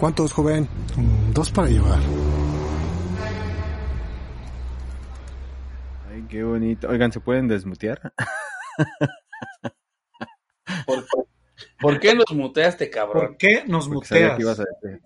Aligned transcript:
¿Cuántos, 0.00 0.32
joven? 0.32 0.66
Dos 1.34 1.50
para 1.50 1.68
llevar. 1.68 1.98
Ay, 6.10 6.24
qué 6.28 6.42
bonito. 6.42 6.88
Oigan, 6.88 7.12
¿se 7.12 7.20
pueden 7.20 7.48
desmutear? 7.48 8.12
¿Por, 10.86 11.04
por 11.78 12.00
qué 12.00 12.14
nos 12.14 12.32
muteaste, 12.32 12.88
cabrón? 12.88 13.26
¿Por 13.28 13.36
qué 13.36 13.64
nos 13.66 13.88
Porque 13.88 14.08
sabía 14.08 14.22
muteas? 14.32 14.36
que 14.36 14.42
ibas 14.42 14.60
a 14.60 14.64
decir. 14.82 15.02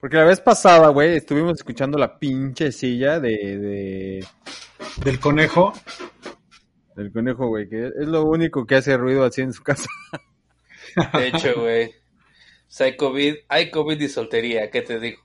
Porque 0.00 0.16
la 0.16 0.24
vez 0.24 0.40
pasada, 0.40 0.88
güey, 0.88 1.16
estuvimos 1.16 1.58
escuchando 1.58 1.98
la 1.98 2.18
pinche 2.18 2.70
silla 2.72 3.18
de, 3.18 3.30
de 3.58 4.26
Del 5.02 5.18
conejo. 5.18 5.72
del 6.94 7.10
conejo, 7.10 7.48
güey, 7.48 7.68
que 7.68 7.86
es 7.88 8.06
lo 8.06 8.24
único 8.24 8.66
que 8.66 8.76
hace 8.76 8.96
ruido 8.96 9.24
así 9.24 9.40
en 9.40 9.52
su 9.52 9.62
casa. 9.62 9.88
De 11.14 11.28
hecho, 11.28 11.60
güey. 11.60 11.90
O 12.74 12.76
sea, 12.76 12.86
hay 12.88 12.96
COVID, 12.96 13.34
hay 13.48 13.70
COVID 13.70 14.00
y 14.00 14.08
soltería, 14.08 14.68
¿qué 14.68 14.82
te 14.82 14.98
digo? 14.98 15.22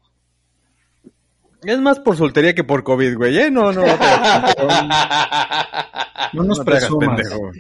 Es 1.63 1.79
más 1.79 1.99
por 1.99 2.15
soltería 2.15 2.53
que 2.53 2.63
por 2.63 2.83
COVID, 2.83 3.17
güey, 3.17 3.39
¿eh? 3.39 3.49
No, 3.49 3.73
no, 3.73 3.81
no. 3.87 3.97
te- 3.97 4.05
No 6.33 6.43
nos 6.43 6.59
no 6.59 6.65
presumas. 6.65 7.15
pendejo. 7.17 7.51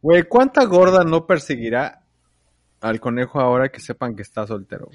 Güey, 0.00 0.22
¿cuánta 0.22 0.64
gorda 0.64 1.04
no 1.04 1.26
perseguirá 1.26 2.04
al 2.80 3.00
conejo 3.00 3.38
ahora 3.38 3.68
que 3.70 3.80
sepan 3.80 4.16
que 4.16 4.22
está 4.22 4.46
soltero? 4.46 4.88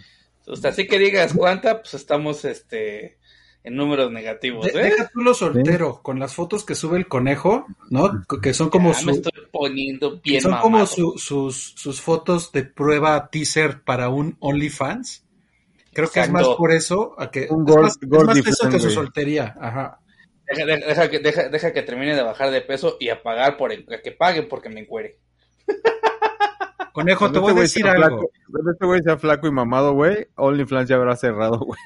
O 0.48 0.56
sea, 0.56 0.72
así 0.72 0.88
que 0.88 0.98
digas 0.98 1.34
cuánta, 1.36 1.80
pues 1.82 1.94
estamos 1.94 2.44
este 2.44 3.20
en 3.68 3.76
números 3.76 4.12
negativos, 4.12 4.66
De- 4.66 4.72
¿eh? 4.80 4.84
deja 4.84 5.10
tú 5.14 5.22
lo 5.22 5.34
soltero, 5.34 6.02
con 6.02 6.20
las 6.20 6.34
fotos 6.34 6.64
que 6.66 6.74
sube 6.76 6.98
el 6.98 7.08
conejo, 7.08 7.66
¿no? 7.90 8.24
Que 8.42 8.54
son 8.54 8.70
como, 8.70 8.92
Ya 8.94 8.98
me 9.06 9.14
su- 9.14 9.20
estoy 9.20 9.44
poniendo 9.52 10.20
bien 10.24 10.42
son 10.42 10.52
mamado. 10.52 10.64
como 10.70 10.86
su- 10.86 11.14
sus, 11.18 11.74
sus 11.76 12.02
fotos 12.02 12.52
de 12.52 12.64
prueba 12.64 13.30
teaser 13.30 13.82
para 13.84 14.10
un 14.10 14.36
OnlyFans. 14.40 15.24
Creo 15.94 16.10
que 16.12 16.20
es 16.20 16.30
más 16.32 16.48
por 16.50 16.72
eso, 16.72 17.16
a 17.18 17.32
que, 17.32 17.48
Un 17.50 17.68
es 17.68 17.74
gold- 17.76 17.82
más, 17.84 17.98
es 18.02 18.10
gold 18.10 18.26
más 18.28 18.38
eso 18.38 18.70
que 18.70 18.80
su 18.80 18.90
soltería. 18.92 19.56
Ajá. 19.60 20.00
Deja, 20.46 20.66
deja- 20.66 20.86
deja 20.88 21.10
que, 21.10 21.20
deja, 21.20 21.50
deja 21.50 21.74
que 21.74 21.82
termine 21.82 22.16
de 22.16 22.22
bajar 22.24 22.52
de 22.52 22.62
peso 22.62 22.98
y 23.00 23.10
a 23.10 23.22
pagar 23.22 23.58
por 23.58 23.72
el, 23.74 23.86
a 23.94 24.02
que 24.02 24.12
paguen 24.12 24.48
porque 24.48 24.70
me 24.70 24.80
encuere. 24.82 25.18
Conejo, 26.94 27.32
te 27.32 27.40
voy 27.40 27.50
a 27.50 27.52
este 27.52 27.62
decir 27.62 27.88
algo. 27.88 28.30
flaco- 28.48 28.72
este 28.72 28.86
güey 28.86 29.02
sea 29.04 29.18
flaco 29.18 29.48
y 29.48 29.52
mamado, 29.52 29.94
güey, 29.94 30.28
OnlyFans 30.36 30.90
ya 30.90 30.96
habrá 30.96 31.16
cerrado, 31.16 31.60
güey. 31.60 31.80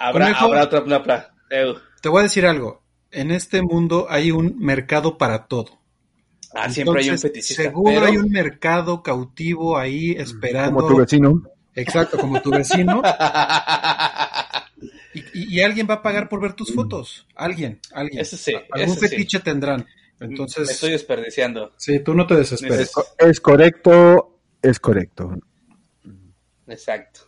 Habrá, 0.00 0.26
Conejo. 0.26 0.44
habrá 0.46 0.62
otra 0.64 0.84
pla, 0.84 1.02
pla. 1.02 1.34
Eu. 1.50 1.76
Te 2.02 2.08
voy 2.08 2.20
a 2.20 2.22
decir 2.24 2.46
algo. 2.46 2.82
En 3.10 3.30
este 3.30 3.60
mundo 3.62 4.06
hay 4.08 4.30
un 4.32 4.58
mercado 4.58 5.18
para 5.18 5.46
todo. 5.46 5.78
Ah, 6.54 6.68
siempre 6.70 7.02
hay 7.02 7.10
un 7.10 7.18
feticista. 7.18 7.62
Seguro 7.64 7.92
pero- 7.94 8.06
hay 8.06 8.16
un 8.16 8.30
mercado 8.30 9.02
cautivo 9.02 9.76
ahí 9.78 10.12
esperando. 10.12 10.76
Como 10.80 10.88
tu 10.88 10.96
vecino. 10.98 11.42
Exacto, 11.74 12.18
como 12.18 12.40
tu 12.42 12.50
vecino. 12.50 13.02
Y, 15.12 15.18
y- 15.34 15.56
y 15.56 15.60
alguien 15.60 15.88
va 15.90 15.94
a 15.94 16.02
pagar 16.02 16.28
por 16.28 16.40
ver 16.40 16.52
tus 16.52 16.72
fotos. 16.72 17.26
Alguien, 17.34 17.80
alguien. 17.92 18.20
Eso 18.20 18.36
sí, 18.36 18.54
Algún 18.70 18.92
eso 18.92 19.00
sí. 19.00 19.08
fetiche 19.08 19.40
tendrán. 19.40 19.84
Me 20.20 20.26
Entonces, 20.26 20.70
estoy 20.70 20.92
desperdiciando. 20.92 21.72
sí, 21.76 21.98
tú 21.98 22.14
no 22.14 22.26
te 22.28 22.36
desesperes. 22.36 22.92
Es 23.18 23.40
correcto, 23.40 24.38
es 24.62 24.78
correcto. 24.78 25.34
Exacto. 26.68 27.22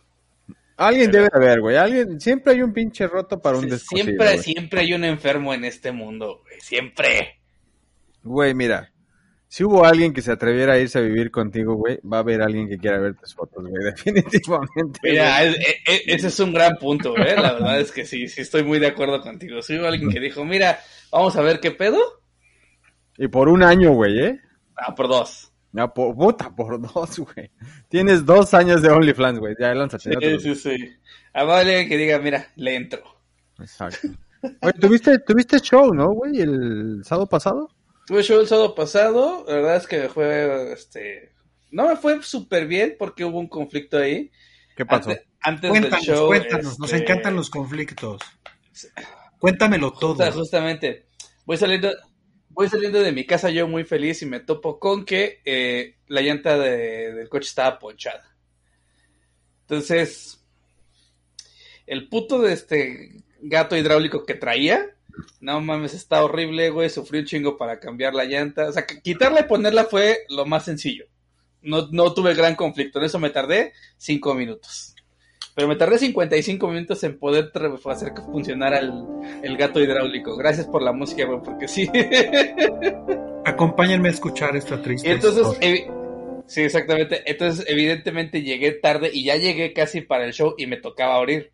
Alguien 0.87 1.11
debe 1.11 1.29
de 1.31 1.37
haber, 1.37 1.61
güey. 1.61 1.75
Alguien, 1.77 2.19
siempre 2.19 2.53
hay 2.53 2.61
un 2.61 2.73
pinche 2.73 3.07
roto 3.07 3.39
para 3.41 3.57
un 3.57 3.63
Sí, 3.65 3.69
descosido, 3.71 4.03
siempre, 4.05 4.25
güey. 4.27 4.37
siempre 4.39 4.79
hay 4.81 4.93
un 4.93 5.03
enfermo 5.03 5.53
en 5.53 5.65
este 5.65 5.91
mundo, 5.91 6.41
güey. 6.43 6.59
Siempre. 6.61 7.39
Güey, 8.23 8.53
mira. 8.53 8.89
Si 9.47 9.63
hubo 9.63 9.85
alguien 9.85 10.13
que 10.13 10.23
se 10.23 10.31
atreviera 10.31 10.73
a 10.73 10.79
irse 10.79 10.97
a 10.97 11.01
vivir 11.01 11.29
contigo, 11.29 11.75
güey, 11.75 11.99
va 12.01 12.17
a 12.17 12.19
haber 12.21 12.41
alguien 12.41 12.67
que 12.67 12.79
quiera 12.79 12.97
ver 12.99 13.13
tus 13.15 13.35
fotos, 13.35 13.63
güey. 13.63 13.83
Definitivamente. 13.83 14.99
Mira, 15.03 15.39
güey. 15.41 15.49
es- 15.49 15.57
e- 15.59 15.93
e- 15.93 16.15
ese 16.15 16.27
es 16.29 16.39
un 16.39 16.53
gran 16.53 16.75
punto, 16.77 17.15
¿eh? 17.17 17.35
La 17.35 17.53
verdad 17.53 17.79
es 17.79 17.91
que 17.91 18.03
sí, 18.05 18.27
sí 18.27 18.41
estoy 18.41 18.63
muy 18.63 18.79
de 18.79 18.87
acuerdo 18.87 19.21
contigo. 19.21 19.61
Si 19.61 19.77
hubo 19.77 19.85
alguien 19.87 20.09
que 20.09 20.19
dijo, 20.19 20.43
mira, 20.43 20.79
vamos 21.11 21.35
a 21.35 21.41
ver 21.43 21.59
qué 21.59 21.69
pedo. 21.69 21.99
Y 23.19 23.27
por 23.27 23.47
un 23.47 23.61
año, 23.61 23.91
güey, 23.93 24.19
¿eh? 24.19 24.39
Ah, 24.75 24.95
por 24.95 25.07
dos. 25.07 25.52
No, 25.73 25.93
por, 25.93 26.15
puta, 26.15 26.55
por 26.55 26.79
dos, 26.81 27.19
güey. 27.19 27.51
Tienes 27.89 28.25
dos 28.25 28.53
años 28.53 28.81
de 28.81 28.89
OnlyFans, 28.89 29.39
güey. 29.39 29.55
Ya 29.59 29.73
lánzate. 29.73 30.11
Sí, 30.11 30.15
te- 30.19 30.39
sí, 30.39 30.55
sí. 30.55 30.93
Alguien 31.33 31.89
que 31.89 31.97
diga, 31.97 32.19
mira, 32.19 32.47
le 32.55 32.75
entro. 32.75 33.03
Exacto. 33.59 34.07
Oye, 34.61 34.73
¿tuviste, 34.79 35.19
tuviste 35.19 35.59
show, 35.59 35.93
¿no, 35.93 36.11
güey? 36.11 36.39
El 36.41 37.01
sábado 37.03 37.27
pasado. 37.27 37.69
Tuve 38.05 38.21
show 38.23 38.39
el 38.39 38.47
sábado 38.47 38.75
pasado, 38.75 39.45
la 39.47 39.55
verdad 39.55 39.77
es 39.77 39.87
que 39.87 40.09
fue, 40.09 40.73
este, 40.73 41.31
no 41.71 41.87
me 41.87 41.95
fue 41.95 42.21
súper 42.21 42.67
bien 42.67 42.95
porque 42.99 43.23
hubo 43.25 43.39
un 43.39 43.47
conflicto 43.47 43.97
ahí. 43.97 44.29
¿Qué 44.75 44.85
pasó? 44.85 45.09
Antes, 45.11 45.25
antes 45.41 45.61
del 45.61 45.71
Cuéntanos, 45.81 46.05
show. 46.05 46.27
cuéntanos. 46.27 46.79
Nos 46.79 46.91
este, 46.93 47.03
encantan 47.03 47.35
los 47.35 47.49
conflictos. 47.49 48.21
Cuéntamelo 49.39 49.91
todo. 49.93 50.11
justa- 50.15 50.31
justamente, 50.31 51.05
voy 51.45 51.57
saliendo, 51.57 51.91
voy 52.53 52.69
saliendo 52.69 52.99
de 53.01 53.11
mi 53.11 53.25
casa 53.25 53.49
yo 53.49 53.67
muy 53.67 53.83
feliz 53.83 54.21
y 54.21 54.25
me 54.25 54.39
topo 54.39 54.79
con 54.79 55.05
que 55.05 55.41
eh, 55.45 55.95
la 56.07 56.21
llanta 56.21 56.57
de- 56.57 57.13
del 57.13 57.29
coche 57.29 57.47
estaba 57.49 57.79
ponchada. 57.79 58.35
Entonces, 59.61 60.39
el 61.87 62.07
puto 62.09 62.41
de 62.41 62.53
este 62.53 63.23
gato 63.41 63.75
hidráulico 63.75 64.25
que 64.25 64.35
traía, 64.35 64.89
no 65.39 65.61
mames, 65.61 65.93
está 65.93 66.23
horrible, 66.23 66.69
güey, 66.69 66.89
sufrí 66.89 67.19
un 67.19 67.25
chingo 67.25 67.57
para 67.57 67.79
cambiar 67.79 68.13
la 68.13 68.25
llanta. 68.25 68.67
O 68.69 68.71
sea, 68.71 68.85
quitarla 68.85 69.41
y 69.41 69.47
ponerla 69.47 69.85
fue 69.85 70.25
lo 70.29 70.45
más 70.45 70.65
sencillo. 70.65 71.05
No, 71.61 71.87
no 71.91 72.13
tuve 72.13 72.33
gran 72.35 72.55
conflicto, 72.55 72.99
en 72.99 73.05
eso 73.05 73.19
me 73.19 73.29
tardé 73.29 73.73
cinco 73.97 74.33
minutos. 74.33 74.92
Pero 75.55 75.67
me 75.67 75.75
tardé 75.75 75.99
55 75.99 76.67
minutos 76.67 77.03
en 77.03 77.19
poder 77.19 77.51
hacer 77.85 78.13
que 78.13 78.21
funcionara 78.21 78.79
el, 78.79 78.91
el 79.43 79.55
gato 79.55 79.79
hidráulico. 79.79 80.35
Gracias 80.35 80.65
por 80.65 80.81
la 80.81 80.91
música, 80.91 81.25
güey, 81.25 81.39
porque 81.43 81.67
sí. 81.67 81.89
Acompáñenme 83.45 84.07
a 84.09 84.11
escuchar 84.11 84.55
esta 84.55 84.81
triste 84.81 85.07
Y 85.07 85.11
entonces, 85.11 85.45
sí, 86.47 86.61
exactamente. 86.61 87.21
Entonces, 87.29 87.65
evidentemente 87.67 88.41
llegué 88.41 88.71
tarde 88.71 89.11
y 89.13 89.25
ya 89.25 89.35
llegué 89.35 89.73
casi 89.73 90.01
para 90.01 90.25
el 90.25 90.33
show 90.33 90.55
y 90.57 90.65
me 90.65 90.77
tocaba 90.77 91.15
abrir. 91.15 91.51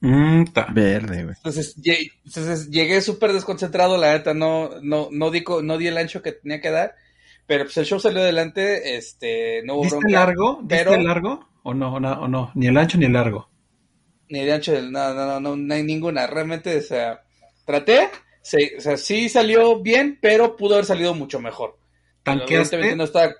Mm. 0.00 0.44
Verde, 0.72 1.24
güey. 1.24 1.36
Entonces, 1.36 1.76
entonces 2.24 2.70
llegué 2.70 3.00
súper 3.00 3.32
desconcentrado, 3.32 3.96
la 3.96 4.12
neta, 4.14 4.34
no, 4.34 4.70
no, 4.82 5.08
no, 5.10 5.30
di, 5.30 5.44
no 5.62 5.78
di 5.78 5.86
el 5.86 5.98
ancho 5.98 6.22
que 6.22 6.32
tenía 6.32 6.60
que 6.60 6.70
dar. 6.70 6.94
Pero 7.46 7.64
pues 7.64 7.76
el 7.78 7.84
show 7.84 7.98
salió 8.00 8.20
adelante, 8.20 8.96
este, 8.96 9.62
no 9.64 9.74
hubo 9.74 9.82
¿Diste 9.82 9.98
bronca. 9.98 10.18
largo? 10.20 10.58
¿Diste 10.62 10.84
pero- 10.84 11.02
largo? 11.02 11.49
¿O 11.62 11.74
no, 11.74 11.94
o 11.94 12.00
no? 12.00 12.12
¿O 12.22 12.28
no? 12.28 12.50
Ni 12.54 12.66
el 12.66 12.76
ancho 12.76 12.98
ni 12.98 13.06
el 13.06 13.12
largo. 13.12 13.48
Ni 14.28 14.44
de 14.44 14.52
ancho, 14.52 14.72
del- 14.72 14.92
no, 14.92 15.12
no, 15.14 15.26
no, 15.26 15.40
no, 15.40 15.56
no 15.56 15.74
hay 15.74 15.82
ninguna. 15.82 16.26
Realmente, 16.26 16.76
o 16.78 16.82
sea, 16.82 17.22
traté, 17.66 18.08
se- 18.42 18.76
o 18.78 18.80
sea, 18.80 18.96
sí 18.96 19.28
salió 19.28 19.80
bien, 19.80 20.18
pero 20.22 20.56
pudo 20.56 20.74
haber 20.74 20.86
salido 20.86 21.14
mucho 21.14 21.40
mejor. 21.40 21.78
¿Tanqueaste? 22.22 22.94
no 22.96 23.04
está. 23.04 23.34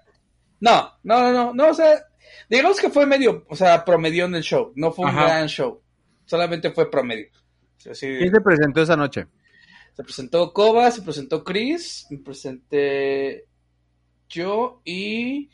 No, 0.61 0.93
no, 1.03 1.21
no, 1.21 1.33
no, 1.33 1.55
no, 1.55 1.69
o 1.69 1.75
sea, 1.75 2.03
digamos 2.49 2.81
que 2.81 2.91
fue 2.91 3.07
medio, 3.07 3.47
o 3.49 3.57
sea, 3.57 3.85
promedio 3.85 4.27
en 4.27 4.35
el 4.35 4.43
show, 4.43 4.73
no 4.75 4.93
fue 4.93 5.05
un 5.07 5.11
Ajá. 5.13 5.25
gran 5.25 5.49
show, 5.49 5.81
solamente 6.27 6.71
fue 6.71 6.91
promedio. 6.91 7.29
¿Quién 7.83 8.31
se 8.31 8.41
presentó 8.43 8.83
esa 8.83 8.97
noche? 8.97 9.27
se 9.97 10.05
presentó 10.05 10.53
Koba, 10.53 10.91
se 10.91 11.03
presentó 11.03 11.43
Chris, 11.45 12.07
me 12.11 12.19
presenté 12.19 13.47
yo 14.29 14.81
y 14.85 15.51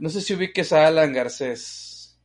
no 0.00 0.08
sé 0.08 0.20
si 0.20 0.34
ubiques 0.34 0.72
a 0.72 0.86
Alan 0.88 1.12
Garcés. 1.12 2.18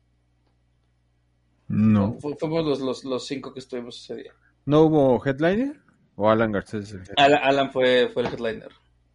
No. 1.68 2.16
Fu- 2.20 2.36
fuimos 2.38 2.64
los, 2.64 2.80
los, 2.80 3.04
los 3.04 3.26
cinco 3.26 3.52
que 3.52 3.60
estuvimos 3.60 4.02
ese 4.02 4.16
día. 4.22 4.32
¿No 4.64 4.82
hubo 4.82 5.24
headliner? 5.24 5.80
¿O 6.16 6.28
Alan 6.30 6.50
Garcés? 6.52 6.84
es 6.86 6.92
el 6.92 7.00
headliner? 7.00 7.14
Alan, 7.18 7.40
Alan 7.44 7.72
fue, 7.72 8.08
fue 8.12 8.22
el 8.22 8.28
headliner. 8.28 8.70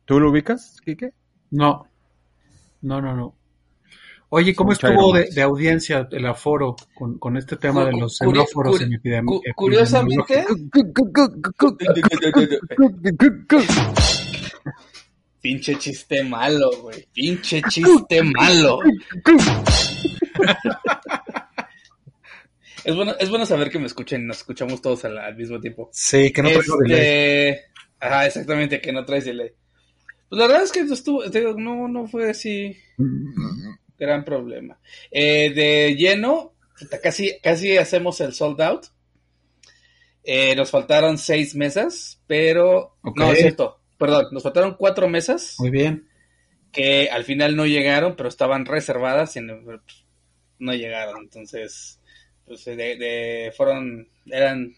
¿Tú 0.05 0.19
lo 0.19 0.29
ubicas, 0.31 0.79
Kike? 0.83 1.13
No. 1.51 1.87
No, 2.81 3.01
no, 3.01 3.15
no. 3.15 3.35
Oye, 4.33 4.55
¿cómo 4.55 4.69
Mucha 4.69 4.87
estuvo 4.89 5.13
de, 5.13 5.29
de 5.29 5.41
audiencia 5.41 6.07
el 6.09 6.25
aforo 6.25 6.75
con, 6.95 7.19
con 7.19 7.35
este 7.35 7.57
tema 7.57 7.83
de 7.85 7.91
los 7.97 8.15
semáforos 8.15 8.77
cu- 8.77 8.83
en 8.83 8.91
epidem- 8.91 9.25
cu- 9.25 9.41
epidemiológicos? 9.43 9.53
curiosamente, 9.55 10.45
pinche 15.41 15.77
chiste 15.77 16.23
malo, 16.23 16.71
güey. 16.81 17.07
Pinche 17.13 17.61
chiste 17.69 18.23
malo. 18.23 18.79
Es 22.83 22.95
bueno, 22.95 23.13
es 23.19 23.29
bueno 23.29 23.45
saber 23.45 23.69
que 23.69 23.77
me 23.77 23.85
escuchen, 23.85 24.25
nos 24.25 24.37
escuchamos 24.37 24.81
todos 24.81 25.05
al, 25.05 25.15
al 25.19 25.35
mismo 25.35 25.59
tiempo. 25.59 25.91
Sí, 25.93 26.31
que 26.33 26.41
no 26.41 26.49
traigo 26.49 26.77
delay. 26.77 26.99
Este, 26.99 27.65
Ajá, 27.99 28.25
exactamente, 28.25 28.81
que 28.81 28.91
no 28.91 29.05
traes 29.05 29.25
delay. 29.25 29.51
Pues 30.27 30.39
la 30.39 30.47
verdad 30.47 30.63
es 30.63 30.71
que 30.71 30.79
estuvo, 30.79 31.29
te 31.29 31.39
digo, 31.39 31.53
no, 31.53 31.87
no 31.87 32.07
fue 32.07 32.31
así 32.31 32.75
gran 33.99 34.25
problema. 34.25 34.79
Eh, 35.11 35.53
de 35.53 35.95
lleno, 35.95 36.55
casi, 37.03 37.39
casi 37.41 37.77
hacemos 37.77 38.19
el 38.21 38.33
sold 38.33 38.61
out. 38.61 38.85
Eh, 40.23 40.55
nos 40.55 40.71
faltaron 40.71 41.17
seis 41.17 41.55
mesas, 41.55 42.21
pero 42.27 42.97
no 43.15 43.31
es 43.31 43.39
cierto, 43.39 43.80
perdón, 44.01 44.27
nos 44.31 44.43
faltaron 44.43 44.75
cuatro 44.77 45.07
mesas 45.07 45.55
Muy 45.59 45.69
bien. 45.69 46.07
que 46.73 47.09
al 47.09 47.23
final 47.23 47.55
no 47.55 47.65
llegaron, 47.65 48.15
pero 48.17 48.27
estaban 48.27 48.65
reservadas 48.65 49.35
y 49.37 49.41
no, 49.41 49.61
pues, 49.63 49.79
no 50.59 50.73
llegaron. 50.73 51.23
Entonces, 51.23 52.01
pues 52.45 52.65
de, 52.65 52.75
de- 52.75 53.53
fueron, 53.55 54.07
eran 54.25 54.73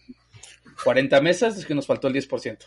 40 0.82 1.20
mesas, 1.20 1.56
es 1.58 1.66
que 1.66 1.74
nos 1.74 1.86
faltó 1.86 2.08
el 2.08 2.14
10%. 2.14 2.58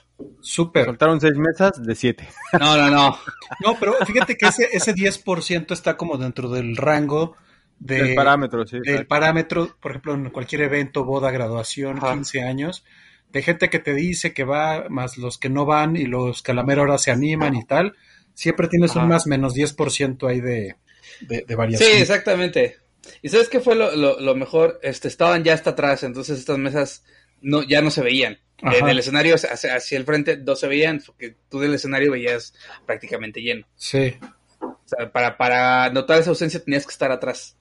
Súper. 0.41 0.85
Soltaron 0.85 1.19
seis 1.19 1.35
mesas 1.35 1.81
de 1.83 1.95
siete. 1.95 2.27
No, 2.59 2.77
no, 2.77 2.89
no. 2.89 3.17
No, 3.63 3.77
pero 3.79 3.93
fíjate 4.05 4.35
que 4.37 4.47
ese, 4.47 4.69
ese 4.71 4.93
10% 4.93 5.71
está 5.73 5.97
como 5.97 6.17
dentro 6.17 6.49
del 6.49 6.75
rango 6.77 7.35
de, 7.79 7.99
El 8.11 8.15
parámetro, 8.15 8.65
sí. 8.65 8.79
del 8.83 9.05
parámetro, 9.05 9.75
por 9.79 9.91
ejemplo, 9.91 10.13
en 10.13 10.29
cualquier 10.31 10.61
evento, 10.63 11.03
boda, 11.05 11.29
graduación, 11.31 11.97
Ajá. 11.97 12.13
15 12.13 12.41
años, 12.41 12.83
de 13.31 13.41
gente 13.41 13.69
que 13.69 13.79
te 13.79 13.93
dice 13.93 14.33
que 14.33 14.43
va, 14.43 14.87
más 14.89 15.17
los 15.17 15.37
que 15.37 15.49
no 15.49 15.65
van 15.65 15.95
y 15.95 16.05
los 16.05 16.41
que 16.43 16.51
a 16.51 16.55
la 16.55 16.63
mera 16.63 16.81
hora 16.83 16.97
se 16.97 17.11
animan 17.11 17.55
y 17.55 17.65
tal, 17.65 17.95
siempre 18.33 18.67
tienes 18.67 18.95
un 18.95 19.07
más 19.07 19.27
menos 19.27 19.55
10% 19.55 20.29
ahí 20.29 20.41
de, 20.41 20.75
de, 21.21 21.37
de 21.41 21.45
Sí, 21.47 21.55
variación. 21.55 21.91
exactamente. 22.01 22.77
¿Y 23.21 23.29
sabes 23.29 23.49
qué 23.49 23.59
fue 23.59 23.75
lo, 23.75 23.95
lo, 23.95 24.19
lo 24.19 24.35
mejor? 24.35 24.79
Este, 24.83 25.07
estaban 25.07 25.43
ya 25.43 25.53
hasta 25.53 25.71
atrás, 25.71 26.03
entonces 26.03 26.39
estas 26.39 26.57
mesas 26.57 27.03
no, 27.41 27.63
ya 27.63 27.81
no 27.81 27.91
se 27.91 28.01
veían. 28.01 28.39
Ajá. 28.59 28.87
del 28.87 28.97
escenario 28.97 29.35
hacia, 29.35 29.51
hacia 29.75 29.97
el 29.99 30.05
frente 30.05 30.35
no 30.37 30.55
se 30.55 30.67
veían, 30.67 30.99
porque 31.05 31.35
tú 31.47 31.59
del 31.59 31.75
escenario 31.75 32.11
veías 32.13 32.55
prácticamente 32.87 33.41
lleno. 33.41 33.67
Sí. 33.75 34.17
O 34.59 34.77
sea, 34.85 35.11
para, 35.11 35.37
para 35.37 35.89
notar 35.91 36.19
esa 36.19 36.31
ausencia 36.31 36.63
tenías 36.63 36.85
que 36.85 36.91
estar 36.91 37.11
atrás. 37.11 37.56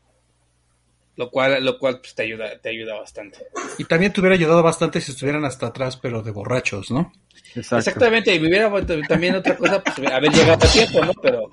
Lo 1.16 1.30
cual, 1.30 1.64
lo 1.64 1.78
cual 1.78 1.98
pues, 2.00 2.14
te 2.14 2.24
ayuda, 2.24 2.58
te 2.60 2.68
ayuda 2.68 2.94
bastante. 2.94 3.38
Y 3.78 3.84
también 3.84 4.12
te 4.12 4.20
hubiera 4.20 4.34
ayudado 4.36 4.62
bastante 4.62 5.00
si 5.00 5.12
estuvieran 5.12 5.46
hasta 5.46 5.68
atrás, 5.68 5.96
pero 5.96 6.22
de 6.22 6.30
borrachos, 6.30 6.90
¿no? 6.90 7.10
Exacto. 7.54 7.78
Exactamente, 7.78 8.34
y 8.34 8.40
me 8.40 8.48
hubiera 8.48 8.68
vuelto- 8.68 9.00
también 9.08 9.34
otra 9.34 9.56
cosa, 9.56 9.82
pues 9.82 10.10
haber 10.12 10.30
llegado 10.30 10.66
a 10.66 10.70
tiempo, 10.70 11.02
¿no? 11.04 11.12
Pero 11.22 11.50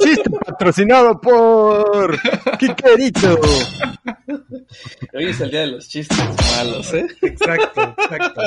Chiste 0.00 0.28
patrocinado 0.44 1.20
por 1.20 2.18
Quiquerito. 2.58 3.38
hoy 5.14 5.26
es 5.26 5.40
el 5.40 5.50
día 5.52 5.60
de 5.60 5.66
los 5.68 5.88
chistes 5.88 6.18
malos, 6.56 6.92
¿eh? 6.94 7.06
Exacto, 7.22 7.94
exacto. 7.98 8.40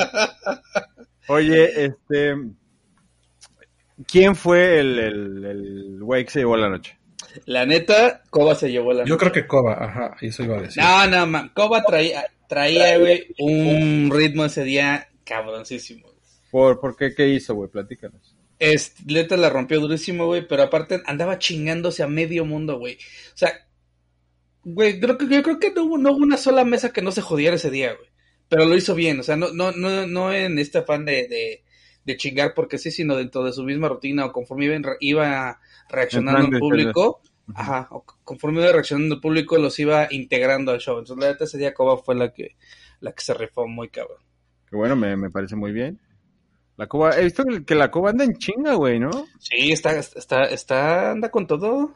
Oye, 1.28 1.84
este. 1.86 2.34
¿Quién 4.06 4.34
fue 4.36 4.80
el, 4.80 4.98
el, 4.98 5.44
el 5.44 5.98
güey 6.02 6.24
que 6.24 6.30
se 6.30 6.38
llevó 6.40 6.56
la 6.56 6.68
noche? 6.68 6.98
La 7.46 7.66
neta, 7.66 8.22
Coba 8.30 8.54
se 8.54 8.70
llevó 8.70 8.92
la 8.92 9.04
Yo 9.04 9.16
creo 9.18 9.32
que 9.32 9.46
Coba, 9.46 9.74
ajá, 9.84 10.16
eso 10.20 10.42
iba 10.42 10.58
a 10.58 10.62
decir. 10.62 10.82
No, 10.82 11.06
no, 11.06 11.26
man. 11.26 11.50
Coba 11.54 11.82
traía, 11.82 12.24
traía, 12.48 12.98
güey, 12.98 13.26
un 13.38 14.10
ritmo 14.12 14.44
ese 14.44 14.64
día 14.64 15.08
cabroncísimo. 15.24 16.08
¿Por, 16.50 16.80
por 16.80 16.96
qué? 16.96 17.14
¿Qué 17.14 17.28
hizo, 17.28 17.54
güey? 17.54 17.70
Platícanos. 17.70 18.34
Es, 18.58 18.94
neta 19.06 19.36
la 19.36 19.50
rompió 19.50 19.80
durísimo, 19.80 20.26
güey, 20.26 20.46
pero 20.46 20.62
aparte 20.62 21.00
andaba 21.06 21.38
chingándose 21.38 22.02
a 22.02 22.08
medio 22.08 22.44
mundo, 22.44 22.78
güey. 22.78 22.94
O 22.94 23.36
sea, 23.36 23.52
güey, 24.64 25.00
creo 25.00 25.18
que, 25.18 25.26
yo 25.28 25.42
creo 25.42 25.58
que 25.58 25.72
no 25.72 25.84
hubo, 25.84 25.98
no 25.98 26.12
hubo 26.12 26.18
una 26.22 26.36
sola 26.36 26.64
mesa 26.64 26.92
que 26.92 27.02
no 27.02 27.10
se 27.12 27.22
jodiera 27.22 27.56
ese 27.56 27.70
día, 27.70 27.94
güey. 27.94 28.08
Pero 28.48 28.66
lo 28.66 28.76
hizo 28.76 28.94
bien, 28.94 29.18
o 29.18 29.22
sea, 29.22 29.34
no, 29.36 29.52
no, 29.52 29.72
no, 29.72 30.06
no 30.06 30.32
en 30.32 30.58
este 30.58 30.78
afán 30.78 31.06
de, 31.06 31.26
de, 31.26 31.64
de 32.04 32.16
chingar 32.16 32.52
porque 32.54 32.76
sí, 32.78 32.90
sino 32.90 33.16
dentro 33.16 33.42
de 33.44 33.52
su 33.52 33.64
misma 33.64 33.88
rutina 33.88 34.26
o 34.26 34.32
conforme 34.32 34.66
iba, 34.66 34.74
en- 34.76 34.84
iba 35.00 35.60
reaccionando 35.92 36.56
el 36.56 36.58
público, 36.58 37.20
ajá, 37.54 37.88
conforme 38.24 38.62
iba 38.62 38.72
reaccionando 38.72 39.16
el 39.16 39.20
público, 39.20 39.56
los 39.58 39.78
iba 39.78 40.08
integrando 40.10 40.72
al 40.72 40.80
show. 40.80 40.98
Entonces, 40.98 41.22
la 41.22 41.32
neta, 41.32 41.44
ese 41.44 41.58
día 41.58 41.74
Coba 41.74 41.96
fue 41.98 42.14
la 42.14 42.32
que, 42.32 42.56
la 43.00 43.12
que 43.12 43.22
se 43.22 43.34
rifó 43.34 43.68
muy 43.68 43.88
cabrón. 43.88 44.18
Que 44.68 44.76
bueno, 44.76 44.96
me, 44.96 45.16
me 45.16 45.30
parece 45.30 45.54
muy 45.54 45.72
bien. 45.72 46.00
La 46.76 46.86
Coba, 46.86 47.16
he 47.18 47.24
visto 47.24 47.44
que 47.66 47.74
la 47.74 47.90
Coba 47.90 48.10
anda 48.10 48.24
en 48.24 48.38
chinga, 48.38 48.74
güey, 48.74 48.98
¿no? 48.98 49.10
Sí, 49.38 49.70
está, 49.72 49.98
está, 49.98 50.44
está, 50.44 51.10
anda 51.12 51.30
con 51.30 51.46
todo. 51.46 51.94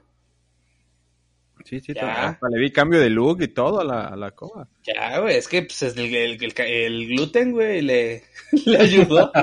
Sí, 1.65 1.81
sí, 1.81 1.95
Ya. 1.95 2.39
le 2.49 2.61
vi 2.61 2.71
cambio 2.71 3.01
de 3.01 3.11
look 3.11 3.43
y 3.43 3.49
todo 3.49 3.81
a 3.81 3.85
la, 3.85 4.07
a 4.07 4.15
la 4.17 4.31
Coba. 4.31 4.69
Ya, 4.85 5.19
güey, 5.19 5.37
es 5.37 5.49
que 5.49 5.63
pues, 5.63 5.83
es 5.83 5.97
el, 5.97 6.15
el, 6.15 6.39
el, 6.41 6.55
el 6.59 7.09
gluten, 7.09 7.51
güey, 7.53 7.83
le, 7.83 8.23
le 8.67 8.79
ayudó. 8.79 9.33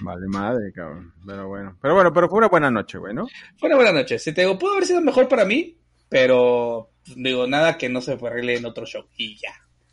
Vale, 0.00 0.26
madre, 0.28 0.72
cabrón. 0.72 1.12
Pero 1.26 1.48
bueno. 1.48 1.76
Pero 1.80 1.94
bueno, 1.94 2.12
pero 2.12 2.28
fue 2.28 2.38
una 2.38 2.48
buena 2.48 2.70
noche, 2.70 2.98
güey, 2.98 3.14
¿no? 3.14 3.26
Fue 3.58 3.68
una 3.68 3.76
buena 3.76 3.92
noche. 3.92 4.18
Si 4.18 4.32
te 4.32 4.42
digo, 4.42 4.58
pudo 4.58 4.72
haber 4.72 4.86
sido 4.86 5.00
mejor 5.00 5.28
para 5.28 5.44
mí, 5.44 5.78
pero 6.08 6.90
digo, 7.16 7.46
nada 7.46 7.78
que 7.78 7.88
no 7.88 8.00
se 8.00 8.12
arregle 8.12 8.56
en 8.56 8.66
otro 8.66 8.84
show. 8.86 9.04
Y 9.16 9.36
ya. 9.36 9.52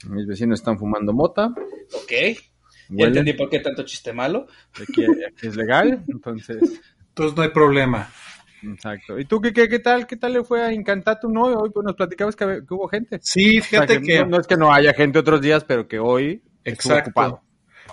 Mis 0.10 0.28
vecinos 0.28 0.60
están 0.60 0.78
fumando 0.78 1.14
mota. 1.14 1.48
Ok. 1.94 2.38
Ya 2.90 3.08
entendí 3.08 3.34
por 3.34 3.50
qué 3.50 3.60
tanto 3.60 3.84
chiste 3.84 4.12
malo. 4.14 4.48
aquí, 4.74 5.06
aquí 5.06 5.48
es 5.48 5.56
legal. 5.56 6.04
Entonces, 6.08 6.82
Entonces 7.10 7.38
no 7.38 7.44
hay 7.44 7.50
problema. 7.50 8.10
exacto. 8.62 9.18
¿Y 9.18 9.26
tú 9.26 9.40
qué, 9.40 9.54
qué, 9.54 9.70
qué 9.70 9.80
tal? 9.80 10.06
¿Qué 10.06 10.18
tal 10.18 10.34
le 10.34 10.44
fue 10.44 10.62
a 10.62 10.74
Incantatum 10.74 11.36
hoy? 11.38 11.54
Hoy 11.58 11.70
pues, 11.74 11.86
nos 11.86 11.96
platicabas 11.96 12.36
que, 12.36 12.46
que 12.68 12.74
hubo 12.74 12.88
gente. 12.90 13.20
Sí, 13.22 13.60
O 13.60 13.64
sea, 13.64 13.84
fíjate 13.86 14.02
que... 14.02 14.20
no, 14.20 14.26
no 14.26 14.40
es 14.42 14.48
que 14.48 14.58
no 14.58 14.74
haya 14.74 14.94
gente 14.94 15.20
otros 15.20 15.40
días, 15.42 15.64
pero 15.64 15.88
que 15.88 16.00
hoy 16.00 16.44
estuvo 16.64 16.94
Exacto. 16.96 17.10
ocupado. 17.12 17.42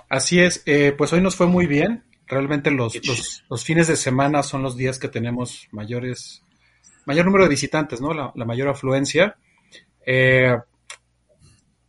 Así 0.09 0.41
es, 0.41 0.63
eh, 0.67 0.93
pues 0.97 1.13
hoy 1.13 1.21
nos 1.21 1.37
fue 1.37 1.47
muy 1.47 1.67
bien. 1.67 2.05
Realmente 2.27 2.71
los, 2.71 2.95
los 3.49 3.65
fines 3.65 3.89
de 3.89 3.97
semana 3.97 4.43
son 4.43 4.63
los 4.63 4.77
días 4.77 4.99
que 4.99 5.09
tenemos 5.09 5.67
mayores, 5.73 6.45
mayor 7.05 7.27
número 7.27 7.45
de 7.45 7.51
visitantes, 7.51 8.01
¿no? 8.01 8.15
La, 8.15 8.33
la 8.35 8.45
mayor 8.45 8.69
afluencia. 8.69 9.37
Eh, 10.07 10.57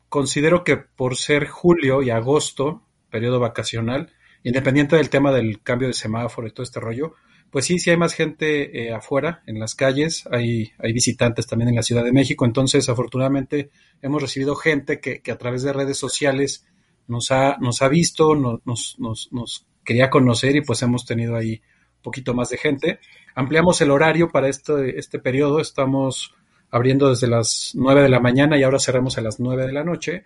considero 0.09 0.63
que 0.63 0.77
por 0.77 1.15
ser 1.15 1.47
julio 1.47 2.01
y 2.01 2.09
agosto, 2.09 2.81
periodo 3.09 3.39
vacacional, 3.39 4.11
independiente 4.43 4.95
del 4.95 5.09
tema 5.09 5.31
del 5.31 5.61
cambio 5.61 5.87
de 5.87 5.93
semáforo 5.93 6.47
y 6.47 6.51
todo 6.51 6.63
este 6.63 6.79
rollo, 6.79 7.13
pues 7.51 7.65
sí, 7.65 7.79
sí 7.79 7.89
hay 7.89 7.97
más 7.97 8.13
gente 8.13 8.87
eh, 8.87 8.93
afuera, 8.93 9.43
en 9.45 9.59
las 9.59 9.75
calles, 9.75 10.23
hay, 10.31 10.71
hay 10.79 10.93
visitantes 10.93 11.47
también 11.47 11.69
en 11.69 11.75
la 11.75 11.83
Ciudad 11.83 12.03
de 12.03 12.13
México, 12.13 12.45
entonces 12.45 12.87
afortunadamente 12.87 13.69
hemos 14.01 14.21
recibido 14.21 14.55
gente 14.55 14.99
que, 14.99 15.21
que 15.21 15.31
a 15.31 15.37
través 15.37 15.63
de 15.63 15.73
redes 15.73 15.97
sociales 15.97 16.65
nos 17.11 17.29
ha, 17.31 17.57
nos 17.59 17.81
ha 17.81 17.87
visto, 17.89 18.35
no- 18.35 18.61
nos, 18.65 18.95
nos, 18.99 19.29
nos 19.31 19.67
quería 19.83 20.09
conocer 20.09 20.55
y 20.55 20.61
pues 20.61 20.81
hemos 20.81 21.05
tenido 21.05 21.35
ahí 21.35 21.61
un 21.97 22.01
poquito 22.01 22.33
más 22.33 22.49
de 22.49 22.57
gente. 22.57 22.99
Ampliamos 23.35 23.81
el 23.81 23.91
horario 23.91 24.29
para 24.29 24.47
este, 24.47 24.97
este 24.97 25.19
periodo, 25.19 25.59
estamos 25.59 26.33
abriendo 26.71 27.09
desde 27.09 27.27
las 27.27 27.71
9 27.75 28.01
de 28.03 28.09
la 28.09 28.19
mañana 28.19 28.57
y 28.57 28.63
ahora 28.63 28.79
cerramos 28.79 29.17
a 29.17 29.21
las 29.21 29.39
9 29.39 29.67
de 29.67 29.73
la 29.73 29.83
noche. 29.83 30.25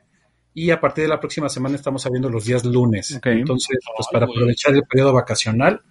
Y 0.53 0.69
a 0.71 0.79
partir 0.79 1.03
de 1.03 1.09
la 1.09 1.19
próxima 1.19 1.49
semana 1.49 1.75
estamos 1.75 2.05
abriendo 2.05 2.29
los 2.29 2.45
días 2.45 2.63
lunes. 2.63 3.19
Entonces, 3.39 3.77
pues 3.95 4.07
para 4.11 4.25
aprovechar 4.25 4.73
el 4.73 4.83
periodo 4.83 5.11
vacacional 5.11 5.81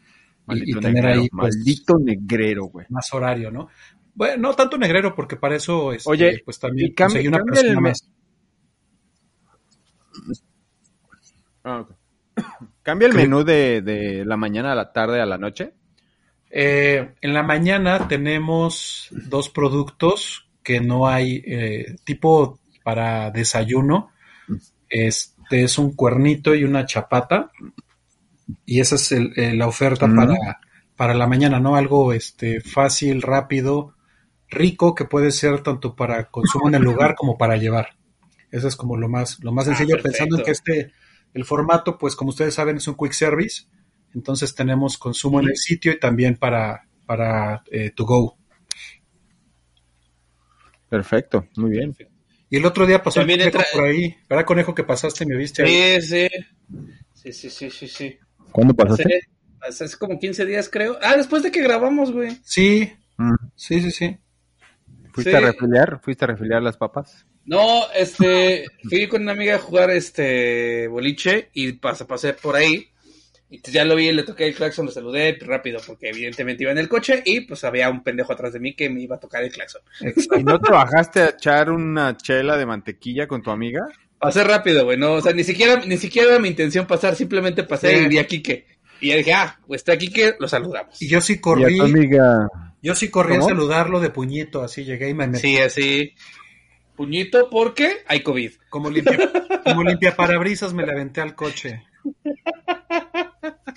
y, 0.49 0.73
tener 0.75 0.95
negrero, 0.95 1.21
ahí 1.23 1.29
pues, 1.29 1.55
maldito 1.57 1.99
negrero, 1.99 2.65
güey. 2.67 2.87
más 2.89 3.13
horario, 3.13 3.51
¿no? 3.51 3.69
Bueno, 4.15 4.49
no 4.49 4.55
tanto 4.55 4.79
negrero, 4.79 5.15
porque 5.15 5.37
para 5.37 5.57
eso 5.57 5.93
este, 5.93 6.09
Oye, 6.09 6.41
pues 6.45 6.59
también 6.61 6.91
y 6.91 6.95
cambia- 6.95 7.15
conseguí 7.21 7.29
una 7.29 7.39
el 7.39 7.45
persona 7.45 7.75
me- 7.81 7.89
más. 7.91 8.09
Ah. 11.65 11.85
¿Cambia 12.83 13.09
el 13.09 13.15
menú 13.15 13.45
de, 13.45 13.81
de 13.83 14.25
la 14.25 14.37
mañana 14.37 14.73
a 14.73 14.75
la 14.75 14.93
tarde 14.93 15.21
a 15.21 15.27
la 15.27 15.39
noche? 15.39 15.73
Eh, 16.51 17.15
en 17.21 17.33
la 17.35 17.43
mañana 17.43 18.07
tenemos 18.09 19.09
dos 19.11 19.49
productos 19.49 20.49
que 20.63 20.81
no 20.81 21.09
hay, 21.09 21.43
eh, 21.47 21.97
tipo 22.05 22.61
para 22.83 23.31
desayuno. 23.31 24.11
Este 24.89 25.65
es 25.65 25.79
un 25.79 25.95
cuernito 25.95 26.55
y 26.55 26.65
una 26.65 26.87
chapata. 26.87 27.51
Y 28.67 28.81
esa 28.81 28.97
es 28.97 29.13
el- 29.13 29.33
eh, 29.37 29.55
la 29.55 29.67
oferta 29.67 30.07
Mm. 30.07 30.17
para, 30.17 30.61
para 30.97 31.15
la 31.15 31.27
mañana, 31.27 31.61
¿no? 31.61 31.77
Algo 31.77 32.13
este, 32.13 32.61
fácil, 32.61 33.23
rápido, 33.23 33.95
rico, 34.49 34.95
que 34.95 35.07
puede 35.07 35.31
ser 35.31 35.63
tanto 35.63 35.97
para 35.97 36.27
consumo 36.31 36.69
en 36.69 36.75
el 36.77 36.83
lugar 36.83 37.15
como 37.15 37.37
para 37.39 37.57
llevar. 37.57 37.89
Eso 38.51 38.69
es 38.69 38.77
como 38.77 38.97
lo 38.97 39.09
más, 39.09 39.43
lo 39.43 39.51
más 39.51 39.67
Ah, 39.67 39.75
sencillo, 39.75 40.01
pensando 40.03 40.39
en 40.39 40.45
que 40.45 40.51
este, 40.53 40.93
el 41.35 41.45
formato, 41.45 41.99
pues 41.99 42.17
como 42.17 42.31
ustedes 42.31 42.55
saben, 42.55 42.77
es 42.79 42.89
un 42.89 42.95
quick 42.97 43.13
service. 43.13 43.65
Entonces 44.15 44.55
tenemos 44.55 44.97
consumo 44.97 45.41
en 45.41 45.49
el 45.49 45.57
sitio 45.57 45.93
y 45.93 45.99
también 45.99 46.37
para, 46.37 46.89
para 47.07 47.63
eh, 47.71 47.91
to 47.91 48.05
go. 48.07 48.39
Perfecto, 50.89 51.49
muy 51.57 51.71
bien. 51.73 51.97
Y 52.51 52.57
el 52.57 52.67
otro 52.67 52.87
día 52.87 53.03
pasó 53.03 53.21
También 53.21 53.41
el 53.41 53.51
conejo 53.51 53.69
entra- 53.71 53.81
por 53.81 53.89
ahí. 53.89 54.17
¿Verdad, 54.29 54.45
conejo, 54.45 54.75
que 54.75 54.85
pasaste 54.85 55.25
y 55.25 55.27
me 55.27 55.37
viste 55.37 55.63
ahí? 55.65 56.01
Sí, 56.01 56.07
sí. 56.07 56.29
Sí, 57.15 57.33
sí, 57.33 57.51
sí, 57.51 57.71
sí, 57.71 57.89
sí. 57.89 58.19
¿Cuándo 58.53 58.75
pasaste? 58.75 59.03
Hace, 59.05 59.69
hace- 59.69 59.85
hace 59.87 59.97
como 59.99 60.19
15 60.19 60.45
días, 60.47 60.69
creo. 60.69 60.97
Ah, 61.03 61.17
después 61.17 61.43
de 61.43 61.51
que 61.51 61.63
grabamos, 61.63 62.13
güey. 62.13 62.39
Sí, 62.45 62.93
Mm. 63.17 63.35
sí, 63.57 63.81
sí, 63.81 63.91
sí. 63.91 64.19
¿Fuiste 65.13 65.31
Sí. 65.33 65.37
a 65.37 65.41
refiliar? 65.41 66.01
¿Fuiste 66.03 66.25
a 66.25 66.29
refiliar 66.29 66.63
las 66.63 66.77
papas? 66.77 67.27
No, 67.47 67.83
este, 67.95 68.65
fui 68.89 69.07
con 69.09 69.23
una 69.23 69.33
amiga 69.33 69.57
a 69.57 69.59
jugar 69.59 69.91
este 69.91 70.87
boliche 70.89 71.51
y 71.53 71.73
pas- 71.79 72.07
pasé 72.07 72.33
por 72.35 72.57
ahí. 72.57 72.89
Y 73.51 73.59
pues 73.59 73.73
ya 73.73 73.85
lo 73.85 73.95
vi, 73.95 74.11
le 74.11 74.23
toqué 74.25 74.47
el 74.49 74.55
claxon, 74.55 74.87
lo 74.87 74.91
saludé 74.91 75.39
rápido 75.41 75.81
porque 75.87 76.09
evidentemente 76.09 76.63
iba 76.65 76.73
en 76.73 76.79
el 76.79 76.89
coche 76.89 77.23
y 77.25 77.43
pues 77.43 77.63
había 77.63 77.89
un 77.91 78.03
pendejo 78.03 78.33
atrás 78.33 78.53
de 78.55 78.59
mí 78.61 78.75
que 78.75 78.89
me 78.91 79.01
iba 79.03 79.17
a 79.17 79.21
tocar 79.21 79.45
el 79.45 79.53
claxon. 79.53 79.83
¿Y 80.37 80.43
no 80.43 80.59
te 80.61 80.73
bajaste 80.73 81.21
a 81.21 81.29
echar 81.29 81.71
una 81.71 82.17
chela 82.17 82.57
de 82.57 82.67
mantequilla 82.67 83.29
con 83.29 83.43
tu 83.43 83.51
amiga? 83.51 83.87
Pasé 84.19 84.43
rápido, 84.43 84.85
güey, 84.87 84.97
no, 84.99 85.13
o 85.15 85.21
sea, 85.21 85.33
ni 85.35 85.45
siquiera, 85.45 85.83
ni 85.87 85.99
siquiera 85.99 86.31
era 86.31 86.39
mi 86.41 86.49
intención 86.49 86.87
pasar, 86.87 87.15
simplemente 87.15 87.63
pasé 87.63 87.91
Sí. 87.99 88.05
y 88.05 88.09
vi 88.09 88.19
a 88.19 88.27
Quique. 88.27 88.67
Y 89.01 89.09
ya 89.09 89.17
dije, 89.17 89.33
ah, 89.35 89.61
pues 89.67 89.83
está 89.83 89.93
aquí 89.93 90.09
que 90.11 90.35
lo 90.41 90.49
saludamos. 90.49 91.01
Y 91.03 91.09
yo 91.09 91.21
sí 91.21 91.35
Y 91.35 91.37
a 91.37 91.41
corrí, 91.43 91.77
tu 91.77 91.83
amiga. 91.85 92.49
yo 92.83 92.95
sí 92.95 93.09
corrí 93.11 93.35
¿Cómo? 93.35 93.47
a 93.47 93.49
saludarlo 93.51 94.01
de 94.01 94.09
puñito, 94.11 94.63
así 94.63 94.85
llegué 94.85 95.11
y 95.11 95.15
me 95.15 95.27
metí. 95.27 95.43
Sí, 95.43 95.59
así. 95.59 96.15
Puñito 96.97 97.51
porque 97.51 97.99
hay 98.07 98.23
COVID. 98.23 98.53
Como 98.69 98.91
limpia, 98.91 99.19
como 99.65 99.83
limpia 99.83 100.15
parabrisas 100.15 100.73
me 100.73 100.87
la 100.87 100.93
aventé 100.93 101.21
al 101.21 101.35
coche. 101.35 101.83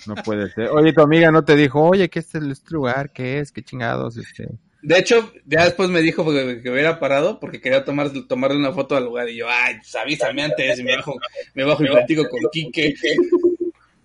No 0.06 0.14
puede 0.16 0.50
ser. 0.50 0.68
Oye, 0.70 0.92
tu 0.92 1.00
amiga 1.00 1.30
no 1.30 1.44
te 1.44 1.56
dijo, 1.56 1.82
oye, 1.82 2.08
que 2.08 2.20
este 2.20 2.38
es 2.38 2.44
este 2.44 2.74
lugar, 2.74 3.10
¿qué 3.12 3.40
es? 3.40 3.50
¿Qué 3.50 3.62
chingados? 3.62 4.16
Este... 4.16 4.48
De 4.82 4.98
hecho, 4.98 5.32
ya 5.44 5.64
después 5.64 5.90
me 5.90 6.00
dijo 6.00 6.24
que, 6.24 6.60
que 6.62 6.70
hubiera 6.70 7.00
parado 7.00 7.40
porque 7.40 7.60
quería 7.60 7.84
tomar, 7.84 8.10
tomarle 8.28 8.56
una 8.56 8.72
foto 8.72 8.96
al 8.96 9.04
lugar. 9.04 9.28
Y 9.28 9.36
yo, 9.36 9.46
ay, 9.48 9.76
pues 9.78 9.94
avísame 9.96 10.44
antes, 10.44 10.78
y 10.78 10.84
me 10.84 10.96
bajo, 10.96 11.14
me 11.54 11.64
bajo 11.64 11.84
y 11.84 11.88
platico 11.88 12.28
con 12.28 12.40
Quique. 12.52 12.94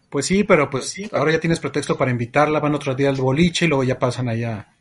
Pues 0.10 0.25
sí, 0.25 0.43
pero 0.43 0.70
pues 0.70 0.96
ahora 1.12 1.32
ya 1.32 1.39
tienes 1.39 1.60
pretexto 1.60 1.98
para 1.98 2.12
invitarla, 2.12 2.60
van 2.60 2.75
otro 2.75 2.96
día 2.96 3.10
al 3.10 3.15
boliche 3.15 3.65
y 3.65 3.67
luego 3.67 3.84
ya 3.84 3.98
pasan 3.98 4.29
allá 4.29 4.74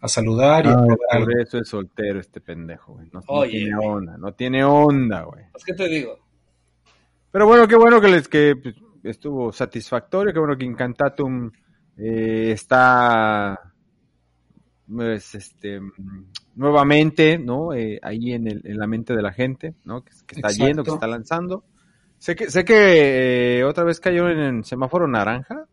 a 0.00 0.08
saludar 0.08 0.64
y 0.66 0.68
a 0.68 0.72
Ay, 0.72 0.76
probar 0.86 0.98
algo. 1.10 1.26
por 1.26 1.40
eso 1.40 1.58
es 1.58 1.68
soltero 1.68 2.20
este 2.20 2.40
pendejo, 2.40 2.94
güey. 2.94 3.10
No, 3.12 3.20
tiene 3.48 3.76
güey. 3.76 3.88
onda, 3.88 4.16
no 4.16 4.32
tiene 4.32 4.64
onda, 4.64 5.22
güey. 5.22 5.44
Pues, 5.52 5.64
¿qué 5.64 5.74
te 5.74 5.88
digo? 5.88 6.18
Pero 7.30 7.46
bueno, 7.46 7.68
qué 7.68 7.76
bueno 7.76 8.00
que 8.00 8.08
les 8.08 8.28
que 8.28 8.56
pues, 8.56 8.74
estuvo 9.04 9.52
satisfactorio, 9.52 10.32
qué 10.32 10.38
bueno 10.38 10.56
que 10.56 10.64
Incantatum 10.64 11.50
eh, 11.96 12.50
está 12.52 13.58
pues, 14.88 15.34
este 15.34 15.80
nuevamente, 16.56 17.38
¿no? 17.38 17.72
Eh, 17.72 17.98
ahí 18.02 18.32
en, 18.32 18.46
el, 18.48 18.62
en 18.64 18.78
la 18.78 18.86
mente 18.86 19.14
de 19.14 19.22
la 19.22 19.32
gente, 19.32 19.74
¿no? 19.84 20.02
Que, 20.02 20.10
que 20.26 20.36
está 20.36 20.48
Exacto. 20.48 20.66
yendo, 20.66 20.82
que 20.84 20.90
se 20.90 20.96
está 20.96 21.06
lanzando. 21.06 21.64
Sé 22.18 22.34
que 22.36 22.50
sé 22.50 22.64
que 22.64 23.58
eh, 23.60 23.64
otra 23.64 23.84
vez 23.84 24.00
cayó 24.00 24.28
en 24.28 24.38
el 24.38 24.64
semáforo 24.64 25.06
naranja. 25.06 25.66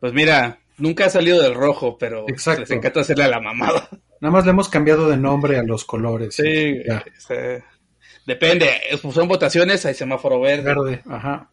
Pues 0.00 0.12
mira, 0.12 0.58
nunca 0.78 1.06
ha 1.06 1.10
salido 1.10 1.40
del 1.42 1.54
rojo, 1.54 1.96
pero 1.98 2.24
Exacto. 2.28 2.60
les 2.62 2.70
encanta 2.70 3.00
hacerle 3.00 3.24
a 3.24 3.28
la 3.28 3.40
mamada. 3.40 3.88
Nada 4.20 4.32
más 4.32 4.44
le 4.44 4.50
hemos 4.50 4.68
cambiado 4.68 5.08
de 5.08 5.16
nombre 5.16 5.58
a 5.58 5.62
los 5.62 5.84
colores. 5.84 6.34
Sí, 6.34 6.76
Ya. 6.86 7.04
este, 7.16 7.64
depende. 8.26 8.70
Pues 9.02 9.14
son 9.14 9.28
votaciones, 9.28 9.84
hay 9.86 9.94
semáforo 9.94 10.40
verde. 10.40 10.62
Verde, 10.74 11.02
ajá. 11.08 11.48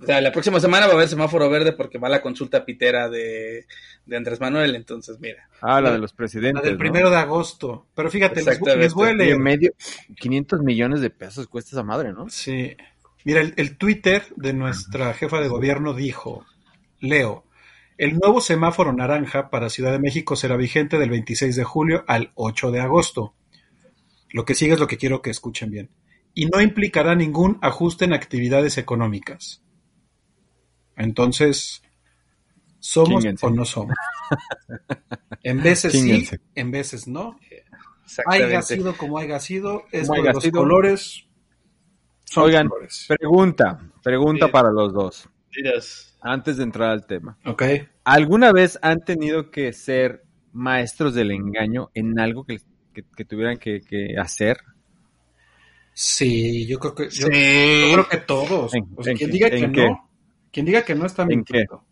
O 0.00 0.04
sea, 0.04 0.20
la 0.20 0.32
próxima 0.32 0.58
semana 0.58 0.86
va 0.86 0.92
a 0.92 0.96
haber 0.96 1.08
semáforo 1.08 1.48
verde 1.48 1.72
porque 1.72 1.98
va 1.98 2.08
la 2.08 2.22
consulta 2.22 2.64
pitera 2.64 3.08
de, 3.08 3.66
de 4.04 4.16
Andrés 4.16 4.40
Manuel. 4.40 4.74
Entonces, 4.74 5.18
mira. 5.20 5.48
Ah, 5.60 5.80
la 5.80 5.92
de 5.92 5.98
los 5.98 6.12
presidentes. 6.12 6.60
La 6.60 6.62
del 6.62 6.72
¿no? 6.72 6.78
primero 6.80 7.08
de 7.08 7.16
agosto. 7.18 7.86
Pero 7.94 8.10
fíjate, 8.10 8.42
les, 8.42 8.60
les 8.60 8.96
leer. 9.16 9.38
medio 9.38 9.72
500 10.18 10.60
millones 10.62 11.00
de 11.02 11.10
pesos 11.10 11.46
cuesta 11.46 11.76
esa 11.76 11.84
madre, 11.84 12.12
¿no? 12.12 12.28
Sí. 12.30 12.76
Mira, 13.24 13.40
el, 13.40 13.54
el 13.56 13.76
Twitter 13.76 14.24
de 14.34 14.52
nuestra 14.52 15.14
jefa 15.14 15.40
de 15.40 15.46
gobierno 15.46 15.94
dijo, 15.94 16.44
Leo, 16.98 17.44
el 18.02 18.18
nuevo 18.18 18.40
semáforo 18.40 18.92
naranja 18.92 19.48
para 19.48 19.70
Ciudad 19.70 19.92
de 19.92 20.00
México 20.00 20.34
será 20.34 20.56
vigente 20.56 20.98
del 20.98 21.08
26 21.08 21.54
de 21.54 21.62
julio 21.62 22.04
al 22.08 22.32
8 22.34 22.72
de 22.72 22.80
agosto. 22.80 23.36
Lo 24.30 24.44
que 24.44 24.56
sigue 24.56 24.72
es 24.72 24.80
lo 24.80 24.88
que 24.88 24.96
quiero 24.96 25.22
que 25.22 25.30
escuchen 25.30 25.70
bien. 25.70 25.88
Y 26.34 26.46
no 26.46 26.60
implicará 26.60 27.14
ningún 27.14 27.60
ajuste 27.62 28.04
en 28.04 28.12
actividades 28.12 28.76
económicas. 28.76 29.62
Entonces, 30.96 31.84
¿somos 32.80 33.24
o 33.40 33.50
no 33.50 33.64
somos? 33.64 33.94
En 35.44 35.62
veces 35.62 35.92
sí, 35.92 36.28
en 36.56 36.72
veces 36.72 37.06
no. 37.06 37.38
Exactamente. 38.04 38.46
Haya 38.46 38.62
sido 38.62 38.96
como 38.96 39.18
haya 39.18 39.38
sido, 39.38 39.84
es 39.92 40.10
haya 40.10 40.32
los 40.32 40.42
sido. 40.42 40.58
colores. 40.58 41.24
Son 42.24 42.46
Oigan, 42.46 42.66
colores. 42.68 43.04
Pregunta, 43.06 43.92
pregunta 44.02 44.46
Bien. 44.46 44.52
para 44.52 44.72
los 44.72 44.92
dos, 44.92 45.28
Miras. 45.54 46.16
antes 46.20 46.56
de 46.56 46.64
entrar 46.64 46.90
al 46.90 47.06
tema. 47.06 47.38
Ok. 47.44 47.62
¿Alguna 48.04 48.52
vez 48.52 48.78
han 48.82 49.04
tenido 49.04 49.50
que 49.50 49.72
ser 49.72 50.22
maestros 50.52 51.14
del 51.14 51.30
engaño 51.30 51.90
en 51.94 52.18
algo 52.18 52.44
que, 52.44 52.58
que- 52.92 53.04
que 53.16 53.24
tuvieran 53.24 53.58
que, 53.58 53.80
que 53.80 54.16
hacer? 54.18 54.58
Sí, 55.94 56.66
yo 56.66 56.78
creo 56.78 56.94
que 56.94 57.04
yo, 57.10 57.26
Sí. 57.28 57.80
yo 57.90 57.92
creo 57.92 58.08
que 58.08 58.16
todos. 58.18 58.74
¿En- 58.74 58.88
O 58.96 59.02
sea, 59.02 59.12
en 59.12 59.18
quien 59.18 59.30
diga 59.30 59.50
que 59.50 59.56
qué? 59.60 59.66
no, 59.88 60.10
quien 60.50 60.66
diga 60.66 60.82
que 60.84 60.94
no 60.94 61.06
está 61.06 61.22
¿En 61.22 61.28
mintiendo. 61.28 61.84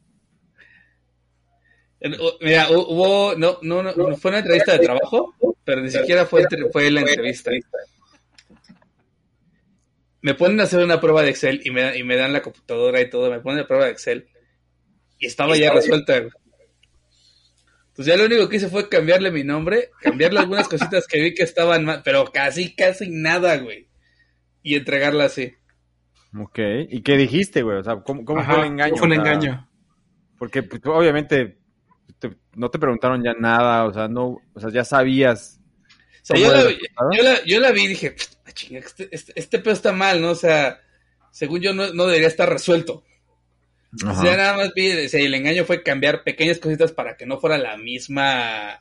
Mira, 2.40 2.68
hu- 2.70 2.86
hubo, 2.88 3.34
no, 3.36 3.58
no, 3.62 3.82
no, 3.82 4.16
fue 4.16 4.30
una 4.30 4.38
entrevista 4.38 4.72
de 4.72 4.78
trabajo, 4.78 5.34
pero 5.64 5.82
ni 5.82 5.90
siquiera 5.90 6.24
fue, 6.24 6.44
fue 6.72 6.90
la 6.90 7.00
entrevista. 7.02 7.50
Me 10.22 10.34
ponen 10.34 10.60
a 10.60 10.64
hacer 10.64 10.82
una 10.82 11.00
prueba 11.00 11.22
de 11.22 11.30
Excel 11.30 11.60
y 11.64 11.70
me, 11.70 11.82
dan- 11.82 11.96
y 11.96 12.02
me 12.02 12.16
dan 12.16 12.32
la 12.32 12.42
computadora 12.42 13.00
y 13.00 13.10
todo, 13.10 13.30
me 13.30 13.40
ponen 13.40 13.58
la 13.60 13.66
prueba 13.66 13.84
de 13.86 13.92
Excel 13.92 14.28
y 15.20 15.26
estaba 15.26 15.56
ya 15.56 15.72
resuelta. 15.72 16.24
Pues 17.94 18.06
ya 18.06 18.16
lo 18.16 18.24
único 18.24 18.48
que 18.48 18.56
hice 18.56 18.68
fue 18.68 18.88
cambiarle 18.88 19.30
mi 19.30 19.44
nombre, 19.44 19.90
cambiarle 20.00 20.40
algunas 20.40 20.66
cositas 20.68 21.06
que 21.06 21.20
vi 21.20 21.34
que 21.34 21.42
estaban 21.42 21.84
mal, 21.84 22.02
pero 22.02 22.24
casi, 22.32 22.74
casi 22.74 23.10
nada, 23.10 23.58
güey. 23.58 23.88
Y 24.62 24.74
entregarla 24.74 25.24
así. 25.26 25.54
Ok, 26.38 26.58
¿y 26.88 27.02
qué 27.02 27.16
dijiste, 27.16 27.62
güey? 27.62 27.78
O 27.78 27.84
sea, 27.84 27.96
¿cómo, 27.96 28.24
cómo 28.24 28.40
Ajá, 28.40 28.54
fue 28.54 28.62
el 28.62 28.72
engaño? 28.72 28.94
¿cómo 28.94 29.06
fue 29.06 29.18
O 29.18 29.22
sea, 29.22 29.32
engaño? 29.32 29.70
Porque 30.38 30.62
pues, 30.62 30.80
obviamente 30.86 31.58
te- 32.18 32.36
no 32.54 32.70
te 32.70 32.78
preguntaron 32.78 33.22
ya 33.22 33.34
nada, 33.34 33.84
o 33.84 33.92
sea, 33.92 34.08
no, 34.08 34.38
o 34.54 34.60
sea, 34.60 34.70
ya 34.70 34.84
sabías. 34.84 35.60
O 36.22 36.24
sea, 36.24 36.36
yo 36.38 36.52
la, 36.52 36.70
yo, 36.70 37.22
la, 37.22 37.44
yo 37.44 37.60
la 37.60 37.72
vi 37.72 37.82
y 37.84 37.88
dije, 37.88 38.14
"Ah, 38.46 38.52
chinga, 38.52 38.78
este, 38.80 39.08
este, 39.10 39.32
este 39.34 39.58
pedo 39.58 39.72
está 39.74 39.92
mal, 39.92 40.20
¿no? 40.22 40.30
O 40.30 40.34
sea, 40.34 40.80
según 41.32 41.60
yo 41.60 41.74
no, 41.74 41.92
no 41.92 42.06
debería 42.06 42.28
estar 42.28 42.48
resuelto. 42.48 43.04
O 44.06 44.14
sea, 44.22 44.36
nada 44.36 44.56
más 44.56 44.72
vi, 44.74 44.92
o 45.04 45.08
sea, 45.08 45.20
el 45.20 45.34
engaño 45.34 45.64
fue 45.64 45.82
cambiar 45.82 46.22
pequeñas 46.22 46.58
cositas 46.58 46.92
para 46.92 47.16
que 47.16 47.26
no 47.26 47.38
fuera 47.40 47.58
la 47.58 47.76
misma 47.76 48.78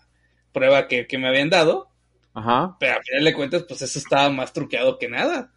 prueba 0.52 0.88
que, 0.88 1.08
que 1.08 1.18
me 1.18 1.28
habían 1.28 1.50
dado, 1.50 1.90
Ajá, 2.34 2.76
pero 2.80 2.94
al 2.96 3.04
final 3.04 3.24
de 3.26 3.34
cuentas, 3.34 3.64
pues 3.68 3.82
eso 3.82 3.98
estaba 4.00 4.30
más 4.30 4.54
truqueado 4.54 5.00
que 5.00 5.10
nada. 5.10 5.52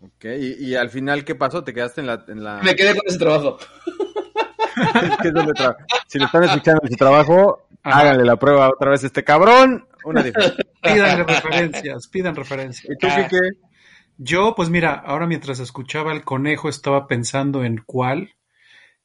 ok, 0.00 0.24
y, 0.38 0.64
y 0.70 0.74
al 0.76 0.90
final, 0.90 1.24
¿qué 1.24 1.34
pasó? 1.34 1.64
¿Te 1.64 1.74
quedaste 1.74 2.00
en 2.02 2.06
la... 2.06 2.24
En 2.28 2.44
la... 2.44 2.60
Me 2.62 2.74
quedé 2.76 2.94
con 2.94 3.02
ese 3.06 3.18
trabajo. 3.18 3.58
¿Qué 5.22 5.28
es 5.28 5.34
donde 5.34 5.52
tra- 5.52 5.76
Si 6.06 6.18
le 6.18 6.26
están 6.26 6.44
escuchando 6.44 6.80
en 6.84 6.90
su 6.90 6.96
trabajo, 6.96 7.66
Ajá. 7.82 8.00
háganle 8.00 8.24
la 8.24 8.36
prueba 8.36 8.68
otra 8.68 8.90
vez 8.90 9.02
a 9.04 9.06
este 9.06 9.24
cabrón. 9.24 9.88
Una 10.04 10.22
diferencia. 10.22 10.64
Pidan 10.82 11.26
referencias, 11.26 12.06
pidan 12.08 12.36
referencias. 12.36 12.92
¿Y 12.92 12.96
tú 12.98 13.08
Ah. 13.10 13.16
qué 13.16 13.28
qué? 13.28 13.65
Yo, 14.18 14.54
pues 14.56 14.70
mira, 14.70 14.94
ahora 14.94 15.26
mientras 15.26 15.60
escuchaba 15.60 16.12
el 16.12 16.24
conejo 16.24 16.68
estaba 16.68 17.06
pensando 17.06 17.64
en 17.64 17.82
cuál. 17.84 18.30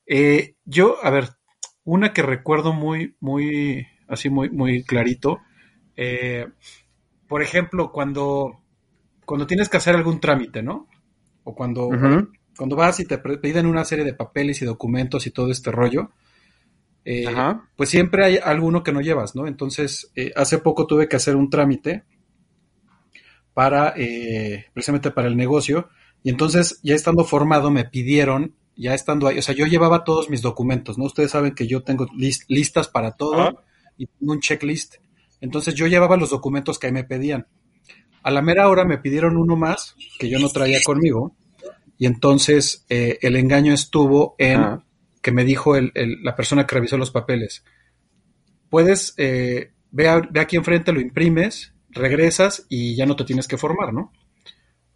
Eh, 0.06 0.56
yo, 0.66 0.98
a 1.04 1.10
ver, 1.10 1.30
una 1.84 2.14
que 2.14 2.22
recuerdo 2.22 2.74
muy, 2.74 3.16
muy, 3.20 3.88
así 4.08 4.30
muy, 4.30 4.50
muy 4.50 4.84
clarito. 4.84 5.40
eh, 5.96 6.48
por 7.28 7.42
ejemplo, 7.42 7.92
cuando, 7.92 8.62
cuando 9.26 9.48
tienes 9.48 9.70
que 9.70 9.78
hacer 9.78 9.96
algún 9.96 10.20
trámite, 10.20 10.62
¿no? 10.64 10.88
O 11.44 11.56
cuando, 11.56 11.90
cuando 12.58 12.76
vas 12.76 13.00
y 13.00 13.06
te 13.06 13.18
piden 13.20 13.66
una 13.68 13.86
serie 13.86 14.06
de 14.06 14.14
papeles 14.14 14.62
y 14.62 14.66
documentos 14.66 15.28
y 15.28 15.32
todo 15.32 15.52
este 15.52 15.72
rollo, 15.72 16.12
eh, 17.06 17.26
pues 17.76 17.90
siempre 17.90 18.26
hay 18.26 18.38
alguno 18.38 18.84
que 18.84 18.92
no 18.92 19.02
llevas, 19.02 19.36
¿no? 19.36 19.48
Entonces, 19.48 20.12
eh, 20.16 20.32
hace 20.36 20.60
poco 20.60 20.86
tuve 20.88 21.08
que 21.08 21.16
hacer 21.16 21.36
un 21.36 21.50
trámite 21.50 22.04
para, 23.54 23.94
eh, 23.98 24.66
precisamente 24.74 25.12
para 25.12 25.28
el 25.28 25.36
negocio, 25.38 25.90
y 26.24 26.30
entonces, 26.30 26.80
ya 26.84 26.96
estando 26.96 27.24
formado, 27.26 27.72
me 27.72 27.86
pidieron, 27.86 28.56
ya 28.76 28.94
estando 28.94 29.28
ahí, 29.28 29.38
o 29.38 29.42
sea, 29.42 29.56
yo 29.56 29.66
llevaba 29.66 30.04
todos 30.04 30.30
mis 30.30 30.42
documentos, 30.42 30.98
¿no? 30.98 31.06
Ustedes 31.06 31.32
saben 31.32 31.54
que 31.56 31.68
yo 31.68 31.84
tengo 31.84 32.06
lis- 32.16 32.46
listas 32.48 32.88
para 32.88 33.12
todo 33.12 33.64
y 33.98 34.06
tengo 34.08 34.32
un 34.34 34.40
checklist. 34.40 34.96
Entonces, 35.42 35.74
yo 35.76 35.88
llevaba 35.88 36.18
los 36.18 36.30
documentos 36.30 36.78
que 36.80 36.88
ahí 36.88 36.94
me 36.94 37.04
pedían. 37.04 37.48
A 38.24 38.30
la 38.32 38.42
mera 38.42 38.70
hora 38.70 38.86
me 38.86 39.00
pidieron 39.00 39.36
uno 39.38 39.56
más 39.56 39.96
que 40.20 40.30
yo 40.30 40.38
no 40.40 40.50
traía 40.50 40.80
conmigo, 40.84 41.36
y 41.98 42.06
entonces 42.06 42.86
eh, 42.90 43.18
el 43.22 43.36
engaño 43.36 43.74
estuvo 43.74 44.36
en 44.40 44.62
que 45.22 45.32
me 45.32 45.44
dijo 45.44 45.76
el- 45.76 45.92
el- 45.96 46.24
la 46.24 46.36
persona 46.36 46.66
que 46.66 46.76
revisó 46.76 46.98
los 46.98 47.12
papeles. 47.12 47.64
Puedes, 48.70 49.14
eh, 49.18 49.72
ve, 49.92 50.08
a- 50.08 50.22
ve 50.32 50.40
aquí 50.40 50.56
enfrente, 50.56 50.92
lo 50.94 51.02
imprimes, 51.02 51.74
regresas 51.92 52.66
y 52.70 52.96
ya 52.96 53.06
no 53.06 53.16
te 53.16 53.24
tienes 53.26 53.48
que 53.48 53.58
formar, 53.58 53.94
¿no? 53.94 54.12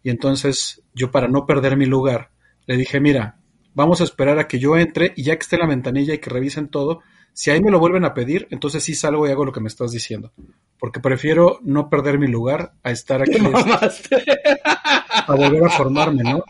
Y 0.02 0.10
entonces 0.10 0.82
yo 0.94 1.10
para 1.10 1.28
no 1.28 1.46
perder 1.46 1.76
mi 1.76 1.86
lugar, 1.86 2.30
le 2.66 2.76
dije, 2.76 3.00
mira, 3.00 3.38
vamos 3.74 4.00
a 4.00 4.04
esperar 4.04 4.38
a 4.38 4.48
que 4.48 4.58
yo 4.58 4.76
entre 4.76 5.12
y 5.16 5.22
ya 5.24 5.36
que 5.36 5.42
esté 5.42 5.56
en 5.56 5.60
la 5.62 5.68
ventanilla 5.68 6.14
y 6.14 6.18
que 6.18 6.30
revisen 6.30 6.68
todo, 6.68 7.00
si 7.32 7.50
ahí 7.50 7.60
me 7.60 7.70
lo 7.70 7.78
vuelven 7.78 8.04
a 8.04 8.14
pedir, 8.14 8.48
entonces 8.50 8.82
sí 8.82 8.94
salgo 8.94 9.26
y 9.26 9.30
hago 9.30 9.44
lo 9.44 9.52
que 9.52 9.60
me 9.60 9.68
estás 9.68 9.90
diciendo. 9.90 10.32
Porque 10.78 11.00
prefiero 11.00 11.58
no 11.62 11.90
perder 11.90 12.18
mi 12.18 12.26
lugar 12.28 12.72
a 12.82 12.90
estar 12.90 13.20
aquí 13.20 13.32
Te 13.32 13.42
mamaste. 13.42 14.24
a 14.64 15.34
volver 15.34 15.64
a 15.64 15.70
formarme, 15.70 16.22
¿no? 16.22 16.42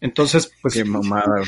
Entonces, 0.00 0.50
pues, 0.62 0.74
Qué 0.74 0.84
mamada. 0.84 1.42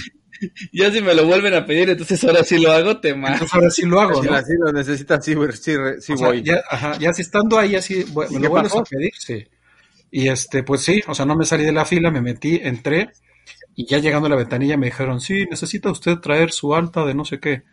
Ya 0.72 0.90
si 0.92 1.00
me 1.00 1.14
lo 1.14 1.26
vuelven 1.26 1.54
a 1.54 1.66
pedir, 1.66 1.90
entonces 1.90 2.22
ahora 2.24 2.44
sí 2.44 2.58
lo 2.58 2.70
hago, 2.72 3.00
te 3.00 3.14
mato. 3.14 3.44
entonces 3.44 3.54
ahora 3.54 3.70
sí 3.70 3.82
lo 3.86 4.00
hago, 4.00 4.22
Si 4.22 4.24
¿no? 4.24 4.34
así 4.34 4.52
lo 4.58 4.72
necesitas, 4.72 5.24
sí, 5.24 5.34
sí, 5.60 5.74
sí 6.00 6.14
O 6.14 6.16
sea, 6.16 6.30
voy. 6.30 6.42
ya, 6.42 6.62
ajá, 6.70 6.96
ya 6.98 7.12
si 7.12 7.22
estando 7.22 7.58
ahí 7.58 7.74
así, 7.76 8.04
bu- 8.04 8.28
¿Y 8.28 8.38
me 8.38 8.40
lo 8.40 8.48
vuelves 8.48 8.76
pasó? 8.76 8.78
a 8.78 8.84
pedir, 8.84 9.12
sí. 9.18 9.44
Y 10.10 10.28
este, 10.28 10.62
pues 10.62 10.82
sí, 10.82 11.02
o 11.08 11.14
sea, 11.14 11.26
no 11.26 11.36
me 11.36 11.44
salí 11.44 11.64
de 11.64 11.72
la 11.72 11.84
fila, 11.84 12.10
me 12.10 12.20
metí, 12.22 12.60
entré, 12.62 13.10
y 13.76 13.86
ya 13.86 13.98
llegando 13.98 14.26
a 14.26 14.30
la 14.30 14.36
ventanilla 14.36 14.76
me 14.78 14.86
dijeron, 14.86 15.20
sí, 15.20 15.46
necesita 15.50 15.90
usted 15.90 16.18
traer 16.18 16.52
su 16.52 16.74
alta 16.74 17.04
de 17.06 17.14
no 17.14 17.24
sé 17.24 17.40
qué. 17.40 17.64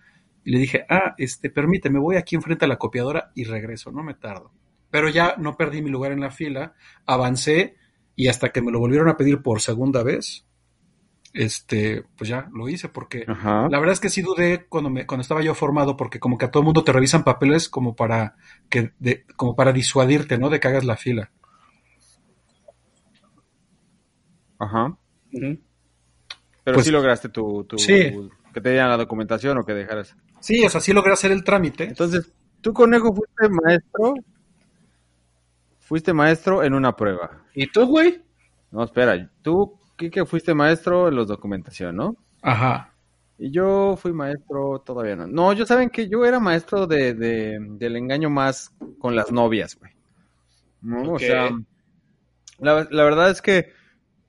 Y 0.46 0.51
le 0.51 0.60
dije, 0.60 0.86
ah, 0.89 1.15
este, 1.17 1.50
permíteme, 1.50 2.00
voy 2.00 2.17
aquí 2.17 2.36
enfrente 2.36 2.65
a 2.65 2.70
la 2.70 2.77
copiadora 2.77 3.32
y 3.36 3.46
regreso, 3.46 3.91
no 3.91 4.03
me 4.03 4.15
tardo. 4.15 4.53
Pero 4.91 5.10
ya 5.10 5.36
no 5.39 5.58
perdí 5.58 5.82
mi 5.82 5.89
lugar 5.91 6.12
en 6.13 6.22
la 6.22 6.32
fila, 6.32 6.75
avancé, 7.05 7.75
y 8.15 8.27
hasta 8.29 8.51
que 8.51 8.62
me 8.62 8.72
lo 8.72 8.79
volvieron 8.79 9.10
a 9.10 9.17
pedir 9.17 9.41
por 9.41 9.62
segunda 9.62 10.03
vez, 10.03 10.48
este, 11.34 12.04
pues 12.18 12.30
ya 12.30 12.48
lo 12.54 12.70
hice, 12.70 12.90
porque 12.90 13.25
Ajá. 13.28 13.68
la 13.70 13.80
verdad 13.80 13.94
es 13.94 14.00
que 14.00 14.10
sí 14.10 14.22
dudé 14.22 14.66
cuando 14.68 14.90
me, 14.90 15.06
cuando 15.08 15.22
estaba 15.24 15.42
yo 15.42 15.54
formado, 15.56 15.98
porque 15.98 16.20
como 16.20 16.38
que 16.38 16.46
a 16.46 16.52
todo 16.52 16.62
el 16.62 16.66
mundo 16.66 16.84
te 16.84 16.92
revisan 16.94 17.24
papeles 17.24 17.70
como 17.70 17.96
para 17.96 18.36
que, 18.70 18.94
de, 19.00 19.25
como 19.36 19.56
para 19.56 19.74
disuadirte, 19.74 20.38
¿no? 20.38 20.50
De 20.50 20.60
que 20.60 20.68
hagas 20.68 20.84
la 20.86 20.96
fila. 20.98 21.32
Ajá. 24.60 24.96
Pero 25.32 26.75
Pues- 26.75 26.86
sí 26.86 26.92
lograste 26.92 27.30
tu, 27.30 27.63
tu- 27.66 27.78
Sí. 27.78 28.13
que 28.54 28.62
te 28.62 28.70
dieran 28.72 28.90
la 28.90 28.98
documentación 28.98 29.58
o 29.58 29.66
que 29.66 29.74
dejaras. 29.74 30.16
Sí, 30.40 30.63
o 30.66 30.70
sea, 30.70 30.80
sí 30.82 30.94
logré 30.94 31.13
hacer 31.13 31.32
el 31.32 31.44
trámite. 31.44 31.86
Entonces, 31.86 32.32
tú, 32.62 32.74
conejo, 32.74 33.13
fuiste 33.13 33.50
maestro. 33.50 34.13
Fuiste 35.80 36.13
maestro 36.13 36.63
en 36.63 36.74
una 36.74 36.96
prueba. 36.96 37.44
¿Y 37.54 37.68
tú, 37.68 37.86
güey? 37.88 38.22
No, 38.72 38.84
espera. 38.84 39.30
Tú, 39.42 39.78
Kike, 39.96 40.26
fuiste 40.26 40.54
maestro 40.54 41.08
en 41.08 41.16
los 41.16 41.28
documentación, 41.28 41.96
¿no? 41.96 42.16
Ajá. 42.42 42.94
Y 43.38 43.52
yo 43.52 43.96
fui 43.98 44.14
maestro 44.14 44.80
todavía 44.86 45.16
no. 45.16 45.28
No, 45.28 45.54
yo 45.54 45.66
saben 45.66 45.90
que 45.90 46.08
yo 46.08 46.26
era 46.26 46.40
maestro 46.40 46.88
de, 46.88 47.14
de- 47.14 47.58
del 47.60 47.96
engaño 47.96 48.30
más 48.30 48.72
con 49.00 49.16
las 49.16 49.32
novias, 49.32 49.76
güey. 49.78 49.92
¿No? 50.82 51.02
Ok. 51.04 51.14
O 51.16 51.20
sea, 51.20 51.50
la, 52.60 52.88
la 52.90 53.04
verdad 53.04 53.30
es 53.32 53.42
que 53.42 53.72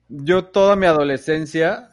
yo 0.09 0.45
toda 0.45 0.75
mi 0.75 0.85
adolescencia, 0.85 1.91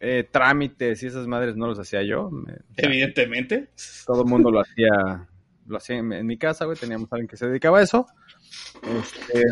eh, 0.00 0.28
trámites 0.30 1.02
y 1.02 1.06
esas 1.06 1.26
madres 1.26 1.56
no 1.56 1.66
los 1.66 1.78
hacía 1.78 2.02
yo. 2.02 2.30
Me- 2.30 2.52
o 2.52 2.74
sea, 2.74 2.88
Evidentemente. 2.88 3.70
todo 4.06 4.22
el 4.22 4.28
mundo 4.28 4.50
lo 4.50 4.60
hacía, 4.60 5.26
lo 5.66 5.76
hacía 5.76 5.96
en, 5.96 6.12
en 6.12 6.26
mi 6.26 6.38
casa, 6.38 6.64
güey. 6.64 6.76
Teníamos 6.78 7.10
a 7.12 7.16
alguien 7.16 7.28
que 7.28 7.36
se 7.36 7.48
dedicaba 7.48 7.78
a 7.80 7.82
eso. 7.82 8.06
Este, 8.82 9.42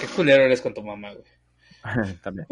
Qué 0.00 0.06
culero 0.16 0.44
eres 0.44 0.60
con 0.60 0.72
tu 0.74 0.82
mamá, 0.82 1.12
güey. 1.12 1.24
también. 2.22 2.46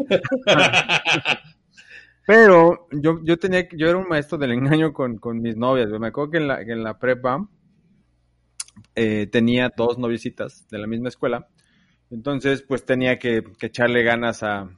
Pero 2.25 2.87
yo, 2.91 3.21
yo 3.23 3.37
tenía, 3.37 3.67
yo 3.71 3.87
era 3.87 3.97
un 3.97 4.07
maestro 4.07 4.37
del 4.37 4.51
engaño 4.51 4.91
con, 4.91 5.17
con 5.17 5.41
mis 5.41 5.55
novias. 5.55 5.89
Me 5.89 6.07
acuerdo 6.07 6.31
que 6.31 6.37
en 6.37 6.47
la, 6.47 6.65
que 6.65 6.73
en 6.73 6.83
la 6.83 6.99
prepa 6.99 7.47
eh, 8.95 9.27
tenía 9.31 9.71
dos 9.75 9.97
noviecitas 9.97 10.67
de 10.69 10.77
la 10.77 10.87
misma 10.87 11.09
escuela. 11.09 11.47
Entonces, 12.09 12.63
pues 12.63 12.85
tenía 12.85 13.17
que, 13.19 13.43
que 13.57 13.67
echarle 13.67 14.03
ganas 14.03 14.43
a, 14.43 14.61
a 14.61 14.69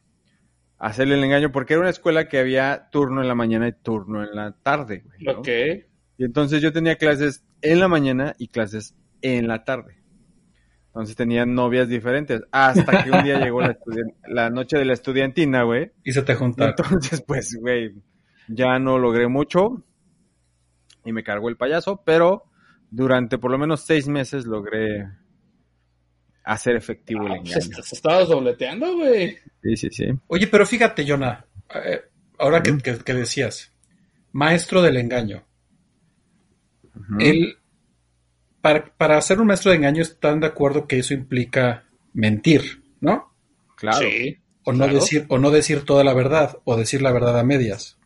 hacerle 0.77 1.15
el 1.15 1.23
engaño, 1.23 1.51
porque 1.51 1.73
era 1.73 1.81
una 1.81 1.89
escuela 1.89 2.27
que 2.27 2.39
había 2.39 2.89
turno 2.91 3.21
en 3.21 3.27
la 3.27 3.35
mañana 3.35 3.67
y 3.67 3.73
turno 3.73 4.23
en 4.23 4.35
la 4.35 4.51
tarde, 4.51 5.03
güey. 5.05 5.23
¿no? 5.23 5.39
Ok. 5.39 5.47
Y 6.17 6.25
entonces 6.25 6.61
yo 6.61 6.71
tenía 6.71 6.97
clases 6.97 7.45
en 7.61 7.79
la 7.79 7.87
mañana 7.87 8.35
y 8.37 8.49
clases 8.49 8.95
en 9.21 9.47
la 9.47 9.63
tarde. 9.63 9.98
Entonces 10.99 11.15
tenía 11.15 11.45
novias 11.45 11.87
diferentes. 11.87 12.41
Hasta 12.51 13.03
que 13.05 13.09
un 13.11 13.23
día 13.23 13.39
llegó 13.43 13.61
la, 14.27 14.49
noche 14.49 14.77
de 14.77 14.83
la 14.85 14.93
estudiantina, 14.93 15.63
güey. 15.63 15.91
Y 16.03 16.11
se 16.11 16.23
te 16.23 16.35
juntaron. 16.35 16.75
Entonces, 16.77 17.21
pues, 17.25 17.55
güey, 17.59 17.93
ya 18.49 18.77
no 18.79 18.99
logré 18.99 19.27
mucho 19.29 19.83
y 21.05 21.13
me 21.13 21.23
cargó 21.23 21.47
el 21.47 21.55
payaso, 21.55 22.01
pero 22.05 22.43
durante 22.91 23.37
por 23.37 23.49
lo 23.51 23.57
menos 23.57 23.85
seis 23.85 24.07
meses 24.09 24.45
logré 24.45 25.07
hacer 26.43 26.75
efectivo 26.75 27.27
el 27.27 27.31
Ah, 27.33 27.35
pues, 27.43 27.55
engaño. 27.55 27.69
estás- 27.71 27.93
estabas 27.93 28.27
dobleteando, 28.27 28.95
güey. 28.97 29.37
Sí, 29.63 29.77
sí, 29.77 29.87
sí. 29.91 30.05
Oye, 30.27 30.47
pero 30.47 30.65
fíjate, 30.65 31.05
Jonah, 31.07 31.45
eh, 31.75 32.01
ahora 32.39 32.61
que, 32.61 32.77
que- 32.79 32.97
que 32.97 33.13
decías, 33.13 33.71
maestro 34.33 34.81
del 34.81 34.97
engaño. 34.97 35.43
Él, 37.19 37.57
para, 38.61 38.85
para 38.97 39.21
ser 39.21 39.39
un 39.39 39.47
maestro 39.47 39.71
de 39.71 39.77
engaño, 39.77 40.01
están 40.01 40.39
de 40.39 40.47
acuerdo 40.47 40.87
que 40.87 40.99
eso 40.99 41.13
implica 41.13 41.85
mentir, 42.13 42.83
¿no? 42.99 43.33
Claro. 43.75 43.99
Sí. 43.99 44.37
O 44.65 44.71
no, 44.73 44.79
Claro. 44.85 44.93
decir, 44.99 45.25
o 45.29 45.37
no 45.37 45.51
decir 45.51 45.83
toda 45.85 46.03
la 46.03 46.13
verdad, 46.13 46.57
o 46.65 46.75
decir 46.77 47.01
la 47.01 47.11
verdad 47.11 47.39
a 47.39 47.43
medias. 47.43 47.97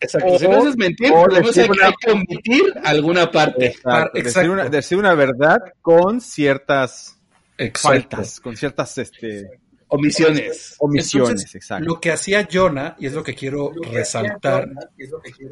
Exacto. 0.00 0.28
O- 0.32 0.38
si 0.38 0.48
no 0.48 0.58
haces 0.58 0.76
mentir, 0.76 1.12
una- 1.12 1.38
hay 1.86 1.92
que 2.00 2.10
omitir 2.10 2.62
alguna 2.84 3.30
parte. 3.30 3.66
Exacto. 3.66 4.18
Decir, 4.20 4.50
una, 4.50 4.68
decir 4.68 4.98
una 4.98 5.14
verdad 5.14 5.58
con 5.82 6.20
ciertas 6.20 7.18
Exacto. 7.58 7.88
faltas, 7.88 8.40
con 8.40 8.56
ciertas 8.56 8.96
este, 8.98 9.48
Omisiones. 9.88 10.76
omisiones, 10.78 11.28
Entonces, 11.30 11.54
exacto. 11.54 11.84
Lo 11.84 12.00
que 12.00 12.12
hacía 12.12 12.48
Jonah, 12.50 12.96
y 12.98 13.06
es 13.06 13.12
lo 13.12 13.22
que 13.22 13.34
quiero 13.34 13.72
resaltar, 13.92 14.68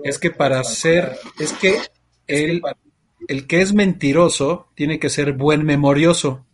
es 0.04 0.18
que 0.18 0.30
para 0.30 0.62
ser, 0.64 1.16
es 1.38 1.52
que 1.54 1.76
él, 2.26 2.62
el 3.26 3.46
que 3.46 3.60
es 3.60 3.74
mentiroso 3.74 4.68
tiene 4.74 4.98
que 4.98 5.10
ser 5.10 5.32
buen 5.32 5.64
memorioso, 5.64 6.46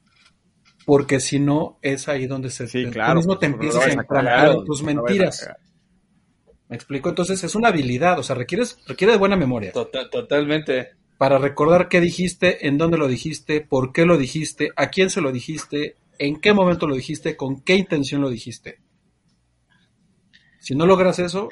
porque 0.86 1.20
si 1.20 1.38
no 1.40 1.78
es 1.82 2.08
ahí 2.08 2.26
donde 2.26 2.50
se 2.50 2.66
Sí, 2.68 2.84
tú 2.84 2.92
claro. 2.92 3.16
mismo 3.16 3.38
te 3.38 3.50
pues, 3.50 3.74
no 3.74 3.82
empiezas 3.82 3.96
a 3.98 4.04
cagar, 4.04 4.50
en 4.56 4.64
tus 4.64 4.82
no 4.82 4.86
mentiras. 5.02 5.48
¿Me 6.68 6.76
explico? 6.76 7.08
Entonces 7.10 7.44
es 7.44 7.54
una 7.54 7.68
habilidad, 7.68 8.18
o 8.18 8.22
sea, 8.22 8.34
requieres, 8.34 8.78
requiere 8.86 9.12
de 9.12 9.18
buena 9.18 9.36
memoria 9.36 9.72
Tota- 9.72 10.08
totalmente. 10.10 10.92
para 11.18 11.38
recordar 11.38 11.88
qué 11.88 12.00
dijiste, 12.00 12.66
en 12.66 12.78
dónde 12.78 12.96
lo 12.98 13.06
dijiste, 13.08 13.60
por 13.60 13.92
qué 13.92 14.06
lo 14.06 14.16
dijiste, 14.16 14.70
a 14.76 14.88
quién 14.90 15.10
se 15.10 15.20
lo 15.20 15.30
dijiste, 15.30 15.96
en 16.18 16.40
qué 16.40 16.52
momento 16.52 16.86
lo 16.86 16.94
dijiste, 16.96 17.36
con 17.36 17.60
qué 17.60 17.74
intención 17.76 18.20
lo 18.22 18.30
dijiste. 18.30 18.78
Si 20.58 20.74
no 20.74 20.86
logras 20.86 21.18
eso, 21.18 21.50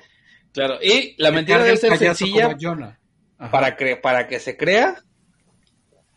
Claro. 0.53 0.75
Y 0.83 1.14
la 1.16 1.31
te 1.31 1.35
mentira 1.35 1.64
debe 1.64 1.77
ser 1.79 1.96
sencilla. 1.96 2.55
Ajá. 3.42 3.50
para, 3.50 3.76
cre- 3.76 4.00
para 4.00 4.26
que 4.28 4.38
se 4.40 4.57
crea. 4.57 5.02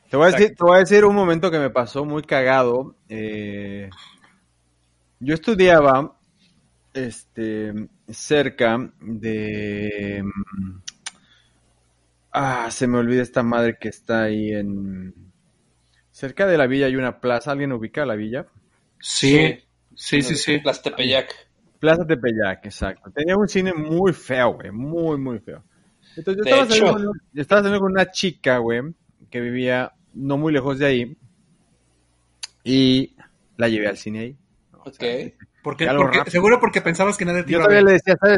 Te 0.10 0.18
voy, 0.18 0.28
a 0.28 0.32
decir, 0.32 0.56
te 0.56 0.64
voy 0.64 0.78
a 0.78 0.80
decir 0.80 1.04
un 1.06 1.16
momento 1.16 1.52
que 1.52 1.60
me 1.60 1.70
pasó 1.70 2.06
muy 2.06 2.22
cagado. 2.24 2.96
Eh, 3.10 3.90
yo 5.20 5.34
estudiaba 5.34 6.18
este, 6.94 7.74
cerca 8.10 8.92
de... 9.02 10.24
Ah, 12.32 12.70
se 12.70 12.88
me 12.88 12.98
olvida 13.00 13.22
esta 13.24 13.42
madre 13.44 13.78
que 13.80 13.90
está 13.90 14.24
ahí 14.24 14.52
en... 14.52 15.14
Cerca 16.12 16.48
de 16.48 16.58
la 16.58 16.68
villa 16.68 16.88
hay 16.88 16.96
una 16.98 17.20
plaza. 17.22 17.52
¿Alguien 17.52 17.74
ubica 17.74 18.06
la 18.06 18.16
villa? 18.16 18.48
Sí, 19.00 19.64
sí, 19.96 20.22
sí, 20.22 20.36
sí. 20.36 20.60
Las 20.64 20.82
Tepeyac. 20.82 21.34
Plaza 21.80 22.06
Tepeyac, 22.06 22.66
exacto. 22.66 23.12
Tenía 23.12 23.38
un 23.38 23.48
cine 23.48 23.74
muy 23.74 24.12
feo, 24.14 24.54
güey. 24.56 24.72
Muy, 24.72 25.18
muy 25.18 25.40
feo. 25.40 25.64
Entonces 26.18 26.38
yo 26.38 26.50
estaba, 26.50 26.66
saliendo, 26.68 26.94
con- 26.94 27.22
yo 27.34 27.42
estaba 27.42 27.62
saliendo 27.62 27.82
con 27.82 27.92
una 27.92 28.12
chica, 28.12 28.58
güey, 28.60 28.82
que 29.30 29.42
vivía 29.42 29.92
no 30.14 30.38
muy 30.38 30.54
lejos 30.54 30.80
de 30.80 30.86
ahí. 30.86 31.18
Y 32.64 33.16
la 33.58 33.68
llevé 33.70 33.88
al 33.88 33.98
cine 33.98 34.20
ahí. 34.20 34.38
Ok. 34.74 35.04
Porque, 35.64 35.88
porque- 35.98 36.30
seguro 36.32 36.60
porque 36.60 36.82
pensabas 36.82 37.18
que 37.18 37.26
nadie 37.26 37.44
te 37.44 37.52
Yo 37.52 37.58
iba 37.58 37.66
a 37.66 37.68
todavía 37.68 37.86
le 37.86 37.94
decía, 37.94 38.16
¿sabes? 38.20 38.38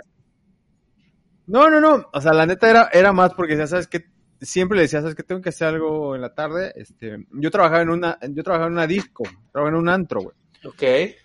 No, 1.45 1.69
no, 1.69 1.79
no. 1.79 2.09
O 2.13 2.21
sea, 2.21 2.33
la 2.33 2.45
neta 2.45 2.69
era, 2.69 2.89
era 2.91 3.13
más 3.13 3.33
porque 3.33 3.65
¿sabes 3.67 3.87
qué? 3.87 4.05
Siempre 4.41 4.75
le 4.77 4.83
decía, 4.83 5.01
¿sabes 5.01 5.15
qué? 5.15 5.23
Tengo 5.23 5.41
que 5.41 5.49
hacer 5.49 5.67
algo 5.69 6.15
en 6.15 6.21
la 6.21 6.33
tarde. 6.33 6.71
Este, 6.75 7.25
yo 7.31 7.49
trabajaba 7.51 7.81
en 7.81 7.89
una, 7.89 8.17
yo 8.29 8.43
trabajaba 8.43 8.67
en 8.67 8.73
una 8.73 8.87
disco, 8.87 9.23
trabajaba 9.51 9.69
en 9.77 9.81
un 9.83 9.89
antro, 9.89 10.21
güey. 10.21 10.35
Ok. 10.63 10.84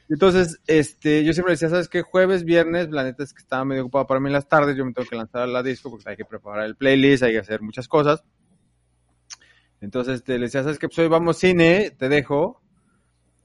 Entonces, 0.08 0.60
este, 0.66 1.24
yo 1.24 1.32
siempre 1.32 1.52
decía, 1.52 1.68
¿sabes 1.68 1.88
qué? 1.88 2.02
Jueves, 2.02 2.44
viernes, 2.44 2.90
la 2.90 3.04
neta 3.04 3.22
es 3.22 3.32
que 3.32 3.40
estaba 3.40 3.64
medio 3.64 3.82
ocupado 3.82 4.06
para 4.06 4.20
mí 4.20 4.28
en 4.28 4.34
las 4.34 4.48
tardes, 4.48 4.76
yo 4.76 4.84
me 4.84 4.92
tengo 4.92 5.08
que 5.08 5.16
lanzar 5.16 5.42
a 5.42 5.46
la 5.46 5.62
disco 5.62 5.90
porque 5.90 6.10
hay 6.10 6.16
que 6.16 6.24
preparar 6.24 6.66
el 6.66 6.76
playlist, 6.76 7.22
hay 7.22 7.32
que 7.32 7.38
hacer 7.38 7.62
muchas 7.62 7.88
cosas. 7.88 8.22
Entonces, 9.80 10.16
este, 10.16 10.34
le 10.34 10.46
decía, 10.46 10.62
¿sabes 10.62 10.78
qué? 10.78 10.88
Pues 10.88 10.98
hoy 10.98 11.08
vamos 11.08 11.38
cine, 11.38 11.90
te 11.90 12.08
dejo. 12.08 12.60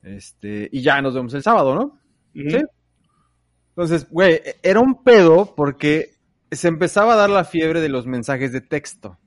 Este, 0.04 0.70
y 0.72 0.82
ya 0.82 1.02
nos 1.02 1.16
vemos 1.16 1.34
el 1.34 1.44
sábado, 1.44 1.74
¿no? 1.74 2.00
Sí. 2.34 2.60
Entonces, 3.70 4.08
güey, 4.10 4.42
era 4.62 4.80
un 4.80 5.04
pedo 5.04 5.56
porque 5.56 6.18
se 6.52 6.68
empezaba 6.68 7.14
a 7.14 7.18
dar 7.18 7.30
la 7.30 7.44
fiebre 7.44 7.82
de 7.82 7.90
los 7.90 8.06
mensajes 8.06 8.52
de 8.52 8.62
texto, 8.62 9.18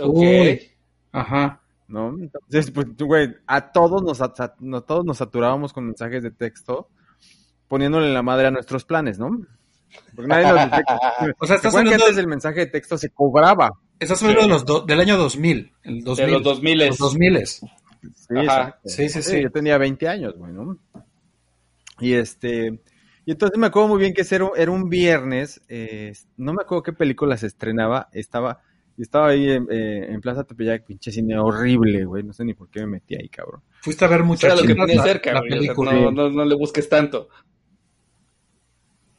Ok. 0.00 0.16
Uy. 0.16 0.70
Ajá. 1.12 1.62
¿No? 1.88 2.16
Entonces, 2.18 2.70
pues, 2.70 2.86
güey, 2.96 3.34
a 3.46 3.72
todos 3.72 4.02
nos, 4.02 4.20
no, 4.60 4.82
todos 4.82 5.04
nos 5.04 5.18
saturábamos 5.18 5.72
con 5.72 5.86
mensajes 5.86 6.22
de 6.22 6.30
texto, 6.30 6.88
poniéndole 7.68 8.12
la 8.12 8.22
madre 8.22 8.46
a 8.48 8.50
nuestros 8.50 8.84
planes, 8.84 9.18
¿no? 9.18 9.30
Porque 10.14 10.28
nadie 10.28 10.70
que- 10.70 10.82
O 11.38 11.46
sea, 11.46 11.56
¿Se 11.58 11.66
estás 11.66 11.66
acuerdan 11.66 11.88
que 11.88 11.94
hablando, 11.94 12.04
antes 12.06 12.18
el 12.18 12.26
mensaje 12.26 12.60
de 12.60 12.66
texto 12.66 12.98
se 12.98 13.10
cobraba? 13.10 13.70
estás 14.00 14.20
hablando 14.22 14.42
de 14.42 14.48
los 14.48 14.64
do- 14.64 14.80
del 14.82 15.00
año 15.00 15.16
2000. 15.16 15.72
El 15.82 16.02
2000 16.02 16.26
De 16.26 16.32
los 16.32 16.42
2000. 16.42 16.78
Los 16.88 16.98
2000. 16.98 17.46
Sí. 17.46 17.66
Sí, 18.84 19.08
sí, 19.08 19.22
sí. 19.22 19.42
Yo 19.42 19.50
tenía 19.50 19.78
20 19.78 20.08
años, 20.08 20.34
güey, 20.36 20.52
¿no? 20.52 20.76
Y 22.00 22.14
este. 22.14 22.80
Y 23.24 23.30
entonces 23.32 23.56
me 23.58 23.68
acuerdo 23.68 23.88
muy 23.88 23.98
bien 24.00 24.12
que 24.12 24.22
ese 24.22 24.34
era, 24.34 24.44
un- 24.44 24.50
era 24.56 24.70
un 24.70 24.88
viernes. 24.90 25.62
eh, 25.68 26.12
no 26.36 26.52
me 26.52 26.62
acuerdo 26.62 26.82
qué 26.82 26.92
película 26.92 27.36
se 27.36 27.46
estrenaba. 27.46 28.08
Estaba. 28.12 28.60
Y 28.96 29.02
Estaba 29.02 29.28
ahí 29.28 29.50
en, 29.50 29.66
eh, 29.70 30.06
en 30.12 30.20
Plaza 30.20 30.44
Tepeyac, 30.44 30.84
pinche 30.84 31.10
cine 31.10 31.38
horrible, 31.38 32.04
güey. 32.04 32.22
No 32.22 32.32
sé 32.32 32.44
ni 32.44 32.54
por 32.54 32.68
qué 32.70 32.80
me 32.80 32.86
metí 32.86 33.14
ahí, 33.16 33.28
cabrón. 33.28 33.62
Fuiste 33.80 34.04
a 34.04 34.08
ver 34.08 34.18
Era 34.18 34.24
muchachos. 34.24 34.60
lo 34.62 34.66
que 34.66 34.74
tenía 34.74 34.96
la, 34.96 35.02
cerca, 35.02 35.32
la 35.32 35.40
güey. 35.40 35.50
o 35.50 35.52
sea, 35.54 35.60
película. 35.60 35.92
no, 35.92 36.10
no, 36.10 36.30
no 36.30 36.44
le 36.44 36.54
busques 36.54 36.88
tanto. 36.88 37.28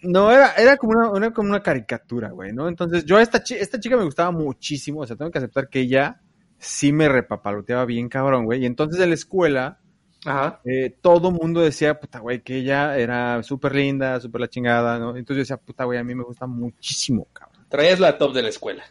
No, 0.01 0.31
era, 0.31 0.53
era 0.53 0.77
como 0.77 0.91
una, 0.93 1.09
una- 1.09 1.33
como 1.33 1.49
una 1.49 1.63
caricatura, 1.63 2.29
güey, 2.29 2.53
¿no? 2.53 2.67
Entonces, 2.67 3.05
yo 3.05 3.17
a 3.17 3.21
esta, 3.21 3.41
chi- 3.43 3.55
esta 3.55 3.79
chica 3.79 3.97
me 3.97 4.03
gustaba 4.05 4.31
muchísimo. 4.31 5.01
O 5.01 5.07
sea, 5.07 5.15
tengo 5.15 5.31
que 5.31 5.39
aceptar 5.39 5.67
que 5.69 5.79
ella 5.79 6.21
sí 6.59 6.91
me 6.93 7.09
repapaloteaba 7.09 7.85
bien, 7.85 8.07
cabrón, 8.09 8.45
güey. 8.45 8.61
Y 8.61 8.65
entonces 8.65 9.01
en 9.01 9.09
la 9.09 9.15
escuela. 9.15 9.79
Ajá. 10.27 10.59
eh, 10.65 10.95
todo 11.03 11.29
mundo 11.29 11.61
decía, 11.61 11.99
puta, 11.99 12.17
güey, 12.17 12.41
que 12.41 12.55
ella 12.57 12.97
era 12.97 13.43
súper 13.43 13.75
linda, 13.75 14.19
súper 14.19 14.41
la 14.41 14.47
chingada, 14.47 14.97
¿no? 14.97 15.09
Entonces 15.15 15.35
yo 15.35 15.41
decía, 15.41 15.57
puta, 15.57 15.83
güey, 15.83 15.99
a 15.99 16.03
mí 16.03 16.15
me 16.15 16.23
gusta 16.23 16.47
muchísimo, 16.47 17.27
cabrón. 17.31 17.54
Traías 17.69 17.99
la 17.99 18.17
top 18.17 18.33
de 18.33 18.41
la 18.43 18.49
escuela. 18.49 18.83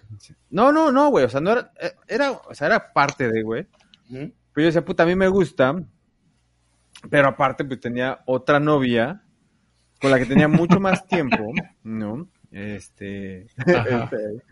No, 0.51 0.73
no, 0.73 0.91
no, 0.93 1.09
güey, 1.11 1.25
o 1.25 1.29
sea, 1.29 1.41
no 1.41 1.53
era, 1.53 1.73
eh, 1.81 1.93
era, 2.09 2.33
o 2.33 2.55
sea, 2.55 2.67
era 2.67 2.93
parte 2.93 3.31
de, 3.31 3.43
güey. 3.43 3.67
Pero 4.11 4.31
yo 4.57 4.65
decía, 4.65 4.85
puta, 4.85 5.03
a 5.03 5.07
mí 5.07 5.15
me 5.17 5.29
gusta, 5.29 5.75
pero 7.11 7.29
aparte, 7.29 7.65
pues 7.65 7.81
tenía 7.81 8.21
otra 8.27 8.61
novia 8.61 9.23
con 10.01 10.11
la 10.11 10.19
que 10.19 10.27
tenía 10.27 10.49
mucho 10.49 10.81
más 10.81 11.07
tiempo, 11.09 11.53
¿no? 11.83 12.29
Este... 12.51 13.47
Este, 13.67 14.43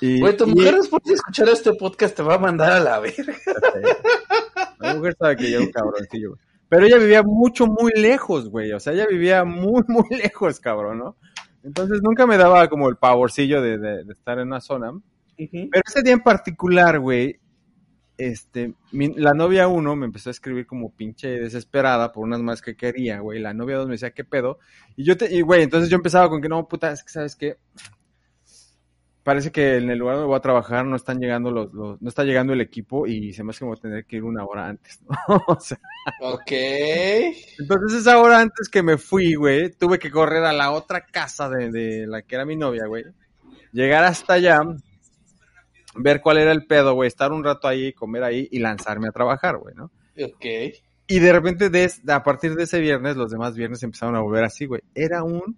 y, 0.00 0.20
Güey, 0.20 0.36
tu 0.36 0.44
y- 0.46 0.54
mujer 0.54 0.76
después 0.76 1.02
de 1.04 1.14
escuchar 1.14 1.48
este 1.48 1.72
podcast 1.74 2.14
te 2.16 2.22
va 2.22 2.34
a 2.34 2.38
mandar 2.38 2.70
a 2.72 2.80
la 2.80 3.00
verga. 3.00 3.34
La 4.78 4.94
mujer 4.94 5.16
sabe 5.18 5.36
que 5.36 5.50
yo 5.50 5.56
era 5.58 5.66
un 5.66 5.72
cabroncillo, 5.72 6.28
güey. 6.30 6.40
Pero 6.68 6.86
ella 6.86 6.98
vivía 6.98 7.22
mucho, 7.24 7.66
muy 7.66 7.90
lejos, 7.96 8.48
güey. 8.48 8.72
O 8.72 8.78
sea, 8.78 8.92
ella 8.92 9.06
vivía 9.06 9.44
muy, 9.44 9.82
muy 9.88 10.08
lejos, 10.10 10.60
cabrón, 10.60 10.98
¿no? 10.98 11.16
Entonces 11.62 12.00
nunca 12.02 12.26
me 12.26 12.36
daba 12.36 12.68
como 12.68 12.88
el 12.88 12.96
pavorcillo 12.96 13.60
de, 13.60 13.78
de- 13.78 14.04
de 14.04 14.12
estar 14.12 14.38
en 14.38 14.48
una 14.48 14.60
zona. 14.60 14.92
Pero 15.70 15.82
ese 15.86 16.02
día 16.02 16.12
en 16.14 16.20
particular, 16.20 16.98
güey, 17.00 17.38
este, 18.16 18.74
mi- 18.90 19.14
la 19.14 19.32
novia 19.34 19.68
uno 19.68 19.94
me 19.94 20.06
empezó 20.06 20.30
a 20.30 20.32
escribir 20.32 20.66
como 20.66 20.90
pinche 20.92 21.28
desesperada 21.28 22.10
por 22.12 22.24
unas 22.24 22.40
más 22.40 22.60
que 22.62 22.76
quería, 22.76 23.20
güey. 23.20 23.38
La 23.40 23.54
novia 23.54 23.76
dos 23.76 23.86
me 23.86 23.92
decía, 23.92 24.10
¿qué 24.10 24.24
pedo? 24.24 24.58
Y 24.96 25.04
yo 25.04 25.16
te, 25.16 25.32
y 25.32 25.40
güey, 25.42 25.62
entonces 25.62 25.88
yo 25.90 25.96
empezaba 25.96 26.28
con 26.28 26.40
que 26.42 26.48
no, 26.48 26.66
puta, 26.66 26.90
es 26.92 27.04
que 27.04 27.10
sabes 27.12 27.36
qué. 27.36 27.58
Parece 29.28 29.52
que 29.52 29.76
en 29.76 29.90
el 29.90 29.98
lugar 29.98 30.14
donde 30.14 30.28
voy 30.28 30.38
a 30.38 30.40
trabajar 30.40 30.86
no 30.86 30.96
están 30.96 31.20
llegando 31.20 31.50
los, 31.50 31.70
los- 31.74 32.00
no 32.00 32.08
está 32.08 32.24
llegando 32.24 32.54
el 32.54 32.62
equipo 32.62 33.06
y 33.06 33.34
se 33.34 33.44
me 33.44 33.50
hace 33.50 33.58
que 33.58 33.64
voy 33.66 33.76
a 33.76 33.80
tener 33.82 34.06
que 34.06 34.16
ir 34.16 34.24
una 34.24 34.42
hora 34.42 34.68
antes, 34.68 35.02
¿no? 35.02 35.16
O 35.48 35.60
sea, 35.60 35.78
Ok. 36.22 36.50
entonces 37.58 38.00
esa 38.00 38.18
hora 38.18 38.40
antes 38.40 38.70
que 38.70 38.82
me 38.82 38.96
fui, 38.96 39.34
güey, 39.34 39.70
tuve 39.72 39.98
que 39.98 40.10
correr 40.10 40.44
a 40.44 40.54
la 40.54 40.70
otra 40.70 41.04
casa 41.04 41.50
de, 41.50 41.70
de 41.70 42.06
la 42.06 42.22
que 42.22 42.36
era 42.36 42.46
mi 42.46 42.56
novia, 42.56 42.86
güey. 42.86 43.04
Llegar 43.70 44.02
hasta 44.04 44.32
allá, 44.32 44.62
ver 45.94 46.22
cuál 46.22 46.38
era 46.38 46.52
el 46.52 46.64
pedo, 46.66 46.94
güey, 46.94 47.08
estar 47.08 47.30
un 47.30 47.44
rato 47.44 47.68
ahí, 47.68 47.92
comer 47.92 48.22
ahí 48.24 48.48
y 48.50 48.60
lanzarme 48.60 49.08
a 49.08 49.12
trabajar, 49.12 49.58
güey, 49.58 49.74
¿no? 49.74 49.90
Ok. 50.24 50.46
Y 51.06 51.18
de 51.18 51.32
repente, 51.34 51.68
des- 51.68 52.00
a 52.08 52.22
partir 52.22 52.54
de 52.54 52.62
ese 52.64 52.80
viernes, 52.80 53.16
los 53.16 53.30
demás 53.30 53.54
viernes 53.54 53.82
empezaron 53.82 54.16
a 54.16 54.20
volver 54.20 54.44
así, 54.44 54.64
güey. 54.64 54.80
Era 54.94 55.22
un 55.22 55.54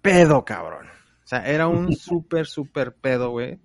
pedo, 0.00 0.44
cabrón. 0.44 0.86
O 1.24 1.26
sea, 1.26 1.46
era 1.46 1.68
un 1.68 1.94
súper, 1.94 2.46
súper 2.46 2.94
pedo, 2.94 3.30
güey. 3.30 3.60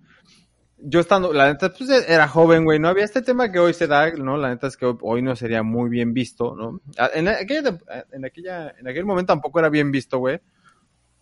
Yo 0.80 1.00
estando, 1.00 1.34
la 1.34 1.48
neta, 1.48 1.74
pues 1.74 1.90
era 2.08 2.28
joven, 2.28 2.64
güey. 2.64 2.80
No 2.80 2.88
había 2.88 3.04
este 3.04 3.24
tema 3.24 3.52
que 3.52 3.60
hoy 3.60 3.74
se 3.74 3.88
da, 3.88 4.12
¿no? 4.12 4.38
La 4.38 4.50
neta 4.50 4.68
es 4.68 4.78
que 4.78 4.86
hoy, 4.86 4.98
hoy 5.02 5.22
no 5.24 5.36
sería 5.36 5.64
muy 5.64 5.90
bien 5.90 6.14
visto, 6.14 6.56
¿no? 6.56 6.82
En 7.14 7.28
aquella, 7.28 7.80
en 8.12 8.26
aquella, 8.26 8.76
en 8.78 8.88
aquel 8.88 9.06
momento 9.06 9.34
tampoco 9.34 9.60
era 9.60 9.70
bien 9.70 9.92
visto, 9.92 10.20
güey. 10.20 10.40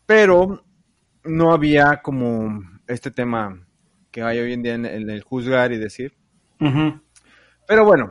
Pero 0.05 0.63
no 1.23 1.53
había 1.53 2.01
como 2.01 2.61
este 2.87 3.11
tema 3.11 3.65
que 4.11 4.21
hay 4.21 4.39
hoy 4.39 4.53
en 4.53 4.61
día 4.61 4.73
en, 4.75 4.85
en 4.85 5.09
el 5.09 5.23
juzgar 5.23 5.71
y 5.71 5.77
decir. 5.77 6.13
Ujú. 6.59 7.01
Pero 7.67 7.85
bueno, 7.85 8.09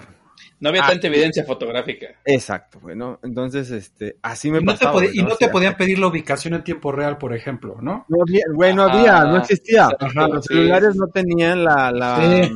No 0.61 0.69
había 0.71 0.85
Ah. 0.85 0.89
tanta 0.91 1.07
evidencia 1.09 1.45
fotográfica. 1.45 2.07
Exacto, 2.25 2.79
güey, 2.81 2.97
¿no? 2.97 3.19
Entonces, 3.23 3.71
este, 3.71 4.17
así 4.23 4.51
me 4.51 4.61
Y 4.61 4.65
no, 4.65 4.73
te, 4.75 4.79
pasaba. 4.87 5.05
y 5.05 5.19
¿no? 5.23 5.27
O 5.35 5.37
te 5.37 5.45
sea, 5.47 5.53
podían 5.53 5.77
pedir 5.77 5.99
la 5.99 6.07
ubicación 6.07 6.55
en 6.55 6.65
tiempo 6.65 6.93
real, 6.93 7.19
por 7.19 7.35
ejemplo, 7.35 7.77
¿no? 7.83 8.07
No 8.09 8.19
había, 8.23 8.45
güey, 8.55 8.75
no 8.75 8.83
había, 8.85 9.19
Ah, 9.21 9.25
no 9.25 9.37
existía. 9.39 9.89
exacto, 10.01 10.29
Los 10.35 10.45
sí. 10.47 10.55
celulares 10.55 10.95
no 10.97 11.07
tenían 11.09 11.65
la, 11.65 11.91
la, 11.91 12.21
Sí. 12.45 12.51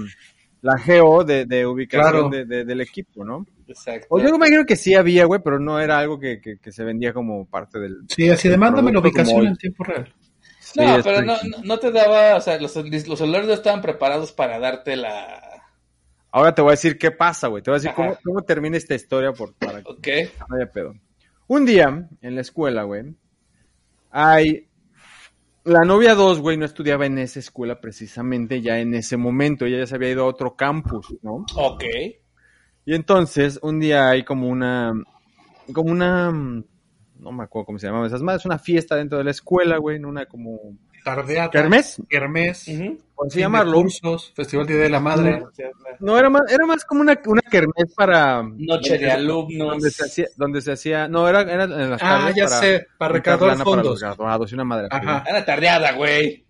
la 0.62 0.78
geo 0.78 1.24
de, 1.24 1.44
de 1.44 1.66
ubicación 1.66 2.10
Claro. 2.12 2.28
de- 2.30 2.44
de- 2.44 2.64
del 2.64 2.80
equipo, 2.80 3.24
¿no? 3.24 3.44
Exacto. 3.66 4.06
O 4.10 4.18
yo 4.18 4.30
me 4.30 4.36
imagino 4.36 4.64
que 4.64 4.76
sí 4.76 4.94
había, 4.94 5.24
güey, 5.26 5.40
pero 5.44 5.58
no 5.58 5.78
era 5.78 5.98
algo 5.98 6.18
que, 6.18 6.40
que, 6.40 6.56
que 6.58 6.72
se 6.72 6.84
vendía 6.84 7.12
como 7.12 7.44
parte 7.46 7.78
del... 7.78 7.98
Sí, 8.08 8.30
así 8.30 8.48
de 8.48 8.56
mándame 8.56 8.92
la 8.92 9.00
ubicación 9.00 9.46
en 9.46 9.56
tiempo 9.56 9.84
real. 9.84 10.12
No, 10.76 10.96
es 10.98 11.04
pero 11.04 11.22
no- 11.22 11.36
no 11.64 11.78
te 11.78 11.90
daba, 11.90 12.36
o 12.36 12.40
sea, 12.40 12.58
los, 12.60 12.74
los 12.76 13.18
celulares 13.18 13.46
no 13.48 13.54
estaban 13.54 13.82
preparados 13.82 14.32
para 14.32 14.58
darte 14.58 14.96
la... 14.96 15.57
Ahora 16.30 16.54
te 16.54 16.62
voy 16.62 16.70
a 16.70 16.72
decir 16.72 16.98
qué 16.98 17.10
pasa, 17.10 17.48
güey. 17.48 17.62
Te 17.62 17.70
voy 17.70 17.76
a 17.76 17.80
decir 17.80 17.94
cómo, 17.94 18.16
cómo 18.22 18.42
termina 18.42 18.76
esta 18.76 18.94
historia 18.94 19.32
por, 19.32 19.54
para 19.54 19.82
que 19.82 19.90
Ok. 19.90 20.08
no 20.48 20.56
haya 20.56 20.70
pedo. 20.70 20.94
Un 21.46 21.64
día, 21.64 22.08
en 22.20 22.34
la 22.34 22.40
escuela, 22.42 22.82
güey, 22.82 23.14
hay... 24.10 24.66
La 25.64 25.80
novia 25.84 26.14
2, 26.14 26.40
güey, 26.40 26.56
no 26.56 26.64
estudiaba 26.64 27.04
en 27.04 27.18
esa 27.18 27.40
escuela 27.40 27.78
precisamente 27.80 28.62
ya 28.62 28.78
en 28.78 28.94
ese 28.94 29.16
momento. 29.18 29.66
Ella 29.66 29.78
ya 29.78 29.86
se 29.86 29.96
había 29.96 30.10
ido 30.10 30.24
a 30.24 30.28
otro 30.28 30.56
campus, 30.56 31.14
¿no? 31.22 31.44
Ok. 31.56 31.84
Y 32.86 32.94
entonces, 32.94 33.58
un 33.62 33.78
día 33.78 34.08
hay 34.08 34.24
como 34.24 34.48
una... 34.48 34.94
Como 35.72 35.90
una... 35.90 36.30
No 36.30 37.32
me 37.32 37.44
acuerdo 37.44 37.66
cómo 37.66 37.78
se 37.78 37.86
llamaba 37.86 38.06
esas 38.06 38.22
madres. 38.22 38.46
Una 38.46 38.58
fiesta 38.58 38.96
dentro 38.96 39.18
de 39.18 39.24
la 39.24 39.30
escuela, 39.30 39.76
güey. 39.76 40.02
Una 40.02 40.24
como... 40.26 40.58
Tardeata. 41.14 41.50
¿Kermés? 41.50 42.02
Kermés. 42.08 42.68
Ujú. 42.68 42.98
Por 43.14 43.26
así 43.26 43.34
fin 43.34 43.38
de 43.38 43.42
llamarlo. 43.42 43.72
cursos, 43.82 44.32
Festival 44.36 44.66
Día 44.66 44.76
de 44.76 44.88
la 44.90 45.00
Madre. 45.00 45.42
No, 46.00 46.16
era 46.18 46.30
más, 46.30 46.42
era 46.52 46.66
más 46.66 46.84
como 46.84 47.00
una, 47.00 47.18
una 47.26 47.42
kermés 47.42 47.92
para... 47.96 48.42
Noche 48.42 48.96
de 48.98 49.10
alumnos. 49.10 49.68
Donde 49.70 49.90
se 49.90 50.04
hacía, 50.04 50.26
donde 50.36 50.60
se 50.60 50.72
hacía, 50.72 51.08
no, 51.08 51.28
era, 51.28 51.40
era 51.42 51.64
en 51.64 51.90
las 51.90 52.02
Ah, 52.02 52.20
tardes 52.20 52.36
ya 52.36 52.44
para 52.44 52.60
sé, 52.60 52.86
para 52.96 53.12
recaudar 53.14 53.48
lana 53.48 53.64
para 53.64 53.76
los 53.76 53.84
fondos. 53.84 54.00
graduados 54.00 54.50
y 54.52 54.54
una 54.54 54.64
madre. 54.64 54.88
Ajá. 54.90 55.24
Era 55.28 55.44
tardeada, 55.44 55.92
güey. 55.92 56.44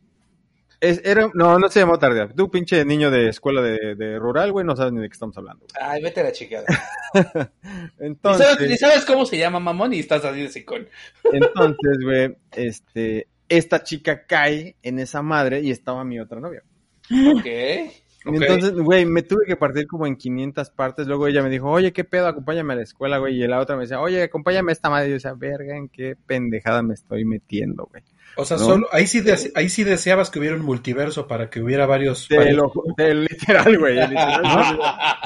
Es, 0.81 1.01
era, 1.05 1.29
no, 1.35 1.59
no 1.59 1.69
se 1.71 1.81
llamó 1.81 1.99
tarde. 1.99 2.29
Tú, 2.37 2.51
pinche 2.51 2.85
niño 2.85 3.11
de 3.11 3.31
escuela 3.31 3.61
de, 3.63 3.97
de 3.97 4.19
rural, 4.19 4.53
güey, 4.53 4.65
no 4.65 4.77
sabes 4.77 4.93
ni 4.93 5.01
de 5.01 5.09
qué 5.09 5.13
estamos 5.15 5.37
hablando. 5.39 5.67
güey. 5.73 5.91
Ay, 5.91 6.03
vete 6.03 6.21
a 6.21 6.25
la 6.25 6.33
sabes, 7.33 7.51
ni 7.99 8.07
Entonces, 8.07 8.79
sabes 8.79 9.05
cómo 9.05 9.25
se 9.27 9.39
llama, 9.39 9.59
mamón, 9.59 9.93
y 9.95 9.99
estás 10.01 10.25
así 10.25 10.43
de 10.43 10.49
sicón. 10.51 10.87
entonces, 11.33 11.99
güey, 12.05 12.37
este, 12.53 13.27
esta 13.49 13.83
chica 13.83 14.27
cae 14.27 14.77
en 14.83 14.99
esa 14.99 15.23
madre 15.23 15.61
y 15.61 15.71
estaba 15.71 16.05
mi 16.05 16.19
otra 16.21 16.41
novia. 16.41 16.63
Ok. 17.11 17.47
Y 18.29 18.37
Ok. 18.37 18.43
Entonces, 18.43 18.73
güey, 18.75 19.05
me 19.07 19.23
tuve 19.23 19.45
que 19.47 19.57
partir 19.57 19.87
como 19.87 20.07
en 20.07 20.17
500 20.17 20.71
partes. 20.71 21.07
Luego 21.07 21.27
ella 21.27 21.43
me 21.43 21.51
dijo, 21.51 21.71
oye, 21.71 21.93
¿qué 21.93 22.05
pedo? 22.05 22.27
Acompáñame 22.29 22.75
a 22.75 22.77
la 22.77 22.83
escuela, 22.83 23.19
güey. 23.19 23.43
Y 23.43 23.47
la 23.47 23.59
otra 23.61 23.77
me 23.77 23.83
decía, 23.83 24.01
oye, 24.01 24.23
acompáñame 24.23 24.73
a 24.73 24.75
esta 24.75 24.91
madre. 24.91 25.07
Y 25.07 25.11
yo 25.11 25.15
decía, 25.15 25.35
verga, 25.35 25.77
¿en 25.77 25.89
qué 25.89 26.17
pendejada 26.27 26.83
me 26.83 26.95
estoy 26.95 27.25
metiendo, 27.25 27.87
güey? 27.91 28.03
O 28.37 28.45
sea, 28.45 28.57
¿No? 28.59 28.65
solo, 28.65 28.87
ahí, 28.93 29.07
sí 29.07 29.21
dese- 29.21 29.51
ahí 29.57 29.69
sí 29.69 29.83
deseabas 29.83 30.31
que 30.31 30.39
hubiera 30.39 30.55
un 30.55 30.63
multiverso 30.63 31.27
para 31.27 31.51
que 31.51 31.61
hubiera 31.61 31.87
varios. 31.87 32.29
Varios- 32.29 32.57
lo, 32.57 32.73
te- 32.97 33.15
literal, 33.15 33.79
güey. 33.79 33.95
literal. 34.09 34.79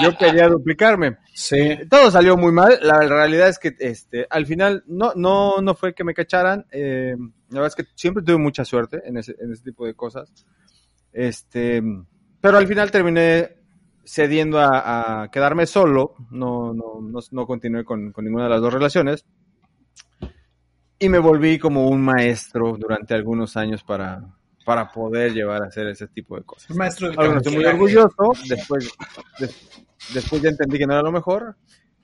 Yo 0.03 0.17
quería 0.17 0.49
duplicarme. 0.49 1.19
Sí. 1.35 1.79
Todo 1.91 2.11
salió 2.11 2.37
muy 2.37 2.53
mal. 2.53 2.79
La 2.83 3.01
realidad 3.01 3.49
es 3.49 3.59
que 3.59 3.75
este, 3.81 4.27
al 4.31 4.47
final 4.47 4.85
no, 4.87 5.13
no, 5.17 5.61
no 5.61 5.75
fue 5.75 5.95
que 5.95 6.05
me 6.05 6.15
cacharan. 6.15 6.65
Eh, 6.71 7.15
la 7.51 7.61
verdad 7.61 7.75
es 7.79 7.85
que 7.85 7.93
siempre 7.97 8.23
tuve 8.23 8.39
mucha 8.39 8.65
suerte 8.65 9.03
en 9.05 9.19
ese, 9.19 9.35
en 9.41 9.53
ese 9.53 9.63
tipo 9.65 9.85
de 9.85 9.95
cosas. 9.95 10.33
Este, 11.13 11.83
pero 12.43 12.59
al 12.59 12.67
final 12.67 12.91
terminé 12.91 13.57
cediendo 14.05 14.59
a, 14.61 15.23
a 15.23 15.31
quedarme 15.31 15.65
solo. 15.65 16.15
No, 16.31 16.75
no, 16.75 17.01
no, 17.01 17.21
no 17.31 17.47
continué 17.47 17.85
con, 17.85 18.13
con 18.13 18.25
ninguna 18.27 18.45
de 18.45 18.51
las 18.51 18.61
dos 18.61 18.75
relaciones. 18.75 19.25
Y 20.99 21.09
me 21.09 21.19
volví 21.19 21.59
como 21.59 21.89
un 21.89 22.01
maestro 22.03 22.77
durante 22.79 23.15
algunos 23.15 23.57
años 23.57 23.83
para, 23.83 24.23
para 24.65 24.91
poder 24.93 25.33
llevar 25.33 25.63
a 25.63 25.67
hacer 25.67 25.87
ese 25.89 26.07
tipo 26.09 26.37
de 26.37 26.43
cosas. 26.45 26.77
Maestro 26.77 27.09
del 27.09 27.17
que 27.17 27.37
estoy 27.39 27.55
muy 27.57 27.65
orgulloso. 27.65 28.33
Después, 28.49 28.91
des- 29.39 29.81
después 30.15 30.43
ya 30.43 30.51
entendí 30.51 30.79
que 30.79 30.87
no 30.87 30.93
era 30.93 31.03
lo 31.03 31.11
mejor. 31.11 31.57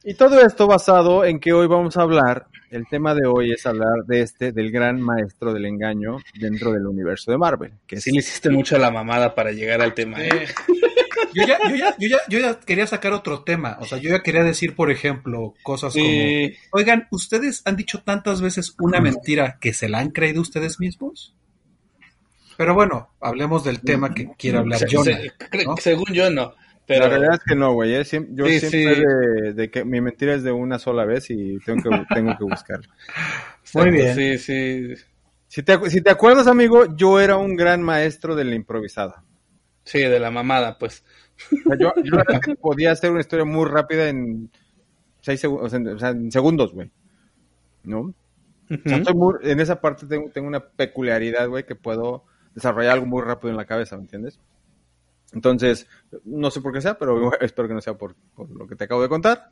Y 0.04 0.14
todo 0.14 0.40
esto 0.40 0.66
basado 0.66 1.24
en 1.24 1.40
que 1.40 1.52
hoy 1.52 1.66
vamos 1.66 1.96
a 1.96 2.02
hablar, 2.02 2.46
el 2.70 2.86
tema 2.86 3.14
de 3.14 3.26
hoy 3.26 3.52
es 3.52 3.66
hablar 3.66 4.04
de 4.06 4.22
este, 4.22 4.52
del 4.52 4.70
gran 4.70 5.00
maestro 5.00 5.52
del 5.52 5.66
engaño 5.66 6.18
dentro 6.38 6.72
del 6.72 6.86
universo 6.86 7.30
de 7.30 7.38
Marvel. 7.38 7.72
Que 7.86 8.00
sí 8.00 8.12
le 8.12 8.18
hiciste 8.18 8.50
mucho 8.50 8.76
a 8.76 8.78
la 8.78 8.90
mamada 8.90 9.34
para 9.34 9.52
llegar 9.52 9.82
al 9.82 9.94
tema. 9.94 10.22
¿eh? 10.24 10.46
Yo, 11.34 11.44
ya, 11.44 11.58
yo, 11.68 11.76
ya, 11.76 11.94
yo, 11.98 12.08
ya, 12.08 12.18
yo 12.28 12.38
ya 12.38 12.58
quería 12.58 12.86
sacar 12.86 13.12
otro 13.12 13.42
tema. 13.44 13.76
O 13.80 13.84
sea, 13.84 13.98
yo 13.98 14.08
ya 14.08 14.22
quería 14.22 14.42
decir, 14.42 14.74
por 14.74 14.90
ejemplo, 14.90 15.54
cosas 15.62 15.92
como, 15.92 16.08
oigan, 16.72 17.06
¿ustedes 17.10 17.60
han 17.66 17.76
dicho 17.76 18.02
tantas 18.02 18.40
veces 18.40 18.74
una 18.80 19.00
mentira 19.00 19.58
que 19.60 19.74
se 19.74 19.90
la 19.90 19.98
han 19.98 20.10
creído 20.10 20.40
ustedes 20.40 20.80
mismos? 20.80 21.34
Pero 22.56 22.74
bueno, 22.74 23.10
hablemos 23.20 23.62
del 23.62 23.80
tema 23.80 24.14
que 24.14 24.30
quiere 24.38 24.58
hablar 24.58 24.80
Jonah. 24.90 25.18
Según 25.80 26.12
yo, 26.12 26.30
no. 26.30 26.54
Pero... 26.88 27.02
La 27.02 27.08
realidad 27.10 27.34
es 27.34 27.44
que 27.46 27.54
no, 27.54 27.74
güey. 27.74 27.94
¿eh? 27.94 27.98
yo 27.98 28.46
siempre 28.46 29.52
De, 29.52 29.70
que 29.70 29.84
mi 29.84 30.00
mentira 30.00 30.32
es 30.34 30.42
de 30.42 30.52
una 30.52 30.78
sola 30.78 31.04
vez 31.04 31.28
y 31.28 31.58
tengo 31.58 31.82
que, 31.82 31.90
tengo 32.14 32.36
que 32.36 32.44
buscarlo. 32.44 32.90
Muy 33.74 33.90
bien. 33.90 34.14
Sí, 34.14 34.38
sí. 34.38 34.94
Si 35.48 35.62
te, 35.62 35.78
si 35.90 36.00
te 36.00 36.10
acuerdas, 36.10 36.46
amigo, 36.46 36.96
yo 36.96 37.20
era 37.20 37.36
un 37.36 37.56
gran 37.56 37.82
maestro 37.82 38.34
de 38.34 38.44
la 38.44 38.54
improvisada. 38.54 39.22
Sí, 39.84 39.98
de 39.98 40.18
la 40.18 40.30
mamada, 40.30 40.78
pues. 40.78 41.04
yo, 41.78 41.92
yo 42.02 42.54
podía 42.60 42.92
hacer 42.92 43.10
una 43.10 43.20
historia 43.20 43.44
muy 43.44 43.68
rápida 43.68 44.08
en 44.08 44.50
seis 45.20 45.40
segundos, 45.40 45.72
o 45.72 45.98
sea, 45.98 46.08
en 46.08 46.32
segundos, 46.32 46.72
güey. 46.72 46.90
¿No? 47.84 48.14
en 48.70 49.60
esa 49.60 49.80
parte 49.80 50.06
tengo, 50.06 50.30
tengo 50.30 50.48
una 50.48 50.60
peculiaridad, 50.60 51.48
güey, 51.48 51.64
que 51.64 51.74
puedo 51.74 52.24
desarrollar 52.54 52.92
algo 52.92 53.06
muy 53.06 53.22
rápido 53.22 53.50
en 53.50 53.56
la 53.56 53.64
cabeza, 53.64 53.96
¿me 53.96 54.02
entiendes? 54.02 54.38
Entonces, 55.32 55.86
no 56.24 56.50
sé 56.50 56.60
por 56.60 56.72
qué 56.72 56.80
sea, 56.80 56.98
pero 56.98 57.30
espero 57.40 57.68
que 57.68 57.74
no 57.74 57.80
sea 57.80 57.94
por, 57.94 58.16
lo 58.36 58.66
que 58.66 58.76
te 58.76 58.84
acabo 58.84 59.02
de 59.02 59.08
contar. 59.08 59.50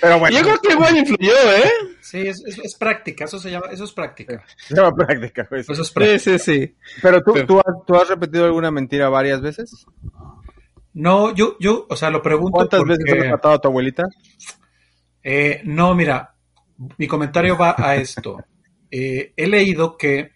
Pero 0.00 0.18
bueno. 0.18 0.36
Yo 0.36 0.42
creo 0.42 0.58
que 0.60 0.72
igual 0.72 0.96
influyó, 0.96 1.32
¿eh? 1.32 1.70
Sí, 2.00 2.26
es, 2.26 2.42
es, 2.46 2.74
práctica, 2.76 3.24
eso 3.24 3.38
se 3.38 3.50
llama, 3.50 3.66
eso 3.70 3.84
es 3.84 3.92
práctica. 3.92 4.42
Se 4.56 4.74
llama 4.74 4.94
práctica, 4.94 5.46
güey. 5.50 5.62
Eso 5.62 5.72
es 5.72 5.90
práctica. 5.90 6.18
Sí, 6.18 6.38
sí, 6.38 6.38
sí. 6.38 6.76
Pero 7.02 7.22
tú, 7.22 7.34
¿tú, 7.46 7.58
has, 7.58 7.84
¿tú 7.86 7.94
has 7.96 8.08
repetido 8.08 8.44
alguna 8.44 8.70
mentira 8.70 9.08
varias 9.08 9.40
veces? 9.40 9.84
No, 10.92 11.34
yo, 11.34 11.56
yo, 11.60 11.86
o 11.88 11.96
sea, 11.96 12.10
lo 12.10 12.22
pregunto. 12.22 12.52
¿Cuántas 12.52 12.84
veces 12.84 13.04
has 13.12 13.30
matado 13.30 13.54
a 13.54 13.60
tu 13.60 13.68
abuelita? 13.68 14.04
Eh, 15.22 15.60
no, 15.64 15.94
mira, 15.94 16.34
mi 16.98 17.06
comentario 17.06 17.56
va 17.56 17.74
a 17.76 17.96
esto. 17.96 18.38
Eh, 18.90 19.32
he 19.36 19.46
leído 19.46 19.96
que 19.96 20.32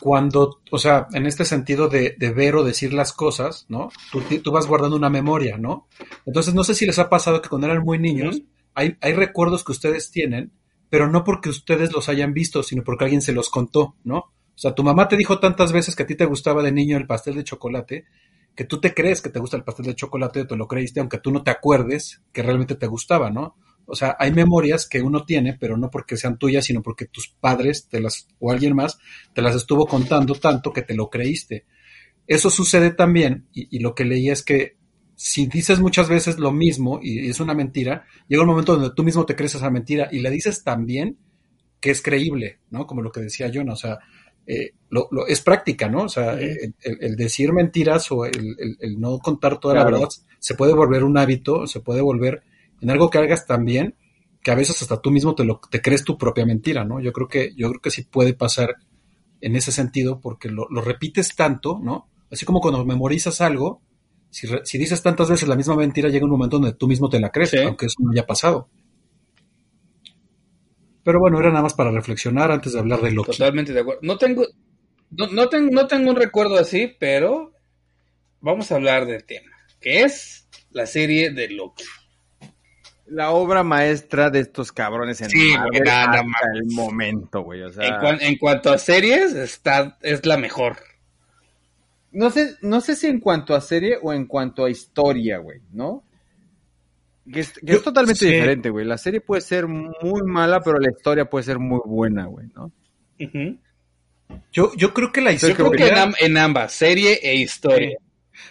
cuando, 0.00 0.60
o 0.70 0.78
sea, 0.78 1.08
en 1.12 1.26
este 1.26 1.44
sentido 1.44 1.88
de, 1.88 2.14
ver 2.34 2.56
o 2.56 2.64
decir 2.64 2.92
las 2.92 3.12
cosas, 3.12 3.66
¿no? 3.68 3.90
Tú, 4.12 4.22
tú, 4.42 4.52
vas 4.52 4.66
guardando 4.66 4.96
una 4.96 5.10
memoria, 5.10 5.58
¿no? 5.58 5.88
Entonces, 6.24 6.54
no 6.54 6.64
sé 6.64 6.74
si 6.74 6.86
les 6.86 6.98
ha 6.98 7.08
pasado 7.08 7.42
que 7.42 7.48
cuando 7.48 7.66
eran 7.66 7.84
muy 7.84 7.98
niños, 7.98 8.42
hay, 8.74 8.96
hay 9.00 9.12
recuerdos 9.12 9.64
que 9.64 9.72
ustedes 9.72 10.10
tienen, 10.10 10.52
pero 10.88 11.08
no 11.08 11.24
porque 11.24 11.48
ustedes 11.48 11.92
los 11.92 12.08
hayan 12.08 12.32
visto, 12.32 12.62
sino 12.62 12.84
porque 12.84 13.04
alguien 13.04 13.22
se 13.22 13.32
los 13.32 13.50
contó, 13.50 13.96
¿no? 14.04 14.18
O 14.18 14.60
sea, 14.60 14.74
tu 14.74 14.82
mamá 14.82 15.08
te 15.08 15.16
dijo 15.16 15.38
tantas 15.38 15.72
veces 15.72 15.94
que 15.94 16.02
a 16.02 16.06
ti 16.06 16.16
te 16.16 16.24
gustaba 16.24 16.62
de 16.62 16.72
niño 16.72 16.96
el 16.96 17.06
pastel 17.06 17.36
de 17.36 17.44
chocolate, 17.44 18.06
que 18.54 18.64
tú 18.64 18.80
te 18.80 18.92
crees 18.92 19.20
que 19.22 19.30
te 19.30 19.38
gusta 19.38 19.56
el 19.56 19.62
pastel 19.62 19.86
de 19.86 19.94
chocolate, 19.94 20.44
te 20.44 20.56
lo 20.56 20.66
creíste, 20.66 20.98
aunque 20.98 21.18
tú 21.18 21.30
no 21.30 21.44
te 21.44 21.52
acuerdes 21.52 22.22
que 22.32 22.42
realmente 22.42 22.74
te 22.74 22.88
gustaba, 22.88 23.30
¿no? 23.30 23.56
O 23.90 23.94
sea, 23.94 24.16
hay 24.18 24.32
memorias 24.32 24.86
que 24.86 25.00
uno 25.00 25.24
tiene, 25.24 25.56
pero 25.58 25.78
no 25.78 25.90
porque 25.90 26.18
sean 26.18 26.38
tuyas, 26.38 26.66
sino 26.66 26.82
porque 26.82 27.06
tus 27.06 27.28
padres 27.28 27.88
te 27.88 28.00
las, 28.00 28.28
o 28.38 28.52
alguien 28.52 28.76
más 28.76 28.98
te 29.32 29.40
las 29.40 29.56
estuvo 29.56 29.86
contando 29.86 30.34
tanto 30.34 30.72
que 30.72 30.82
te 30.82 30.94
lo 30.94 31.08
creíste. 31.08 31.64
Eso 32.26 32.50
sucede 32.50 32.90
también, 32.90 33.46
y, 33.54 33.78
lo 33.78 33.94
que 33.94 34.04
leí 34.04 34.28
es 34.28 34.42
que 34.42 34.76
si 35.16 35.46
dices 35.46 35.80
muchas 35.80 36.08
veces 36.08 36.38
lo 36.38 36.52
mismo 36.52 37.00
y 37.02 37.28
es 37.30 37.40
una 37.40 37.54
mentira, 37.54 38.04
llega 38.28 38.42
un 38.42 38.50
momento 38.50 38.76
donde 38.76 38.94
tú 38.94 39.02
mismo 39.02 39.24
te 39.24 39.34
crees 39.34 39.54
esa 39.54 39.70
mentira 39.70 40.08
y 40.12 40.20
le 40.20 40.30
dices 40.30 40.62
también 40.62 41.16
que 41.80 41.90
es 41.90 42.02
creíble, 42.02 42.58
¿no? 42.70 42.86
Como 42.86 43.00
lo 43.00 43.10
que 43.10 43.20
decía 43.20 43.50
Jonah, 43.52 43.72
o 43.72 43.76
sea, 43.76 43.98
eh, 44.46 44.72
lo, 44.90 45.08
es 45.26 45.40
práctica, 45.40 45.88
¿no? 45.88 46.02
O 46.02 46.08
sea, 46.08 46.38
el, 46.38 47.16
decir 47.16 47.52
mentiras 47.54 48.12
o 48.12 48.26
el, 48.26 48.34
no 48.98 49.18
contar 49.18 49.58
toda 49.58 49.74
la 49.74 49.84
verdad 49.84 50.08
se 50.38 50.54
puede 50.54 50.74
volver 50.74 51.04
un 51.04 51.16
hábito, 51.16 51.66
se 51.66 51.80
puede 51.80 52.02
volver 52.02 52.42
en 52.80 52.90
algo 52.90 53.10
que 53.10 53.18
hagas 53.18 53.46
también, 53.46 53.94
que 54.42 54.50
a 54.50 54.54
veces 54.54 54.80
hasta 54.82 55.00
tú 55.00 55.10
mismo 55.10 55.34
te, 55.34 55.44
lo, 55.44 55.60
te 55.70 55.82
crees 55.82 56.04
tu 56.04 56.16
propia 56.16 56.46
mentira, 56.46 56.84
¿no? 56.84 57.00
Yo 57.00 57.12
creo 57.12 57.28
que, 57.28 57.52
yo 57.56 57.68
creo 57.68 57.80
que 57.80 57.90
sí 57.90 58.02
puede 58.02 58.34
pasar 58.34 58.76
en 59.40 59.56
ese 59.56 59.72
sentido 59.72 60.20
porque 60.20 60.48
lo, 60.48 60.66
repites 60.80 61.34
tanto, 61.34 61.78
¿no? 61.82 62.08
Así 62.30 62.44
como 62.44 62.60
cuando 62.60 62.84
memorizas 62.84 63.40
algo, 63.40 63.82
si, 64.30 64.46
si, 64.64 64.78
dices 64.78 65.02
tantas 65.02 65.30
veces 65.30 65.48
la 65.48 65.56
misma 65.56 65.76
mentira, 65.76 66.08
llega 66.08 66.24
un 66.24 66.30
momento 66.30 66.58
donde 66.58 66.74
tú 66.74 66.86
mismo 66.86 67.08
te 67.08 67.20
la 67.20 67.30
crees, 67.30 67.54
aunque 67.54 67.86
eso 67.86 67.96
no 68.00 68.10
haya 68.12 68.26
pasado. 68.26 68.68
Pero 71.02 71.20
bueno, 71.20 71.38
era 71.40 71.48
nada 71.48 71.62
más 71.62 71.74
para 71.74 71.90
reflexionar 71.90 72.52
antes 72.52 72.74
de 72.74 72.80
hablar 72.80 73.00
de 73.00 73.12
Loki. 73.12 73.32
Totalmente 73.32 73.72
de 73.72 73.80
acuerdo. 73.80 74.00
No 74.02 74.18
tengo, 74.18 74.46
no, 75.10 75.26
no, 75.28 75.48
tengo, 75.48 75.70
no 75.70 75.86
tengo 75.86 76.10
un 76.10 76.16
recuerdo 76.16 76.58
así, 76.58 76.92
pero 77.00 77.52
vamos 78.40 78.70
a 78.70 78.74
hablar 78.74 79.06
del 79.06 79.24
tema, 79.24 79.50
que 79.80 80.02
es 80.02 80.46
la 80.70 80.84
serie 80.84 81.30
de 81.30 81.48
Loki 81.48 81.84
la 83.10 83.30
obra 83.30 83.62
maestra 83.62 84.30
de 84.30 84.40
estos 84.40 84.72
cabrones 84.72 85.20
en 85.20 85.30
sí, 85.30 85.54
hasta 85.54 86.22
el 86.54 86.66
momento, 86.66 87.42
güey. 87.42 87.62
O 87.62 87.72
sea... 87.72 88.00
en, 88.20 88.36
cuanto 88.36 88.70
a 88.70 88.78
series, 88.78 89.34
está, 89.34 89.98
es 90.02 90.24
la 90.26 90.36
mejor. 90.36 90.76
No 92.12 92.30
sé, 92.30 92.56
no 92.62 92.80
sé 92.80 92.96
si 92.96 93.06
en 93.06 93.20
cuanto 93.20 93.54
a 93.54 93.60
serie 93.60 93.98
o 94.02 94.12
en 94.12 94.26
cuanto 94.26 94.64
a 94.64 94.70
historia, 94.70 95.38
güey, 95.38 95.60
¿no? 95.72 96.04
Que 97.30 97.40
es, 97.40 97.52
totalmente 97.82 98.24
diferente, 98.24 98.70
güey. 98.70 98.86
La 98.86 98.96
serie 98.96 99.20
puede 99.20 99.42
ser 99.42 99.66
muy 99.66 100.22
mala, 100.24 100.60
pero 100.60 100.78
la 100.78 100.90
historia 100.90 101.26
puede 101.26 101.44
ser 101.44 101.58
muy 101.58 101.80
buena, 101.84 102.26
güey, 102.26 102.46
¿no? 102.54 102.72
yo, 104.52 104.72
yo 104.76 104.94
creo 104.94 105.12
que 105.12 105.20
la 105.20 105.32
historia... 105.32 105.56
Yo 105.56 105.70
creo 105.70 105.88
que 105.88 106.24
en, 106.24 106.38
ambas, 106.38 106.72
serie 106.72 107.20
e 107.22 107.34
historia. 107.34 107.98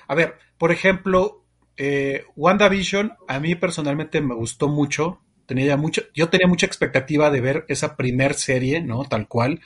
A 0.08 0.14
ver, 0.14 0.36
por 0.58 0.72
ejemplo, 0.72 1.44
eh, 1.78 2.26
WandaVision 2.36 3.14
a 3.28 3.40
mí 3.40 3.56
personalmente 3.56 4.20
me 4.22 4.36
gustó 4.36 4.68
mucho. 4.68 5.22
Tenía 5.46 5.78
mucho, 5.78 6.02
yo 6.14 6.30
tenía 6.30 6.48
mucha 6.48 6.66
expectativa 6.66 7.30
de 7.30 7.40
ver 7.40 7.66
esa 7.70 7.96
primer 7.96 8.34
serie, 8.34 8.82
¿no? 8.82 9.06
Tal 9.06 9.28
cual, 9.28 9.62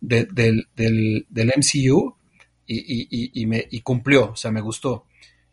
del, 0.00 0.66
MCU 0.74 2.16
y, 2.66 3.46
me, 3.46 3.68
cumplió, 3.84 4.32
o 4.32 4.36
sea, 4.36 4.50
me 4.50 4.60
gustó. 4.60 5.06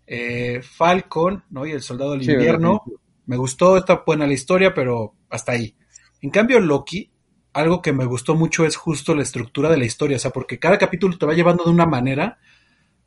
Eh, 0.08 0.62
Falcon, 0.64 1.44
¿no? 1.50 1.66
Y 1.66 1.72
el 1.72 1.82
Soldado 1.82 2.14
del 2.14 2.24
Invierno, 2.24 2.84
me 3.26 3.38
gustó, 3.38 3.78
está 3.78 4.04
buena 4.06 4.26
la 4.26 4.34
historia, 4.34 4.74
pero 4.74 5.14
hasta 5.30 5.52
ahí. 5.52 5.76
En 6.22 6.32
cambio, 6.32 6.60
Loki, 6.60 7.12
algo 7.54 7.82
que 7.82 7.94
me 7.94 8.06
gustó 8.06 8.34
mucho 8.34 8.66
es 8.66 8.76
justo 8.76 9.14
la 9.14 9.24
estructura 9.24 9.70
de 9.70 9.78
la 9.78 9.86
historia, 9.86 10.18
o 10.18 10.20
sea, 10.20 10.32
porque 10.32 10.58
cada 10.58 10.78
capítulo 10.78 11.18
te 11.18 11.26
va 11.26 11.34
llevando 11.34 11.66
de 11.66 11.72
una 11.72 11.86
manera 11.86 12.40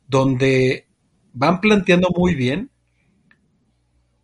donde 0.07 0.87
van 1.33 1.59
planteando 1.59 2.09
muy 2.15 2.35
bien 2.35 2.70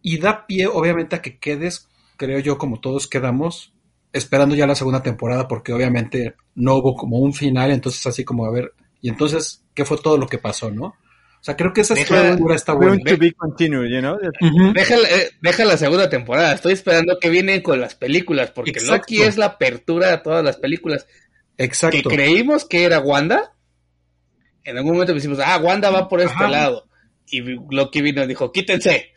y 0.07 0.19
da 0.19 0.47
pie, 0.47 0.67
obviamente, 0.67 1.17
a 1.17 1.21
que 1.21 1.37
quedes, 1.37 1.89
creo 2.15 2.39
yo, 2.39 2.57
como 2.57 2.79
todos 2.79 3.09
quedamos, 3.09 3.73
esperando 4.13 4.55
ya 4.55 4.65
la 4.65 4.73
segunda 4.73 5.03
temporada, 5.03 5.49
porque 5.49 5.73
obviamente 5.73 6.35
no 6.55 6.75
hubo 6.75 6.95
como 6.95 7.17
un 7.17 7.33
final, 7.33 7.71
entonces 7.71 8.07
así 8.07 8.23
como 8.23 8.45
a 8.45 8.49
ver, 8.49 8.71
y 9.01 9.09
entonces, 9.09 9.65
¿qué 9.73 9.83
fue 9.83 9.97
todo 9.97 10.17
lo 10.17 10.27
que 10.27 10.37
pasó, 10.37 10.71
no? 10.71 10.85
O 10.85 11.41
sea, 11.41 11.57
creo 11.57 11.73
que 11.73 11.81
esa 11.81 11.93
estructura 11.93 12.55
está 12.55 12.71
buena. 12.71 12.95
Eh, 13.05 13.17
deja, 15.41 15.65
la 15.65 15.75
segunda 15.75 16.09
temporada. 16.09 16.53
Estoy 16.53 16.71
esperando 16.71 17.19
que 17.19 17.29
vienen 17.29 17.61
con 17.61 17.81
las 17.81 17.93
películas, 17.93 18.51
porque 18.51 18.79
Loki 18.79 19.23
es 19.23 19.35
la 19.35 19.47
apertura 19.47 20.07
de 20.07 20.19
todas 20.19 20.43
las 20.43 20.55
películas. 20.55 21.05
Exacto. 21.57 21.97
Que 21.97 22.15
creímos 22.15 22.63
que 22.63 22.85
era 22.85 22.99
Wanda. 22.99 23.53
En 24.63 24.77
algún 24.77 24.93
momento 24.93 25.13
decimos, 25.13 25.39
ah, 25.43 25.57
Wanda 25.57 25.89
va 25.89 26.07
por 26.07 26.21
este 26.21 26.47
lado. 26.47 26.87
Y 27.29 27.41
Loki 27.41 28.01
vino 28.01 28.23
y 28.23 28.27
dijo, 28.27 28.53
quítense. 28.53 29.11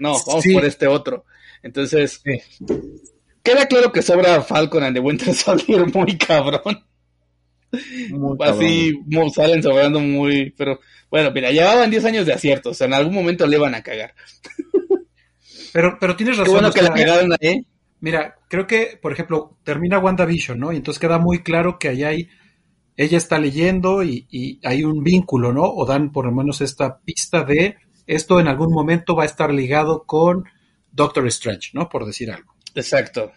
No, 0.00 0.16
vamos 0.26 0.44
por 0.52 0.64
este 0.64 0.86
otro. 0.86 1.26
Entonces, 1.62 2.22
queda 3.42 3.66
claro 3.66 3.92
que 3.92 4.02
sobra 4.02 4.42
Falcon 4.42 4.82
and 4.82 4.96
the 4.96 5.00
Winter 5.00 5.34
Soldier 5.34 5.86
muy 5.94 6.16
cabrón. 6.16 6.84
Así 8.40 8.98
salen 9.32 9.62
sobrando 9.62 10.00
muy, 10.00 10.50
pero 10.56 10.80
bueno, 11.10 11.30
mira, 11.32 11.52
llevaban 11.52 11.90
10 11.90 12.04
años 12.06 12.26
de 12.26 12.32
aciertos, 12.32 12.80
en 12.80 12.94
algún 12.94 13.14
momento 13.14 13.46
le 13.46 13.58
van 13.58 13.74
a 13.74 13.82
cagar. 13.82 14.14
Pero, 15.72 15.98
pero 16.00 16.16
tienes 16.16 16.36
razón. 16.36 16.54
bueno 16.54 16.72
que 16.72 16.82
la 16.82 16.92
cagaron 16.92 17.32
ahí. 17.40 17.64
Mira, 18.00 18.36
creo 18.48 18.66
que, 18.66 18.98
por 19.00 19.12
ejemplo, 19.12 19.58
termina 19.62 19.98
WandaVision, 19.98 20.58
¿no? 20.58 20.72
Y 20.72 20.76
entonces 20.76 20.98
queda 20.98 21.18
muy 21.18 21.42
claro 21.42 21.78
que 21.78 21.88
allá 21.88 22.08
hay, 22.08 22.28
ella 22.96 23.18
está 23.18 23.38
leyendo 23.38 24.02
y, 24.02 24.26
y 24.30 24.58
hay 24.66 24.82
un 24.82 25.04
vínculo, 25.04 25.52
¿no? 25.52 25.62
O 25.62 25.84
dan 25.86 26.10
por 26.10 26.24
lo 26.24 26.32
menos 26.32 26.60
esta 26.60 26.98
pista 26.98 27.44
de 27.44 27.76
esto 28.10 28.40
en 28.40 28.48
algún 28.48 28.72
momento 28.72 29.14
va 29.14 29.22
a 29.22 29.26
estar 29.26 29.54
ligado 29.54 30.04
con 30.04 30.44
Doctor 30.90 31.26
Strange, 31.28 31.70
¿no? 31.74 31.88
Por 31.88 32.04
decir 32.04 32.30
algo. 32.30 32.54
Exacto. 32.74 33.32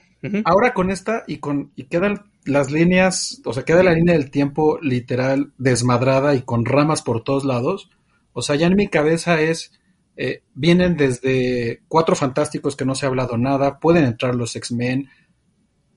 Ahora 0.45 0.73
con 0.73 0.89
esta 0.89 1.25
y 1.27 1.39
con 1.39 1.73
y 1.75 1.83
quedan 1.83 2.31
las 2.45 2.71
líneas, 2.71 3.41
o 3.43 3.51
sea, 3.51 3.63
queda 3.63 3.83
la 3.83 3.91
línea 3.91 4.13
del 4.13 4.31
tiempo 4.31 4.79
literal 4.81 5.51
desmadrada 5.57 6.33
y 6.33 6.43
con 6.43 6.63
ramas 6.63 7.01
por 7.01 7.23
todos 7.23 7.43
lados. 7.43 7.89
O 8.31 8.41
sea, 8.41 8.55
ya 8.55 8.67
en 8.67 8.75
mi 8.75 8.87
cabeza 8.87 9.41
es 9.41 9.73
eh, 10.15 10.41
vienen 10.53 10.95
desde 10.95 11.81
Cuatro 11.89 12.15
Fantásticos 12.15 12.77
que 12.77 12.85
no 12.85 12.95
se 12.95 13.05
ha 13.05 13.09
hablado 13.09 13.37
nada, 13.37 13.79
pueden 13.79 14.05
entrar 14.05 14.33
los 14.33 14.55
X-Men, 14.55 15.09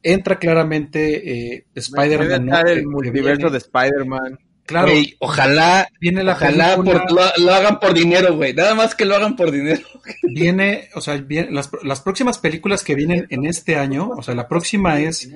entra 0.02 0.38
claramente 0.38 1.54
eh, 1.54 1.66
Spider-Man. 1.74 2.46
¿no? 2.46 2.58
el 2.58 2.86
multiverso 2.86 3.48
de 3.48 3.58
Spider-Man. 3.58 4.38
Claro. 4.66 4.92
ojalá, 5.20 5.88
viene 6.00 6.24
la 6.24 6.32
ojalá 6.32 6.76
lo, 6.76 7.54
hagan 7.54 7.78
por 7.78 7.94
dinero, 7.94 8.34
güey. 8.34 8.52
Nada 8.52 8.74
más 8.74 8.96
que 8.96 9.04
lo 9.04 9.14
hagan 9.14 9.36
por 9.36 9.52
dinero. 9.52 9.82
Viene, 10.22 10.88
o 10.94 11.00
sea, 11.00 11.24
las, 11.50 11.70
las, 11.82 12.00
próximas 12.00 12.38
películas 12.38 12.82
que 12.82 12.94
vienen 12.94 13.26
en 13.30 13.46
este 13.46 13.76
año, 13.76 14.08
o 14.08 14.22
sea, 14.22 14.34
la 14.34 14.48
próxima 14.48 15.00
es, 15.00 15.28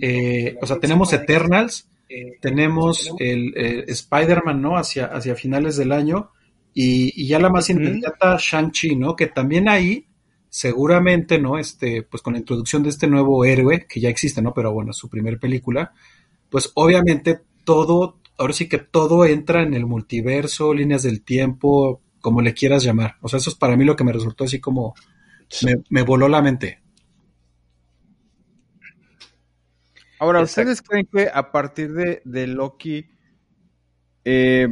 eh, 0.00 0.56
o 0.60 0.66
sea, 0.66 0.78
tenemos 0.78 1.12
Eternals, 1.12 1.88
tenemos 2.40 3.12
el, 3.18 3.54
Spider-Man, 3.88 4.60
¿no? 4.60 4.76
Hacia, 4.76 5.06
hacia 5.06 5.34
finales 5.34 5.76
del 5.76 5.92
año. 5.92 6.30
Y, 6.74 7.26
ya 7.26 7.38
la 7.38 7.50
más 7.50 7.70
inmediata, 7.70 8.36
Shang-Chi, 8.38 8.96
¿no? 8.96 9.16
Que 9.16 9.26
también 9.26 9.68
ahí, 9.68 10.06
seguramente, 10.48 11.38
¿no? 11.38 11.58
Este, 11.58 12.02
pues 12.02 12.22
con 12.22 12.34
la 12.34 12.38
introducción 12.38 12.82
de 12.82 12.90
este 12.90 13.06
nuevo 13.06 13.44
héroe, 13.44 13.86
que 13.88 14.00
ya 14.00 14.08
existe, 14.08 14.40
¿no? 14.40 14.54
Pero 14.54 14.72
bueno, 14.72 14.92
su 14.92 15.08
primer 15.08 15.38
película, 15.38 15.92
pues 16.48 16.70
obviamente 16.74 17.40
todo, 17.64 18.18
ahora 18.38 18.52
sí 18.52 18.68
que 18.68 18.78
todo 18.78 19.26
entra 19.26 19.62
en 19.62 19.74
el 19.74 19.84
multiverso, 19.84 20.72
líneas 20.72 21.02
del 21.02 21.22
tiempo, 21.22 22.00
como 22.20 22.40
le 22.40 22.54
quieras 22.54 22.84
llamar. 22.84 23.16
O 23.20 23.28
sea, 23.28 23.38
eso 23.38 23.50
es 23.50 23.56
para 23.56 23.76
mí 23.76 23.84
lo 23.84 23.96
que 23.96 24.04
me 24.04 24.12
resultó 24.12 24.44
así 24.44 24.60
como, 24.60 24.94
me, 25.90 26.02
voló 26.02 26.28
la 26.28 26.40
mente. 26.40 26.80
Ahora, 30.20 30.40
¿ustedes 30.40 30.82
creen 30.82 31.08
que 31.12 31.28
a 31.32 31.52
partir 31.52 31.92
de, 31.92 32.22
de 32.24 32.46
Loki 32.46 33.08
eh, 34.24 34.68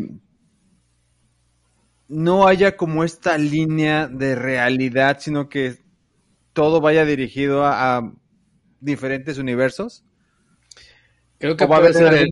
no 2.09 2.47
haya 2.47 2.77
como 2.77 3.05
esta 3.05 3.37
línea 3.37 4.09
de 4.09 4.35
realidad, 4.35 5.19
sino 5.21 5.49
que 5.49 5.79
todo 6.53 6.81
vaya 6.81 7.05
dirigido 7.05 7.65
a, 7.65 8.13
diferentes 8.81 9.39
universos? 9.39 10.05
Creo 11.39 11.57
que 11.57 11.67
puede 11.67 11.93
ser 11.93 12.29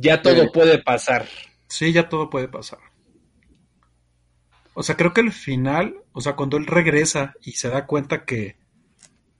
ya 0.00 0.22
todo 0.22 0.50
puede 0.52 0.78
pasar. 0.78 1.26
Sí, 1.68 1.92
ya 1.92 2.08
todo 2.08 2.30
puede 2.30 2.48
pasar. 2.48 2.78
O 4.74 4.82
sea, 4.82 4.96
creo 4.96 5.12
que 5.12 5.20
el 5.20 5.32
final, 5.32 5.96
o 6.12 6.20
sea, 6.20 6.36
cuando 6.36 6.56
él 6.56 6.66
regresa 6.66 7.34
y 7.42 7.52
se 7.52 7.68
da 7.68 7.86
cuenta 7.86 8.24
que, 8.24 8.56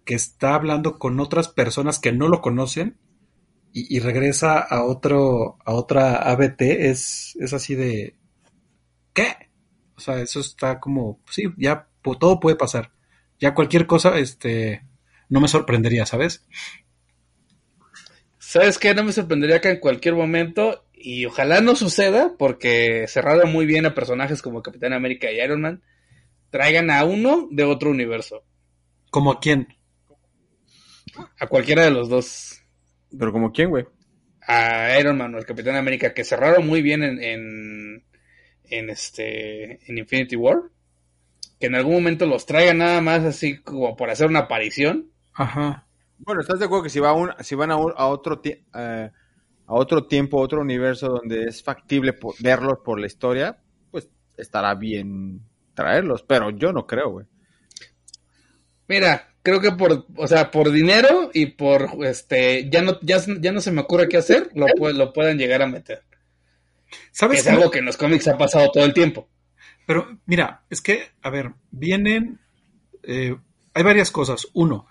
que 0.05 0.14
está 0.14 0.55
hablando 0.55 0.99
con 0.99 1.20
otras 1.20 1.49
personas 1.49 1.99
que 1.99 2.12
no 2.12 2.29
lo 2.29 2.40
conocen 2.40 2.99
y, 3.73 3.96
y 3.96 4.01
regresa 4.01 4.59
a 4.59 4.85
otro, 4.85 5.59
a 5.64 5.73
otra 5.73 6.16
ABT, 6.16 6.62
es, 6.62 7.37
es 7.40 7.53
así 7.53 7.75
de, 7.75 8.16
¿qué? 9.12 9.51
O 9.96 10.01
sea, 10.01 10.20
eso 10.20 10.40
está 10.40 10.81
como, 10.81 11.20
sí, 11.31 11.44
ya 11.57 11.88
todo 12.03 12.40
puede 12.40 12.57
pasar. 12.57 12.92
Ya 13.38 13.55
cualquier 13.55 13.87
cosa, 13.87 14.18
este, 14.18 14.85
no 15.29 15.40
me 15.40 15.49
sorprendería, 15.49 16.07
¿sabes? 16.07 16.46
¿Sabes 18.51 18.79
qué? 18.79 18.95
No 18.97 19.05
me 19.05 19.13
sorprendería 19.13 19.61
que 19.61 19.69
en 19.69 19.79
cualquier 19.79 20.17
momento, 20.17 20.85
y 20.93 21.25
ojalá 21.25 21.61
no 21.61 21.77
suceda, 21.77 22.35
porque 22.37 23.07
cerraron 23.07 23.53
muy 23.53 23.65
bien 23.65 23.87
a 23.87 23.95
personajes 23.95 24.43
como 24.43 24.61
Capitán 24.61 24.93
América 24.93 25.31
y 25.31 25.41
Iron 25.41 25.61
Man, 25.61 25.85
traigan 26.51 26.91
a 26.91 27.05
uno 27.05 27.47
de 27.53 27.63
otro 27.63 27.91
universo. 27.91 28.43
¿Como 29.13 29.31
a 29.31 29.39
quién? 29.39 29.69
A 31.39 31.47
cualquiera 31.47 31.85
de 31.85 31.93
los 31.93 32.09
dos. 32.09 32.61
¿Pero 33.17 33.31
como 33.31 33.53
quién, 33.53 33.71
güey? 33.71 33.85
A 34.45 34.99
Iron 34.99 35.17
Man 35.17 35.33
o 35.33 35.39
al 35.39 35.47
Capitán 35.47 35.77
América, 35.77 36.13
que 36.13 36.25
cerraron 36.25 36.67
muy 36.67 36.83
bien 36.83 37.05
en 37.05 38.03
en 38.65 38.91
este 38.91 39.79
en 39.89 39.99
Infinity 39.99 40.35
War 40.35 40.63
que 41.61 41.67
en 41.67 41.77
algún 41.77 41.93
momento 41.93 42.27
los 42.27 42.47
traigan 42.47 42.79
nada 42.79 43.01
más 43.01 43.23
así 43.23 43.59
como 43.59 43.95
por 43.95 44.11
hacer 44.11 44.27
una 44.27 44.41
aparición. 44.41 45.11
Ajá. 45.35 45.87
Bueno, 46.21 46.41
¿estás 46.43 46.59
de 46.59 46.67
acuerdo 46.67 46.85
que 46.85 46.91
si, 46.91 47.01
va 47.01 47.13
un, 47.13 47.31
si 47.41 47.55
van 47.55 47.71
a, 47.71 47.75
a 47.75 48.07
otro 48.07 48.41
eh, 48.45 49.11
a 49.67 49.75
otro 49.75 50.07
tiempo, 50.07 50.41
otro 50.41 50.61
universo 50.61 51.09
donde 51.09 51.45
es 51.45 51.63
factible 51.63 52.17
verlos 52.41 52.79
por 52.85 53.01
la 53.01 53.07
historia, 53.07 53.59
pues 53.91 54.09
estará 54.37 54.75
bien 54.75 55.41
traerlos, 55.75 56.23
pero 56.23 56.51
yo 56.51 56.73
no 56.73 56.87
creo, 56.87 57.11
güey. 57.11 57.27
Mira, 58.89 59.29
creo 59.43 59.61
que 59.61 59.73
por, 59.73 60.07
o 60.17 60.27
sea, 60.27 60.51
por 60.51 60.71
dinero 60.73 61.31
y 61.33 61.47
por 61.47 61.89
este, 62.05 62.69
ya 62.69 62.83
no, 62.83 62.99
ya, 63.01 63.19
ya 63.41 63.53
no 63.53 63.61
se 63.61 63.71
me 63.71 63.83
ocurre 63.83 64.09
qué 64.09 64.17
hacer, 64.17 64.51
lo, 64.55 64.67
lo 64.93 65.13
puedan 65.13 65.39
llegar 65.39 65.63
a 65.63 65.67
meter. 65.67 66.03
¿Sabes? 67.13 67.41
es 67.41 67.47
algo 67.47 67.71
que 67.71 67.79
en 67.79 67.87
los 67.87 67.97
cómics 67.97 68.29
ha 68.29 68.37
pasado 68.37 68.71
todo 68.73 68.85
el 68.85 68.93
tiempo. 68.93 69.29
Pero 69.87 70.19
mira, 70.27 70.65
es 70.71 70.81
que, 70.81 71.11
a 71.23 71.31
ver, 71.31 71.53
vienen. 71.71 72.41
Eh, 73.03 73.37
hay 73.73 73.83
varias 73.83 74.11
cosas. 74.11 74.49
Uno, 74.53 74.87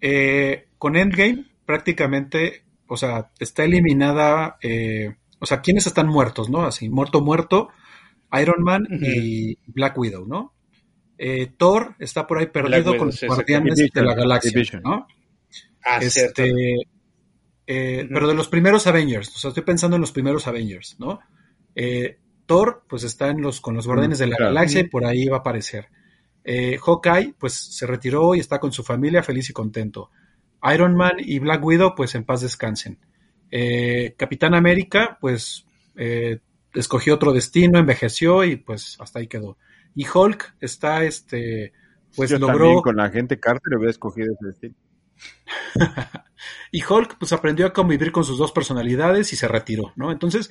eh, 0.00 0.68
con 0.78 0.96
Endgame 0.96 1.46
prácticamente, 1.64 2.64
o 2.86 2.96
sea, 2.96 3.30
está 3.38 3.64
eliminada. 3.64 4.58
Eh, 4.62 5.14
o 5.38 5.46
sea, 5.46 5.60
¿quiénes 5.60 5.86
están 5.86 6.08
muertos, 6.08 6.50
no? 6.50 6.64
Así, 6.64 6.88
muerto, 6.88 7.20
muerto. 7.20 7.68
Iron 8.40 8.62
Man 8.62 8.86
y 8.90 9.58
Black 9.66 9.98
Widow, 9.98 10.26
¿no? 10.26 10.54
Thor 11.58 11.96
está 11.98 12.26
por 12.26 12.38
ahí 12.38 12.46
perdido 12.46 12.96
con 12.96 13.08
los 13.08 13.22
guardianes 13.22 13.90
de 13.92 14.02
la 14.02 14.14
galaxia, 14.14 14.80
¿no? 14.82 15.06
Ah, 15.84 15.98
este, 16.00 16.52
eh, 17.72 18.08
pero 18.12 18.26
de 18.26 18.34
los 18.34 18.48
primeros 18.48 18.88
Avengers, 18.88 19.28
o 19.28 19.38
sea, 19.38 19.50
estoy 19.50 19.62
pensando 19.62 19.94
en 19.94 20.00
los 20.00 20.10
primeros 20.10 20.48
Avengers, 20.48 20.96
¿no? 20.98 21.20
Eh, 21.76 22.18
Thor, 22.44 22.82
pues 22.88 23.04
está 23.04 23.28
en 23.28 23.40
los, 23.40 23.60
con 23.60 23.76
los 23.76 23.86
Guardianes 23.86 24.18
de 24.18 24.26
la 24.26 24.36
Galaxia 24.36 24.80
y 24.80 24.88
por 24.88 25.04
ahí 25.04 25.26
va 25.26 25.36
a 25.36 25.38
aparecer. 25.40 25.86
Eh, 26.44 26.78
Hawkeye, 26.78 27.34
pues 27.38 27.54
se 27.54 27.86
retiró 27.86 28.34
y 28.34 28.40
está 28.40 28.58
con 28.58 28.72
su 28.72 28.82
familia 28.82 29.22
feliz 29.22 29.50
y 29.50 29.52
contento. 29.52 30.10
Iron 30.72 30.94
Man 30.94 31.14
y 31.18 31.38
Black 31.38 31.64
Widow, 31.64 31.94
pues 31.94 32.14
en 32.14 32.24
paz 32.24 32.40
descansen. 32.42 32.98
Capitán 34.16 34.54
América, 34.54 35.18
pues 35.20 35.66
escogió 36.74 37.14
otro 37.14 37.32
destino, 37.32 37.78
envejeció 37.78 38.44
y 38.44 38.56
pues 38.56 38.96
hasta 39.00 39.18
ahí 39.18 39.26
quedó. 39.26 39.56
Y 39.94 40.06
Hulk 40.06 40.54
está, 40.60 41.04
este, 41.04 41.72
pues 42.16 42.30
logró... 42.38 42.82
con 42.82 42.96
la 42.96 43.10
gente 43.10 43.40
Carter 43.40 43.76
hubiera 43.76 43.90
escogido 43.90 44.32
ese 44.32 44.46
destino. 44.46 44.74
y 46.72 46.82
Hulk 46.82 47.18
pues 47.18 47.32
aprendió 47.32 47.66
a 47.66 47.72
convivir 47.72 48.12
con 48.12 48.24
sus 48.24 48.38
dos 48.38 48.52
personalidades 48.52 49.32
y 49.32 49.36
se 49.36 49.48
retiró, 49.48 49.92
¿no? 49.96 50.12
Entonces, 50.12 50.50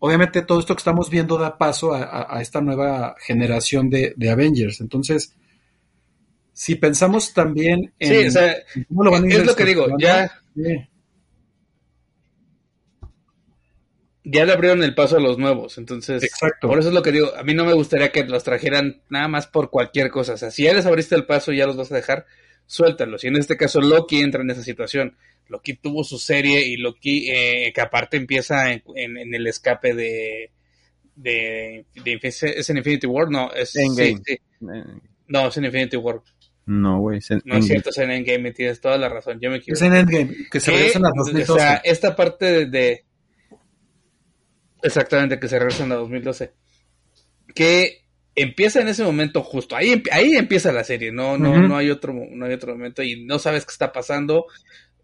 obviamente 0.00 0.42
todo 0.42 0.58
esto 0.58 0.74
que 0.74 0.80
estamos 0.80 1.08
viendo 1.08 1.38
da 1.38 1.56
paso 1.56 1.94
a, 1.94 2.40
esta 2.42 2.60
nueva 2.60 3.14
generación 3.20 3.88
de, 3.88 4.14
Avengers. 4.30 4.80
Entonces, 4.80 5.36
si 6.52 6.74
pensamos 6.74 7.32
también 7.32 7.92
en... 7.98 8.32
Sí, 8.32 8.38
cómo 8.88 9.04
lo 9.04 9.12
van 9.12 9.24
a 9.24 9.26
ir 9.28 9.40
es 9.40 9.46
lo 9.46 9.54
que 9.54 9.64
digo, 9.64 9.86
ya... 9.98 10.30
Ya 14.22 14.44
le 14.44 14.52
abrieron 14.52 14.82
el 14.82 14.94
paso 14.94 15.16
a 15.16 15.20
los 15.20 15.38
nuevos, 15.38 15.78
entonces... 15.78 16.22
Exacto. 16.22 16.68
Por 16.68 16.78
eso 16.78 16.88
es 16.88 16.94
lo 16.94 17.02
que 17.02 17.12
digo, 17.12 17.34
a 17.36 17.42
mí 17.42 17.54
no 17.54 17.64
me 17.64 17.72
gustaría 17.72 18.12
que 18.12 18.24
los 18.24 18.44
trajeran 18.44 19.02
nada 19.08 19.28
más 19.28 19.46
por 19.46 19.70
cualquier 19.70 20.10
cosa. 20.10 20.34
O 20.34 20.36
sea, 20.36 20.50
si 20.50 20.64
ya 20.64 20.74
les 20.74 20.86
abriste 20.86 21.14
el 21.14 21.26
paso 21.26 21.52
y 21.52 21.58
ya 21.58 21.66
los 21.66 21.76
vas 21.76 21.90
a 21.90 21.96
dejar, 21.96 22.26
suéltalos. 22.66 23.24
Y 23.24 23.28
en 23.28 23.36
este 23.36 23.56
caso 23.56 23.80
Loki 23.80 24.20
entra 24.20 24.42
en 24.42 24.50
esa 24.50 24.62
situación. 24.62 25.16
Loki 25.50 25.74
tuvo 25.74 26.04
su 26.04 26.18
serie 26.18 26.66
y 26.66 26.76
Loki, 26.76 27.28
eh, 27.30 27.72
que 27.74 27.80
aparte 27.80 28.16
empieza 28.16 28.72
en, 28.72 28.82
el 28.96 29.46
escape 29.46 29.94
de, 29.94 30.50
de, 31.16 31.84
¿Es 32.22 32.70
en 32.70 32.78
Infinity 32.78 33.06
War? 33.06 33.30
No, 33.30 33.52
es... 33.52 33.76
Endgame. 33.76 34.22
No, 35.28 35.48
es 35.48 35.56
en 35.58 35.64
Infinity 35.66 35.96
War. 35.96 36.22
No, 36.66 37.00
güey. 37.00 37.20
No 37.44 37.56
es 37.56 37.66
cierto, 37.66 37.90
es 37.90 37.98
en 37.98 38.10
Endgame, 38.10 38.52
tienes 38.52 38.80
toda 38.80 38.96
la 38.96 39.08
razón. 39.08 39.38
Yo 39.40 39.50
me 39.50 39.56
equivoco. 39.56 39.74
Es 39.74 39.82
en 39.82 39.94
Endgame, 39.94 40.34
que 40.50 40.60
se 40.60 40.70
regresan 40.70 41.04
a 41.04 41.10
2012. 41.14 41.52
O 41.52 41.54
sea, 41.56 41.76
esta 41.84 42.14
parte 42.14 42.66
de, 42.66 43.04
Exactamente, 44.82 45.38
que 45.38 45.48
se 45.48 45.58
regresan 45.58 45.92
a 45.92 45.96
2012. 45.96 46.52
Que 47.54 48.04
empieza 48.34 48.80
en 48.80 48.88
ese 48.88 49.04
momento 49.04 49.42
justo, 49.42 49.76
ahí, 49.76 50.02
ahí 50.12 50.36
empieza 50.36 50.72
la 50.72 50.84
serie, 50.84 51.12
no, 51.12 51.36
no, 51.36 51.60
no 51.60 51.76
hay 51.76 51.90
otro, 51.90 52.14
no 52.14 52.46
hay 52.46 52.52
otro 52.52 52.72
momento 52.72 53.02
y 53.02 53.24
no 53.24 53.38
sabes 53.38 53.66
qué 53.66 53.72
está 53.72 53.92
pasando. 53.92 54.46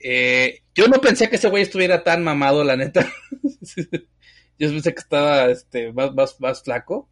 Eh, 0.08 0.62
yo 0.72 0.86
no 0.86 1.00
pensé 1.00 1.28
que 1.28 1.34
ese 1.34 1.48
güey 1.48 1.64
estuviera 1.64 2.04
tan 2.04 2.22
mamado, 2.22 2.62
la 2.62 2.76
neta. 2.76 3.12
yo 4.56 4.70
pensé 4.70 4.94
que 4.94 5.00
estaba 5.00 5.46
este, 5.46 5.92
más, 5.92 6.14
más, 6.14 6.40
más 6.40 6.62
flaco. 6.62 7.08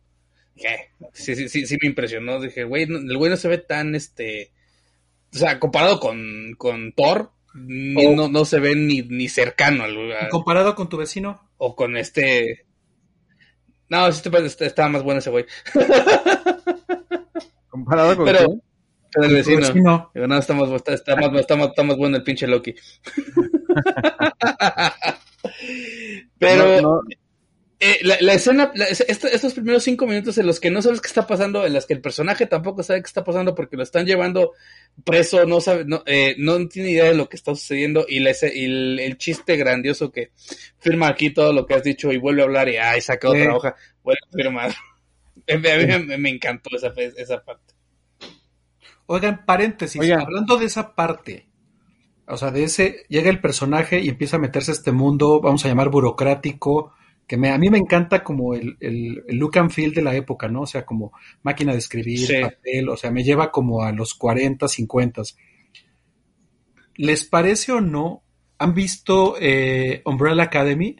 Sí, 1.12 1.34
sí, 1.34 1.48
sí, 1.48 1.66
sí 1.66 1.76
me 1.82 1.88
impresionó. 1.88 2.40
Dije, 2.40 2.62
güey, 2.62 2.84
el 2.84 3.16
güey 3.16 3.32
no 3.32 3.36
se 3.36 3.48
ve 3.48 3.58
tan, 3.58 3.96
este, 3.96 4.52
o 5.34 5.38
sea, 5.38 5.58
comparado 5.58 5.98
con, 5.98 6.54
con 6.56 6.92
Thor, 6.92 7.32
no, 7.54 8.28
no 8.28 8.44
se 8.44 8.60
ve 8.60 8.76
ni, 8.76 9.02
ni 9.02 9.28
cercano. 9.28 9.82
Al, 9.82 10.28
comparado 10.30 10.76
con 10.76 10.88
tu 10.88 10.96
vecino? 10.96 11.50
O 11.56 11.74
con 11.74 11.96
este, 11.96 12.64
no, 13.88 14.12
sí 14.12 14.30
estaba 14.60 14.88
más 14.88 15.02
bueno 15.02 15.18
ese 15.18 15.30
güey. 15.30 15.46
¿Comparado 17.68 18.14
con 18.16 18.24
Pero, 18.24 18.60
con 19.14 19.24
el 19.24 19.34
vecino. 19.34 19.60
No, 20.14 20.38
está 20.38 20.54
más, 20.54 20.70
está, 20.70 21.16
más, 21.16 21.40
está, 21.40 21.56
más, 21.56 21.68
está 21.70 21.82
más 21.82 21.96
bueno 21.96 22.16
el 22.16 22.22
pinche 22.22 22.46
Loki. 22.46 22.74
Pero... 26.38 27.02
eh, 27.80 27.98
la, 28.02 28.16
la 28.20 28.34
escena, 28.34 28.70
la- 28.74 28.86
es- 28.86 29.04
esto- 29.08 29.26
estos 29.28 29.52
primeros 29.54 29.82
cinco 29.82 30.06
minutos 30.06 30.38
en 30.38 30.46
los 30.46 30.60
que 30.60 30.70
no 30.70 30.80
sabes 30.80 31.00
qué 31.00 31.08
está 31.08 31.26
pasando, 31.26 31.66
en 31.66 31.72
las 31.74 31.86
que 31.86 31.92
el 31.94 32.00
personaje 32.00 32.46
tampoco 32.46 32.82
sabe 32.82 33.02
qué 33.02 33.06
está 33.06 33.24
pasando 33.24 33.54
porque 33.54 33.76
lo 33.76 33.82
están 33.82 34.06
llevando 34.06 34.52
preso, 35.04 35.44
no 35.44 35.60
sabe, 35.60 35.84
no, 35.84 36.02
eh, 36.06 36.34
no 36.38 36.66
tiene 36.68 36.90
idea 36.92 37.04
de 37.06 37.14
lo 37.14 37.28
que 37.28 37.36
está 37.36 37.54
sucediendo 37.54 38.06
y, 38.08 38.20
la 38.20 38.30
ese- 38.30 38.54
y 38.56 38.64
el, 38.64 39.00
el 39.00 39.18
chiste 39.18 39.56
grandioso 39.56 40.10
que 40.12 40.30
firma 40.78 41.08
aquí 41.08 41.30
todo 41.30 41.52
lo 41.52 41.66
que 41.66 41.74
has 41.74 41.82
dicho 41.82 42.12
y 42.12 42.18
vuelve 42.18 42.42
a 42.42 42.44
hablar 42.44 42.68
y 42.68 42.76
ay, 42.76 43.00
saca 43.00 43.28
otra 43.28 43.42
Sí. 43.42 43.48
hoja, 43.48 43.74
vuelve 44.02 44.20
a 44.28 44.36
firmar. 44.36 44.74
A 45.48 45.56
mí 45.56 45.86
me, 45.86 45.98
me- 45.98 46.18
me 46.18 46.30
encantó 46.30 46.74
esa, 46.76 46.92
esa 46.96 47.44
parte. 47.44 47.73
Oigan, 49.06 49.44
paréntesis, 49.44 50.00
Oigan. 50.00 50.20
hablando 50.20 50.56
de 50.56 50.66
esa 50.66 50.94
parte, 50.94 51.46
o 52.26 52.36
sea, 52.36 52.50
de 52.50 52.64
ese, 52.64 53.04
llega 53.08 53.30
el 53.30 53.40
personaje 53.40 54.00
y 54.00 54.08
empieza 54.08 54.36
a 54.36 54.40
meterse 54.40 54.70
a 54.70 54.74
este 54.74 54.92
mundo, 54.92 55.40
vamos 55.40 55.64
a 55.64 55.68
llamar 55.68 55.90
burocrático, 55.90 56.92
que 57.26 57.36
me, 57.36 57.50
a 57.50 57.58
mí 57.58 57.68
me 57.70 57.78
encanta 57.78 58.22
como 58.22 58.54
el, 58.54 58.76
el, 58.80 59.22
el 59.26 59.36
look 59.36 59.58
and 59.58 59.70
feel 59.70 59.92
de 59.94 60.02
la 60.02 60.14
época, 60.14 60.48
¿no? 60.48 60.62
O 60.62 60.66
sea, 60.66 60.84
como 60.84 61.12
máquina 61.42 61.72
de 61.72 61.78
escribir, 61.78 62.18
Sí. 62.18 62.34
papel, 62.40 62.88
o 62.88 62.96
sea, 62.96 63.10
me 63.10 63.24
lleva 63.24 63.50
como 63.50 63.82
a 63.82 63.92
los 63.92 64.14
40, 64.14 64.68
50. 64.68 65.22
¿Les 66.96 67.24
parece 67.24 67.72
o 67.72 67.80
no? 67.80 68.22
¿Han 68.58 68.74
visto 68.74 69.36
eh, 69.40 70.02
Umbrella 70.06 70.44
Academy? 70.44 70.96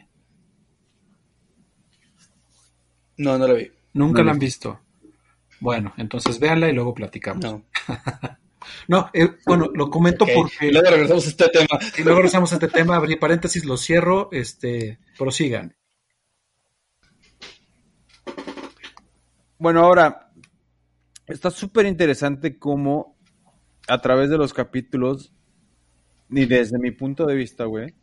No, 3.17 3.37
no 3.37 3.47
lo 3.47 3.55
vi. 3.55 3.71
Nunca 3.93 4.19
No 4.19 4.25
la 4.25 4.25
la 4.25 4.31
han 4.33 4.39
visto. 4.39 4.79
Bueno, 5.59 5.93
entonces 5.97 6.39
véanla 6.39 6.69
y 6.69 6.73
luego 6.73 6.93
platicamos. 6.93 7.43
No, 7.43 7.65
No. 8.87 9.09
eh, 9.13 9.29
bueno, 9.45 9.69
lo 9.73 9.89
comento 9.89 10.25
porque... 10.33 10.67
Y 10.67 10.71
luego 10.71 10.89
regresamos 10.89 11.25
a 11.25 11.29
este 11.29 11.49
tema. 11.49 11.79
Y 11.97 12.03
luego 12.03 12.17
regresamos 12.19 12.51
a 12.51 12.55
este 12.55 12.67
tema, 12.67 12.95
abrí 12.95 13.15
paréntesis, 13.15 13.65
lo 13.65 13.77
cierro, 13.77 14.29
este, 14.31 14.99
prosigan. 15.17 15.75
Bueno, 19.57 19.81
ahora, 19.81 20.31
está 21.27 21.49
súper 21.49 21.85
interesante 21.85 22.59
cómo 22.59 23.15
a 23.87 24.01
través 24.01 24.29
de 24.29 24.37
los 24.37 24.53
capítulos, 24.53 25.33
y 26.29 26.45
desde 26.45 26.79
mi 26.79 26.91
punto 26.91 27.25
de 27.25 27.35
vista, 27.35 27.65
güey, 27.65 27.93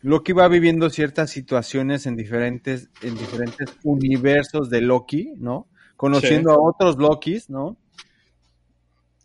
Loki 0.00 0.32
va 0.32 0.48
viviendo 0.48 0.90
ciertas 0.90 1.30
situaciones 1.30 2.06
en 2.06 2.16
diferentes, 2.16 2.90
en 3.02 3.16
diferentes 3.16 3.76
universos 3.84 4.70
de 4.70 4.80
Loki, 4.80 5.34
¿no? 5.36 5.68
Conociendo 6.10 6.50
a 6.50 6.58
otros 6.58 6.96
Lokis, 6.96 7.48
¿no? 7.48 7.76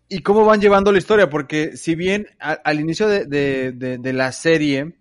Y 0.09 0.19
cómo 0.19 0.45
van 0.45 0.61
llevando 0.61 0.91
la 0.91 0.99
historia, 0.99 1.29
porque 1.29 1.75
si 1.75 1.95
bien 1.95 2.27
a- 2.39 2.51
al 2.63 2.79
inicio 2.79 3.07
de, 3.07 3.25
de- 3.25 3.71
de- 3.71 3.97
de 3.97 4.13
la 4.13 4.31
serie 4.31 4.93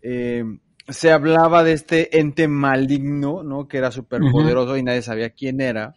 eh, 0.00 0.42
se 0.88 1.12
hablaba 1.12 1.62
de 1.62 1.74
este 1.74 2.18
ente 2.18 2.48
maligno, 2.48 3.42
¿no? 3.42 3.68
Que 3.68 3.76
era 3.78 3.90
súper 3.92 4.20
poderoso 4.32 4.76
y 4.76 4.82
nadie 4.82 5.02
sabía 5.02 5.30
quién 5.30 5.60
era. 5.60 5.94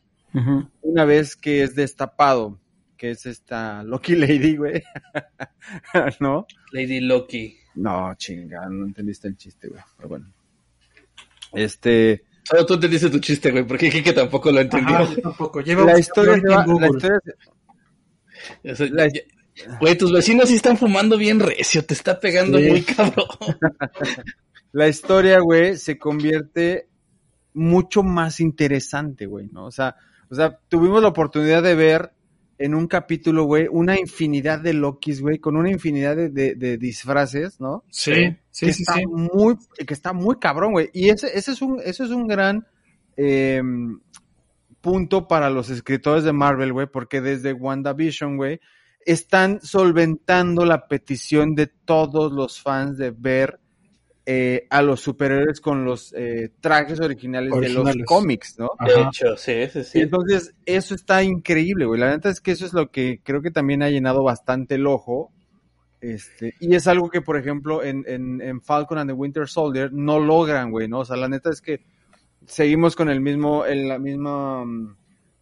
Una 0.81 1.05
vez 1.05 1.35
que 1.37 1.63
es 1.63 1.75
destapado, 1.75 2.59
que 2.97 3.11
es 3.11 3.25
esta 3.25 3.83
Loki 3.83 4.15
Lady, 4.15 4.57
güey. 4.57 4.83
¿No? 6.19 6.45
Lady 6.73 6.99
Loki. 6.99 7.55
No, 7.75 8.13
chinga, 8.15 8.67
no 8.69 8.85
entendiste 8.85 9.27
el 9.29 9.37
chiste, 9.37 9.69
güey. 9.69 9.81
Pero 9.97 10.09
bueno. 10.09 10.27
Este, 11.53 12.23
Solo 12.47 12.65
tú 12.65 12.75
entendiste 12.75 13.09
tu 13.09 13.19
chiste, 13.19 13.51
güey, 13.51 13.65
porque 13.65 13.89
Kike 13.89 14.13
tampoco 14.13 14.51
lo 14.51 14.61
entendió. 14.61 14.95
Ajá, 14.97 15.13
yo 15.15 15.21
tampoco. 15.21 15.61
Lleva 15.61 15.83
la 15.85 15.93
un 15.95 15.99
historia, 15.99 16.33
va- 16.49 16.65
la 16.79 16.87
historia 16.87 17.19
se- 17.25 18.71
O 18.71 18.75
sea, 18.75 18.87
La- 18.91 19.07
ya- 19.07 19.21
Güey, 19.79 19.97
tus 19.97 20.11
vecinos 20.11 20.49
sí 20.49 20.55
están 20.55 20.77
fumando 20.77 21.17
bien 21.17 21.39
recio, 21.39 21.83
te 21.85 21.93
está 21.93 22.19
pegando 22.19 22.59
Sí. 22.59 22.67
muy 22.67 22.81
cabrón. 22.81 23.25
la 24.73 24.87
historia, 24.89 25.39
güey, 25.39 25.77
se 25.77 25.97
convierte 25.97 26.87
mucho 27.53 28.03
más 28.03 28.41
interesante, 28.41 29.25
güey, 29.25 29.47
¿no? 29.53 29.65
O 29.65 29.71
sea, 29.71 29.95
o 30.29 30.35
sea, 30.35 30.59
tuvimos 30.67 31.01
la 31.01 31.07
oportunidad 31.07 31.63
de 31.63 31.73
ver 31.73 32.11
en 32.57 32.75
un 32.75 32.85
capítulo, 32.87 33.45
güey, 33.45 33.67
una 33.71 33.97
infinidad 33.97 34.59
de 34.59 34.73
Lokis, 34.73 35.21
güey, 35.21 35.39
con 35.39 35.55
una 35.55 35.71
infinidad 35.71 36.17
de, 36.17 36.29
de- 36.29 36.55
de 36.55 36.77
disfraces, 36.77 37.59
¿no? 37.61 37.85
Sí, 37.89 38.35
que 38.59 38.73
sí, 38.73 38.83
está 38.83 38.95
sí. 38.95 39.05
muy, 39.07 39.55
que 39.85 39.93
está 39.93 40.13
muy 40.13 40.37
cabrón, 40.37 40.73
güey. 40.73 40.89
Y 40.93 41.09
ese, 41.09 41.37
ese 41.37 41.51
es 41.51 41.61
un, 41.61 41.81
ese 41.83 42.03
es 42.03 42.09
un 42.09 42.27
gran 42.27 42.65
eh, 43.17 43.61
punto 44.81 45.27
para 45.27 45.49
los 45.49 45.69
escritores 45.69 46.23
de 46.23 46.33
Marvel, 46.33 46.73
güey, 46.73 46.87
porque 46.87 47.21
desde 47.21 47.53
WandaVision, 47.53 48.37
güey, 48.37 48.59
están 49.05 49.59
solventando 49.61 50.65
la 50.65 50.87
petición 50.87 51.55
de 51.55 51.67
todos 51.67 52.31
los 52.31 52.61
fans 52.61 52.97
de 52.97 53.11
ver 53.11 53.59
eh, 54.27 54.65
a 54.71 54.81
los 54.81 55.01
superhéroes 55.01 55.61
con 55.61 55.85
los 55.85 56.11
eh, 56.17 56.51
trajes 56.59 56.99
originales, 56.99 57.51
de 57.59 57.69
los 57.69 57.95
cómics, 58.05 58.57
¿no? 58.57 58.71
De 58.83 59.01
hecho, 59.01 59.37
sí, 59.37 59.67
sí, 59.71 59.83
sí. 59.83 59.99
entonces, 60.01 60.55
eso 60.65 60.95
está 60.95 61.21
increíble, 61.21 61.85
güey. 61.85 61.99
La 61.99 62.09
neta 62.09 62.29
es 62.29 62.41
que 62.41 62.51
eso 62.51 62.65
es 62.65 62.73
lo 62.73 62.89
que 62.89 63.21
creo 63.23 63.43
que 63.43 63.51
también 63.51 63.83
ha 63.83 63.89
llenado 63.89 64.23
bastante 64.23 64.75
el 64.75 64.87
ojo. 64.87 65.31
Este, 66.01 66.53
y 66.59 66.75
es 66.75 66.87
algo 66.87 67.09
que, 67.09 67.21
por 67.21 67.37
ejemplo, 67.37 67.83
en, 67.83 68.03
en, 68.07 68.41
en 68.41 68.61
Falcon 68.61 68.97
and 68.97 69.09
the 69.09 69.13
Winter 69.13 69.47
Soldier 69.47 69.91
no 69.91 70.19
logran, 70.19 70.71
güey, 70.71 70.87
¿no? 70.87 70.99
O 70.99 71.05
sea, 71.05 71.15
la 71.15 71.27
neta 71.27 71.49
es 71.49 71.61
que 71.61 71.83
seguimos 72.45 72.95
con 72.95 73.09
el 73.09 73.21
mismo, 73.21 73.65
en 73.65 73.87
la 73.87 73.97
misma 73.97 74.65
mm, 74.65 74.95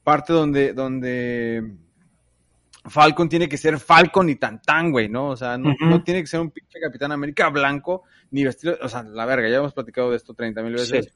parte 0.03 0.33
donde, 0.33 0.73
donde 0.73 1.75
Falcon 2.85 3.29
tiene 3.29 3.47
que 3.47 3.57
ser 3.57 3.79
Falcon 3.79 4.29
y 4.29 4.35
tan 4.35 4.61
tan, 4.61 4.91
güey, 4.91 5.09
¿no? 5.09 5.29
O 5.29 5.35
sea, 5.35 5.57
no, 5.57 6.03
tiene 6.03 6.21
que 6.21 6.27
ser 6.27 6.41
un 6.41 6.51
pinche 6.51 6.79
Capitán 6.79 7.11
América 7.11 7.49
blanco, 7.49 8.03
ni 8.31 8.43
vestido, 8.43 8.77
o 8.81 8.89
sea, 8.89 9.03
la 9.03 9.25
verga, 9.25 9.49
ya 9.49 9.57
hemos 9.57 9.73
platicado 9.73 10.11
de 10.11 10.17
esto 10.17 10.33
30 10.33 10.61
mil 10.63 10.73
veces. 10.73 11.05
Sí. 11.05 11.11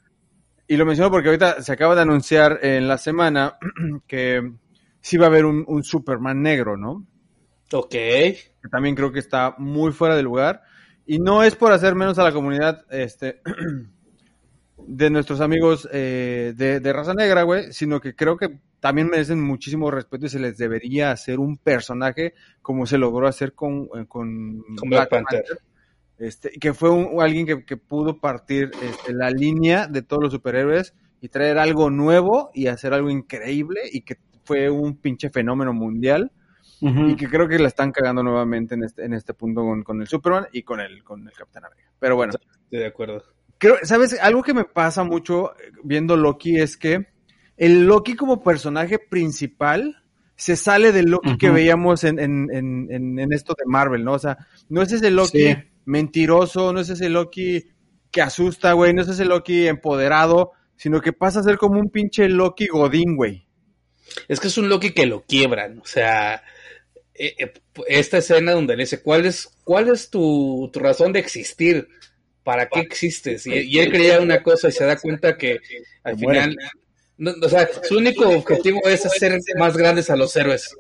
Y 0.69 0.77
lo 0.77 0.85
menciono 0.85 1.09
porque 1.11 1.29
ahorita 1.29 1.61
se 1.61 1.71
acaba 1.71 1.95
de 1.95 2.01
anunciar 2.01 2.59
en 2.61 2.87
la 2.87 2.97
semana 2.97 3.57
que 4.07 4.51
sí 4.99 5.17
va 5.17 5.25
a 5.25 5.29
haber 5.29 5.45
un, 5.45 5.63
un 5.67 5.83
Superman 5.83 6.41
negro, 6.41 6.77
¿no? 6.77 7.05
Ok. 7.71 7.95
Que 8.67 8.69
también 8.69 8.95
creo 8.95 9.13
que 9.13 9.19
está 9.19 9.55
muy 9.57 9.93
fuera 9.93 10.15
de 10.15 10.23
lugar. 10.23 10.61
Y 11.05 11.19
no 11.19 11.41
es 11.41 11.55
por 11.55 11.71
hacer 11.71 11.95
menos 11.95 12.19
a 12.19 12.23
la 12.23 12.33
comunidad 12.33 12.85
este, 12.89 13.41
de 14.77 15.09
nuestros 15.09 15.39
amigos 15.39 15.87
eh, 15.93 16.53
de, 16.55 16.81
de 16.81 16.93
raza 16.93 17.13
negra, 17.13 17.43
güey, 17.43 17.71
sino 17.71 18.01
que 18.01 18.13
creo 18.13 18.35
que 18.35 18.59
también 18.81 19.07
merecen 19.07 19.41
muchísimo 19.41 19.89
respeto 19.89 20.25
y 20.25 20.29
se 20.29 20.39
les 20.39 20.57
debería 20.57 21.11
hacer 21.11 21.39
un 21.39 21.57
personaje 21.57 22.33
como 22.61 22.85
se 22.85 22.97
logró 22.97 23.27
hacer 23.27 23.53
con, 23.53 23.83
eh, 23.95 24.05
con, 24.05 24.63
Con 24.77 24.89
Black 24.89 25.09
Panther. 25.09 25.45
este, 26.17 26.51
que 26.51 26.73
fue 26.73 26.89
un, 26.89 27.21
alguien 27.21 27.45
que, 27.45 27.63
que 27.63 27.77
pudo 27.77 28.19
partir 28.19 28.71
este, 28.81 29.13
la 29.13 29.31
línea 29.31 29.87
de 29.87 30.01
todos 30.01 30.23
los 30.23 30.33
superhéroes 30.33 30.93
y 31.21 31.29
traer 31.29 31.57
algo 31.57 31.89
nuevo 31.89 32.51
y 32.53 32.67
hacer 32.67 32.93
algo 32.93 33.09
increíble 33.09 33.79
y 33.91 34.01
que 34.01 34.17
fue 34.43 34.69
un 34.69 34.97
pinche 34.97 35.29
fenómeno 35.29 35.71
mundial 35.71 36.33
Y 36.81 37.15
que 37.15 37.27
creo 37.27 37.47
que 37.47 37.57
la 37.59 37.67
están 37.69 37.91
cagando 37.91 38.21
nuevamente 38.23 38.75
en 38.75 38.83
este, 38.83 39.03
en 39.05 39.13
este 39.13 39.33
punto 39.33 39.61
con, 39.61 39.83
con 39.83 39.99
el 40.01 40.07
Superman 40.07 40.47
y 40.51 40.61
con 40.63 40.79
el, 40.79 41.03
con 41.03 41.27
el 41.27 41.33
Capitán 41.33 41.65
América. 41.65 41.89
Pero 41.99 42.15
bueno, 42.15 42.33
Estoy 42.33 42.79
de 42.79 42.85
acuerdo. 42.85 43.23
creo, 43.57 43.77
¿sabes? 43.83 44.19
Algo 44.21 44.43
que 44.43 44.53
me 44.53 44.63
pasa 44.65 45.03
mucho 45.03 45.53
eh, 45.53 45.71
viendo 45.83 46.15
Loki 46.17 46.59
es 46.59 46.77
que 46.77 47.07
el 47.57 47.87
Loki 47.87 48.15
como 48.15 48.43
personaje 48.43 48.99
principal 48.99 50.03
se 50.35 50.55
sale 50.55 50.91
del 50.91 51.05
Loki 51.09 51.35
que 51.37 51.49
veíamos 51.49 52.03
en, 52.03 52.19
en, 52.19 52.49
en, 52.51 53.17
en, 53.19 53.33
esto 53.33 53.55
de 53.57 53.63
Marvel, 53.65 54.03
¿no? 54.03 54.13
O 54.13 54.19
sea, 54.19 54.37
no 54.69 54.83
es 54.83 54.91
ese 54.91 55.09
Loki 55.09 55.47
Sí. 55.47 55.55
mentiroso, 55.85 56.73
no 56.73 56.79
es 56.79 56.89
ese 56.89 57.09
Loki 57.09 57.63
que 58.11 58.21
asusta, 58.21 58.73
güey, 58.73 58.93
no 58.93 59.01
es 59.01 59.07
ese 59.07 59.25
Loki 59.25 59.67
empoderado, 59.67 60.51
sino 60.75 61.01
que 61.01 61.11
pasa 61.11 61.39
a 61.39 61.43
ser 61.43 61.57
como 61.57 61.79
un 61.79 61.89
pinche 61.89 62.29
Loki 62.29 62.67
Godín, 62.67 63.15
güey. 63.15 63.47
Es 64.27 64.39
que 64.39 64.47
es 64.47 64.57
un 64.59 64.69
Loki 64.69 64.91
que 64.91 65.05
lo 65.07 65.23
quiebran. 65.23 65.79
O 65.79 65.85
sea, 65.85 66.43
esta 67.87 68.17
escena 68.19 68.51
donde 68.53 68.75
le 68.75 68.83
dice, 68.83 69.01
¿cuál 69.01 69.25
es, 69.25 69.49
cuál 69.63 69.89
es 69.89 70.09
tu, 70.09 70.69
tu 70.71 70.79
razón 70.79 71.11
de 71.13 71.19
existir? 71.19 71.87
¿Para 72.43 72.67
qué 72.69 72.79
existes? 72.79 73.45
Y, 73.47 73.53
y 73.61 73.79
él 73.79 73.91
creía 73.91 74.21
una 74.21 74.41
cosa 74.43 74.69
y 74.69 74.71
se 74.71 74.85
da 74.85 74.97
cuenta 74.97 75.37
que 75.37 75.59
al 76.03 76.17
final, 76.17 76.57
no, 77.17 77.31
o 77.41 77.49
sea, 77.49 77.67
su 77.83 77.97
único 77.97 78.29
objetivo 78.29 78.79
es 78.87 79.05
hacer 79.05 79.37
más 79.57 79.75
grandes 79.75 80.09
a 80.09 80.15
los 80.15 80.35
héroes. 80.35 80.73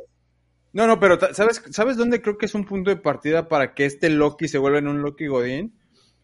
No, 0.73 0.85
no, 0.87 0.99
pero 0.99 1.17
¿sabes, 1.33 1.61
¿sabes 1.71 1.97
dónde 1.97 2.21
creo 2.21 2.37
que 2.37 2.45
es 2.45 2.53
un 2.53 2.65
punto 2.65 2.89
de 2.89 2.97
partida 2.97 3.47
para 3.47 3.73
que 3.73 3.85
este 3.85 4.09
Loki 4.09 4.47
se 4.47 4.57
vuelva 4.59 4.79
en 4.79 4.87
un 4.87 5.01
Loki 5.01 5.27
Godín? 5.27 5.73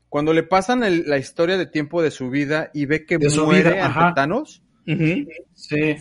Cuando 0.09 0.31
le 0.31 0.43
pasan 0.43 0.83
el- 0.83 1.05
la 1.09 1.17
historia 1.17 1.57
de 1.57 1.65
tiempo 1.65 2.03
de 2.03 2.11
su 2.11 2.29
vida 2.29 2.69
y 2.73 2.85
ve 2.85 3.05
que 3.05 3.17
muere 3.17 3.71
vida, 3.71 3.85
ante 3.85 3.99
ajá. 3.99 4.13
Thanos. 4.13 4.61
Sí. 5.55 5.95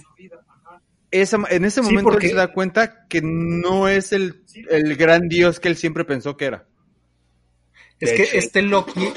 Esa- 1.12 1.38
en 1.50 1.64
ese 1.64 1.82
Sí, 1.82 1.86
momento 1.88 2.10
porque- 2.10 2.26
él 2.26 2.32
se 2.32 2.36
da 2.38 2.52
cuenta 2.52 3.06
que 3.08 3.20
no 3.22 3.86
es 3.88 4.12
el, 4.12 4.42
el 4.70 4.96
gran 4.96 5.28
dios 5.28 5.60
que 5.60 5.68
él 5.68 5.76
siempre 5.76 6.04
pensó 6.04 6.36
que 6.36 6.46
era. 6.46 6.66
Es 8.00 8.12
que 8.14 8.36
este 8.36 8.62
Loki, 8.62 9.08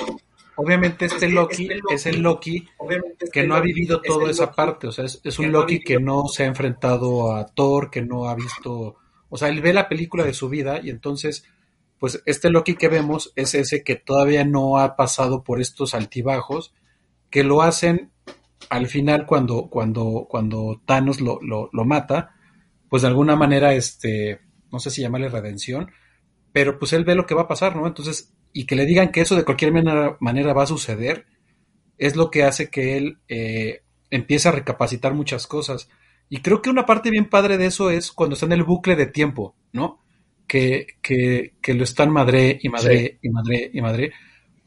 obviamente 0.58 1.06
este 1.06 1.28
Loki 1.30 1.68
es 1.90 2.06
el 2.06 2.22
Loki 2.22 2.68
que 3.34 3.48
no 3.48 3.56
ha 3.56 3.60
vivido 3.62 4.00
toda 4.02 4.30
esa 4.30 4.52
parte, 4.52 4.86
o 4.88 4.92
sea, 4.92 5.06
es, 5.06 5.20
es 5.24 5.40
un 5.40 5.52
Loki 5.52 5.80
que 5.80 6.00
no 6.00 6.28
se 6.28 6.44
ha 6.44 6.46
enfrentado 6.46 7.34
a 7.36 7.48
Thor, 7.48 7.90
que 7.90 8.04
no 8.04 8.30
ha 8.30 8.36
visto, 8.36 8.96
o 9.30 9.38
sea, 9.38 9.50
él 9.50 9.62
ve 9.62 9.74
la 9.74 9.90
película 9.90 10.24
de 10.24 10.36
su 10.36 10.48
vida 10.50 10.80
y 10.84 10.92
entonces, 10.92 11.46
pues 11.98 12.22
este 12.28 12.52
Loki 12.52 12.76
que 12.76 12.88
vemos 12.90 13.34
es 13.36 13.56
ese 13.56 13.84
que 13.84 13.96
todavía 13.96 14.46
no 14.46 14.78
ha 14.78 14.96
pasado 14.96 15.44
por 15.44 15.60
estos 15.62 15.96
altibajos 15.96 16.74
que 17.32 17.44
lo 17.44 17.64
hacen 17.64 18.12
al 18.70 18.88
final 18.88 19.26
cuando, 19.26 19.70
cuando, 19.70 20.28
cuando 20.30 20.82
Thanos 20.86 21.22
lo, 21.22 21.40
lo, 21.42 21.70
lo 21.72 21.86
mata, 21.86 22.36
pues 22.90 23.02
de 23.02 23.08
alguna 23.10 23.36
manera, 23.36 23.74
este, 23.74 24.40
no 24.72 24.80
sé 24.80 24.92
si 24.92 25.02
llamarle 25.02 25.30
redención, 25.30 25.92
pero 26.52 26.80
pues 26.80 26.94
él 26.94 27.04
ve 27.04 27.16
lo 27.16 27.26
que 27.26 27.36
va 27.36 27.44
a 27.44 27.48
pasar, 27.48 27.76
¿no? 27.76 27.88
Entonces, 27.88 28.34
y 28.54 28.66
que 28.66 28.76
le 28.76 28.86
digan 28.86 29.12
que 29.12 29.22
eso 29.22 29.36
de 29.36 29.44
cualquier 29.44 29.74
manera, 29.74 30.18
manera 30.20 30.54
va 30.54 30.64
a 30.64 30.68
suceder, 30.68 31.26
es 31.98 32.16
lo 32.16 32.32
que 32.32 32.44
hace 32.44 32.70
que 32.70 32.98
él 32.98 33.20
eh, 33.28 33.84
empiece 34.10 34.48
a 34.48 34.52
recapacitar 34.52 35.14
muchas 35.14 35.48
cosas. 35.48 35.90
Y 36.30 36.42
creo 36.42 36.62
que 36.62 36.70
una 36.70 36.86
parte 36.86 37.12
bien 37.12 37.30
padre 37.30 37.58
de 37.58 37.68
eso 37.68 37.90
es 37.90 38.12
cuando 38.12 38.34
está 38.34 38.46
en 38.46 38.54
el 38.54 38.64
bucle 38.64 38.96
de 38.96 39.08
tiempo, 39.08 39.56
¿no? 39.74 40.04
Que, 40.48 40.88
que, 41.02 41.56
que 41.62 41.74
lo 41.74 41.84
están 41.84 42.12
madre 42.12 42.60
y 42.62 42.70
madre 42.70 43.20
y 43.22 43.30
madre 43.30 43.70
y 43.74 43.82
madre. 43.82 44.12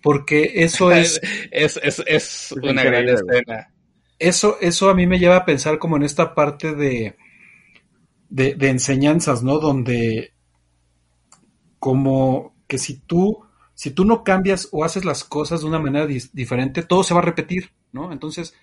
Porque 0.03 0.53
eso 0.57 0.92
es. 0.92 1.20
es, 1.51 1.78
es, 1.82 2.03
es 2.07 2.53
una 2.62 2.84
gran 2.84 3.09
escena. 3.09 3.72
Eso, 4.19 4.57
eso 4.61 4.91
a 4.91 4.95
mí 4.95 5.07
me 5.07 5.19
lleva 5.19 5.37
a 5.37 5.45
pensar 5.45 5.79
como 5.79 5.97
en 5.97 6.03
esta 6.03 6.35
parte 6.35 6.75
de, 6.75 7.16
de, 8.29 8.69
enseñanzas, 8.69 9.43
¿no? 9.43 9.59
Donde 9.59 10.33
como 11.79 12.55
que 12.66 12.79
si 12.79 12.99
tú, 12.99 13.45
si 13.75 13.91
tú 13.93 14.05
no 14.05 14.25
cambias 14.25 14.69
o 14.73 14.85
haces 14.85 15.05
las 15.05 15.23
cosas 15.25 15.61
de 15.61 15.66
una 15.66 15.79
manera 15.79 16.07
diferente, 16.07 16.83
todo 16.83 17.05
se 17.05 17.14
va 17.14 17.21
a 17.21 17.25
repetir, 17.25 17.71
¿no? 17.93 18.12
Entonces, 18.12 18.55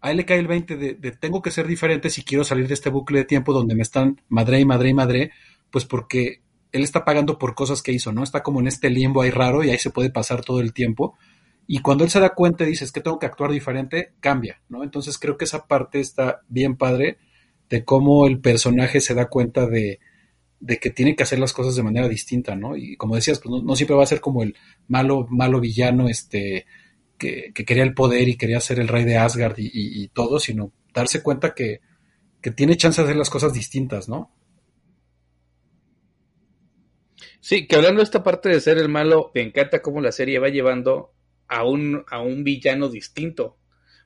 a 0.00 0.10
él 0.10 0.16
le 0.18 0.24
cae 0.24 0.38
el 0.38 0.48
20 0.48 0.76
de, 0.76 0.94
de, 0.94 1.12
tengo 1.12 1.42
que 1.42 1.50
ser 1.50 1.66
diferente 1.66 2.10
si 2.10 2.24
quiero 2.24 2.44
salir 2.44 2.66
de 2.66 2.74
este 2.74 2.90
bucle 2.90 3.20
de 3.20 3.24
tiempo 3.24 3.52
donde 3.52 3.74
me 3.74 3.82
están 3.82 4.20
madre 4.28 4.60
y 4.60 4.64
madre 4.64 4.88
y 4.88 4.94
madre, 4.94 5.30
pues 5.70 5.84
porque 5.84 6.42
él 6.72 6.82
está 6.82 7.04
pagando 7.04 7.38
por 7.38 7.54
cosas 7.54 7.82
que 7.82 7.92
hizo, 7.92 8.12
¿no? 8.12 8.22
Está 8.22 8.42
como 8.42 8.60
en 8.60 8.66
este 8.66 8.90
limbo 8.90 9.22
ahí 9.22 9.30
raro 9.30 9.64
y 9.64 9.70
ahí 9.70 9.78
se 9.78 9.90
puede 9.90 10.10
pasar 10.10 10.44
todo 10.44 10.60
el 10.60 10.72
tiempo. 10.72 11.16
Y 11.70 11.80
cuando 11.80 12.02
él 12.02 12.10
se 12.10 12.18
da 12.18 12.30
cuenta 12.30 12.64
y 12.64 12.68
dice, 12.68 12.86
es 12.86 12.92
que 12.92 13.02
tengo 13.02 13.18
que 13.18 13.26
actuar 13.26 13.50
diferente, 13.50 14.14
cambia, 14.20 14.62
¿no? 14.70 14.82
Entonces 14.82 15.18
creo 15.18 15.36
que 15.36 15.44
esa 15.44 15.66
parte 15.66 16.00
está 16.00 16.40
bien 16.48 16.78
padre 16.78 17.18
de 17.68 17.84
cómo 17.84 18.26
el 18.26 18.40
personaje 18.40 19.02
se 19.02 19.12
da 19.12 19.28
cuenta 19.28 19.66
de, 19.66 20.00
de 20.60 20.78
que 20.78 20.88
tiene 20.88 21.14
que 21.14 21.24
hacer 21.24 21.38
las 21.38 21.52
cosas 21.52 21.76
de 21.76 21.82
manera 21.82 22.08
distinta, 22.08 22.56
¿no? 22.56 22.74
Y 22.74 22.96
como 22.96 23.16
decías, 23.16 23.38
pues 23.38 23.62
no, 23.62 23.76
siempre 23.76 23.96
va 23.96 24.02
a 24.02 24.06
ser 24.06 24.22
como 24.22 24.42
el 24.42 24.56
malo, 24.86 25.26
malo 25.28 25.60
villano, 25.60 26.08
este, 26.08 26.64
que, 27.18 27.52
que, 27.54 27.66
quería 27.66 27.82
el 27.82 27.92
poder 27.92 28.30
y 28.30 28.38
quería 28.38 28.60
ser 28.60 28.80
el 28.80 28.88
rey 28.88 29.04
de 29.04 29.18
Asgard 29.18 29.58
y, 29.58 29.66
y, 29.66 30.02
y 30.04 30.08
todo, 30.08 30.40
sino 30.40 30.72
darse 30.94 31.22
cuenta 31.22 31.52
que, 31.52 31.82
que, 32.40 32.50
tiene 32.50 32.78
chance 32.78 33.02
de 33.02 33.08
hacer 33.08 33.16
las 33.18 33.28
cosas 33.28 33.52
distintas, 33.52 34.08
¿no? 34.08 34.32
Sí, 37.40 37.66
que 37.66 37.76
hablando 37.76 37.98
de 37.98 38.04
esta 38.04 38.22
parte 38.22 38.48
de 38.48 38.60
ser 38.62 38.78
el 38.78 38.88
malo, 38.88 39.30
me 39.34 39.42
encanta 39.42 39.82
cómo 39.82 40.00
la 40.00 40.12
serie 40.12 40.38
va 40.38 40.48
llevando 40.48 41.12
a 41.48 41.64
un, 41.64 42.04
a 42.08 42.20
un 42.20 42.44
villano 42.44 42.88
distinto. 42.88 43.56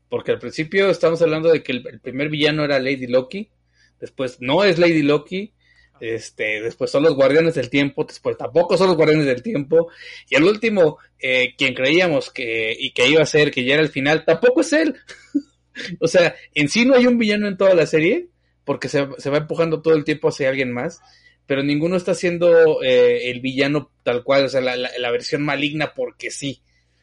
Porque 0.09 0.33
al 0.33 0.39
principio 0.39 0.91
estamos 0.91 1.21
hablando 1.23 1.51
de 1.51 1.63
que 1.63 1.73
el, 1.73 2.01
primer 2.01 2.29
villano 2.29 2.65
era 2.65 2.79
Lady 2.79 3.07
Loki, 3.07 3.51
después 3.99 4.39
no 4.41 4.65
es 4.65 4.79
Lady 4.79 5.03
Loki, 5.03 5.55
este, 6.01 6.61
después 6.61 6.91
son 6.91 7.05
los 7.05 7.15
guardianes 7.15 7.55
del 7.55 7.71
tiempo, 7.71 8.05
después 8.05 8.37
tampoco 8.37 8.77
son 8.77 8.89
los 8.89 8.97
guardianes 8.97 9.27
del 9.27 9.43
tiempo, 9.43 9.89
y 10.29 10.35
el 10.35 10.45
último, 10.45 10.99
eh, 11.19 11.55
quien 11.57 11.75
creíamos 11.75 12.31
que, 12.31 12.77
y 12.79 12.93
que 12.93 13.09
iba 13.09 13.23
a 13.23 13.27
ser, 13.27 13.51
que 13.51 13.65
ya 13.65 13.75
era 13.75 13.83
el 13.83 13.89
final, 13.89 14.25
tampoco 14.25 14.61
es 14.61 14.73
él. 14.73 14.97
o 16.01 16.09
sea, 16.09 16.35
en 16.55 16.69
sí 16.69 16.85
no 16.85 16.95
hay 16.95 17.07
un 17.07 17.19
villano 17.19 17.49
en 17.49 17.57
toda 17.57 17.75
la 17.75 17.87
serie, 17.87 18.29
porque 18.65 18.89
se, 18.89 19.09
se 19.19 19.31
va 19.31 19.39
empujando 19.39 19.81
todo 19.81 19.95
el 19.95 20.05
tiempo 20.05 20.29
hacia 20.29 20.49
alguien 20.49 20.73
más, 20.73 21.01
pero 21.47 21.63
ninguno 21.63 21.97
está 21.97 22.15
siendo 22.15 22.83
eh, 22.83 23.31
el 23.31 23.41
villano 23.41 23.91
tal 24.03 24.25
cual, 24.25 24.45
o 24.45 24.49
sea, 24.49 24.61
la, 24.61 24.77
la, 24.77 24.91
la, 24.99 25.11
versión 25.11 25.43
maligna 25.43 25.95
porque 25.95 26.31
sí, 26.31 26.63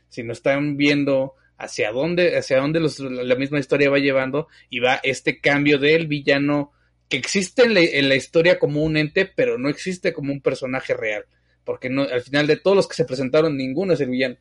sino 0.09 0.33
están 0.33 0.77
viendo 0.77 1.35
hacia 1.57 1.91
dónde, 1.91 2.37
hacia 2.37 2.59
dónde 2.59 2.79
la 2.79 3.35
misma 3.35 3.59
historia 3.59 3.89
va 3.89 3.99
llevando 3.99 4.47
y 4.69 4.79
va 4.79 4.99
este 5.03 5.39
cambio 5.39 5.77
del 5.77 6.07
villano 6.07 6.71
que 7.09 7.17
existe 7.17 7.63
en 7.63 7.73
la, 7.73 7.81
en 7.81 8.07
la, 8.07 8.15
historia 8.15 8.59
como 8.59 8.83
un 8.83 8.95
ente, 8.95 9.25
pero 9.25 9.57
no 9.57 9.67
existe 9.67 10.13
como 10.13 10.31
un 10.31 10.41
personaje 10.41 10.93
real. 10.93 11.25
Porque 11.63 11.89
no, 11.89 12.03
al 12.03 12.21
final 12.21 12.47
de 12.47 12.57
todos 12.57 12.77
los 12.77 12.87
que 12.87 12.95
se 12.95 13.05
presentaron, 13.05 13.57
ninguno 13.57 13.93
es 13.93 14.01
el 14.01 14.09
villano. 14.09 14.37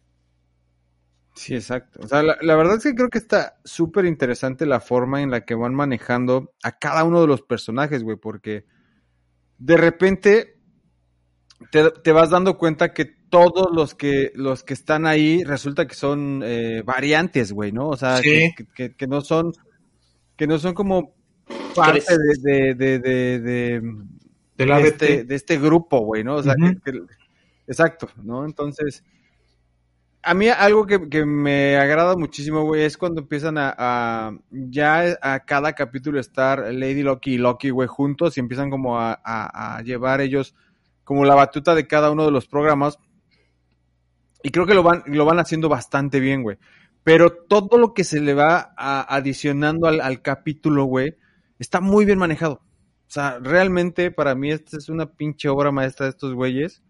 Sí, 1.35 1.55
exacto. 1.55 2.01
O 2.03 2.09
sea, 2.09 2.23
la, 2.23 2.37
la 2.41 2.57
verdad 2.57 2.77
es 2.77 2.85
que 2.85 2.95
creo 2.95 3.09
que 3.09 3.19
está 3.19 3.59
súper 3.65 4.05
interesante 4.05 4.67
la 4.67 4.81
forma 4.81 5.23
en 5.23 5.31
la 5.31 5.45
que 5.45 5.55
van 5.55 5.75
manejando 5.75 6.53
a 6.63 6.79
cada 6.79 7.05
uno 7.05 7.21
de 7.21 7.27
los 7.27 7.43
personajes, 7.43 8.03
güey, 8.03 8.17
porque 8.17 8.65
de 9.59 9.77
repente 9.77 10.59
te, 11.71 11.91
te, 11.91 12.13
vas 12.13 12.31
dando 12.31 12.57
cuenta 12.59 12.93
que 12.93 13.18
todos 13.31 13.69
los 13.73 13.95
que 13.95 14.33
los 14.35 14.63
que 14.63 14.75
están 14.75 15.07
ahí 15.07 15.45
resulta 15.45 15.87
que 15.87 15.95
son 15.95 16.43
eh, 16.45 16.83
variantes, 16.85 17.53
güey, 17.53 17.73
¿no? 17.73 17.89
O 17.89 17.97
sea, 17.97 18.19
sí. 18.19 18.55
que, 18.57 18.67
que, 18.75 18.95
que, 18.95 19.07
no 19.07 19.21
son 19.21 19.53
que 20.37 20.47
no 20.47 20.59
son 20.59 20.75
como 20.75 21.15
parte 21.75 22.17
de, 22.43 22.75
de, 22.75 22.99
de, 22.99 23.41
de, 23.41 23.81
de 24.57 24.89
este, 24.89 25.25
de 25.25 25.35
este 25.35 25.59
grupo, 25.59 26.01
güey, 26.01 26.25
¿no? 26.25 26.37
O 26.37 26.43
sea, 26.43 26.55
uh 26.55 26.57
-huh. 26.63 26.83
que, 26.83 26.93
que, 26.93 27.01
exacto, 27.67 28.09
¿no? 28.23 28.45
Entonces, 28.45 29.05
a 30.23 30.35
mí 30.35 30.49
algo 30.49 30.87
que, 30.87 31.09
que 31.09 31.25
me 31.25 31.77
agrada 31.77 32.17
muchísimo, 32.17 32.65
güey, 32.65 32.83
es 32.83 32.99
cuando 32.99 33.21
empiezan 33.21 33.57
a, 33.59 33.75
a, 33.79 34.33
ya 34.51 35.17
a 35.23 35.41
cada 35.41 35.73
capítulo 35.75 36.19
estar 36.21 36.73
Lady 36.73 37.03
Loki 37.03 37.35
y 37.35 37.39
Loki, 37.39 37.71
güey, 37.71 37.89
juntos 37.89 38.37
y 38.37 38.41
empiezan 38.41 38.71
como 38.71 38.99
a, 38.99 39.21
a, 39.25 39.77
a 39.77 39.83
llevar 39.83 40.21
ellos 40.21 40.55
como 41.05 41.25
la 41.25 41.35
batuta 41.35 41.75
de 41.75 41.87
cada 41.87 42.11
uno 42.11 42.25
de 42.27 42.33
los 42.33 42.47
programas. 42.47 42.99
Y 44.43 44.51
creo 44.51 44.67
que 44.67 44.75
lo 44.75 44.83
van, 44.83 45.03
lo 45.07 45.25
van 45.25 45.39
haciendo 45.39 45.69
bastante 45.69 46.21
bien, 46.21 46.43
güey. 46.43 46.59
Pero 47.05 47.33
todo 47.33 47.79
lo 47.79 47.95
que 47.95 48.05
se 48.05 48.21
le 48.21 48.35
va 48.35 48.73
a, 48.77 49.15
adicionando 49.15 49.87
al, 49.87 50.01
al 50.01 50.23
capítulo, 50.23 50.85
güey, 50.85 51.17
está 51.59 51.81
muy 51.81 52.05
bien 52.05 52.19
manejado. 52.19 52.63
O 53.09 53.11
sea, 53.11 53.39
realmente 53.41 54.11
para 54.11 54.35
mí 54.35 54.51
esta 54.51 54.77
es 54.77 54.89
una 54.89 55.07
pinche 55.07 55.49
obra 55.49 55.73
maestra 55.73 56.07
de 56.07 56.11
estos 56.11 56.35
güeyes 56.35 56.83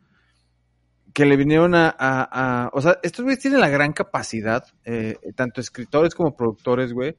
que 1.14 1.24
le 1.24 1.36
vinieron 1.36 1.74
a, 1.74 1.94
a, 1.98 2.64
a 2.64 2.70
o 2.72 2.80
sea, 2.80 2.98
estos 3.02 3.24
güeyes 3.24 3.40
tienen 3.40 3.60
la 3.60 3.68
gran 3.68 3.92
capacidad, 3.92 4.64
eh, 4.84 5.16
tanto 5.34 5.60
escritores 5.60 6.14
como 6.14 6.36
productores, 6.36 6.92
güey, 6.92 7.16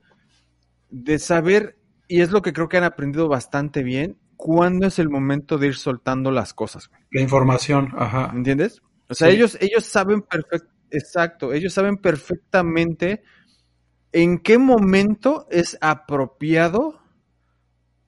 de 0.90 1.20
saber, 1.20 1.78
y 2.08 2.22
es 2.22 2.32
lo 2.32 2.42
que 2.42 2.54
creo 2.54 2.70
que 2.70 2.78
han 2.78 2.84
aprendido 2.84 3.28
bastante 3.28 3.84
bien, 3.84 4.18
cuándo 4.38 4.88
es 4.88 5.00
el 5.00 5.10
momento 5.10 5.58
de 5.58 5.68
ir 5.68 5.76
soltando 5.76 6.32
las 6.32 6.54
cosas, 6.54 6.88
güey. 6.88 7.02
La 7.12 7.22
información, 7.22 7.94
ajá. 7.98 8.32
¿Entiendes? 8.34 8.82
O 9.10 9.16
sea, 9.16 9.30
sí. 9.30 9.36
ellos, 9.36 9.58
ellos 9.60 9.86
saben 9.86 10.22
perfecto, 10.22 10.70
exacto, 10.92 11.54
ellos 11.54 11.74
saben 11.74 11.98
perfectamente 11.98 13.24
en 14.12 14.40
qué 14.40 14.58
momento 14.58 15.48
es 15.50 15.78
apropiado 15.82 17.02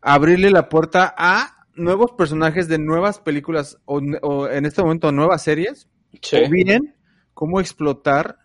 abrirle 0.02 0.50
la 0.50 0.70
puerta 0.70 1.14
a 1.18 1.68
nuevos 1.76 2.12
personajes 2.12 2.68
de 2.68 2.80
nuevas 2.80 3.20
películas 3.20 3.78
o, 3.86 4.02
o 4.22 4.48
en 4.48 4.66
este 4.66 4.82
momento 4.82 5.12
nuevas 5.12 5.44
series 5.44 5.88
sí. 6.22 6.38
o 6.38 6.50
bien 6.50 6.96
cómo 7.34 7.60
explotar 7.60 8.40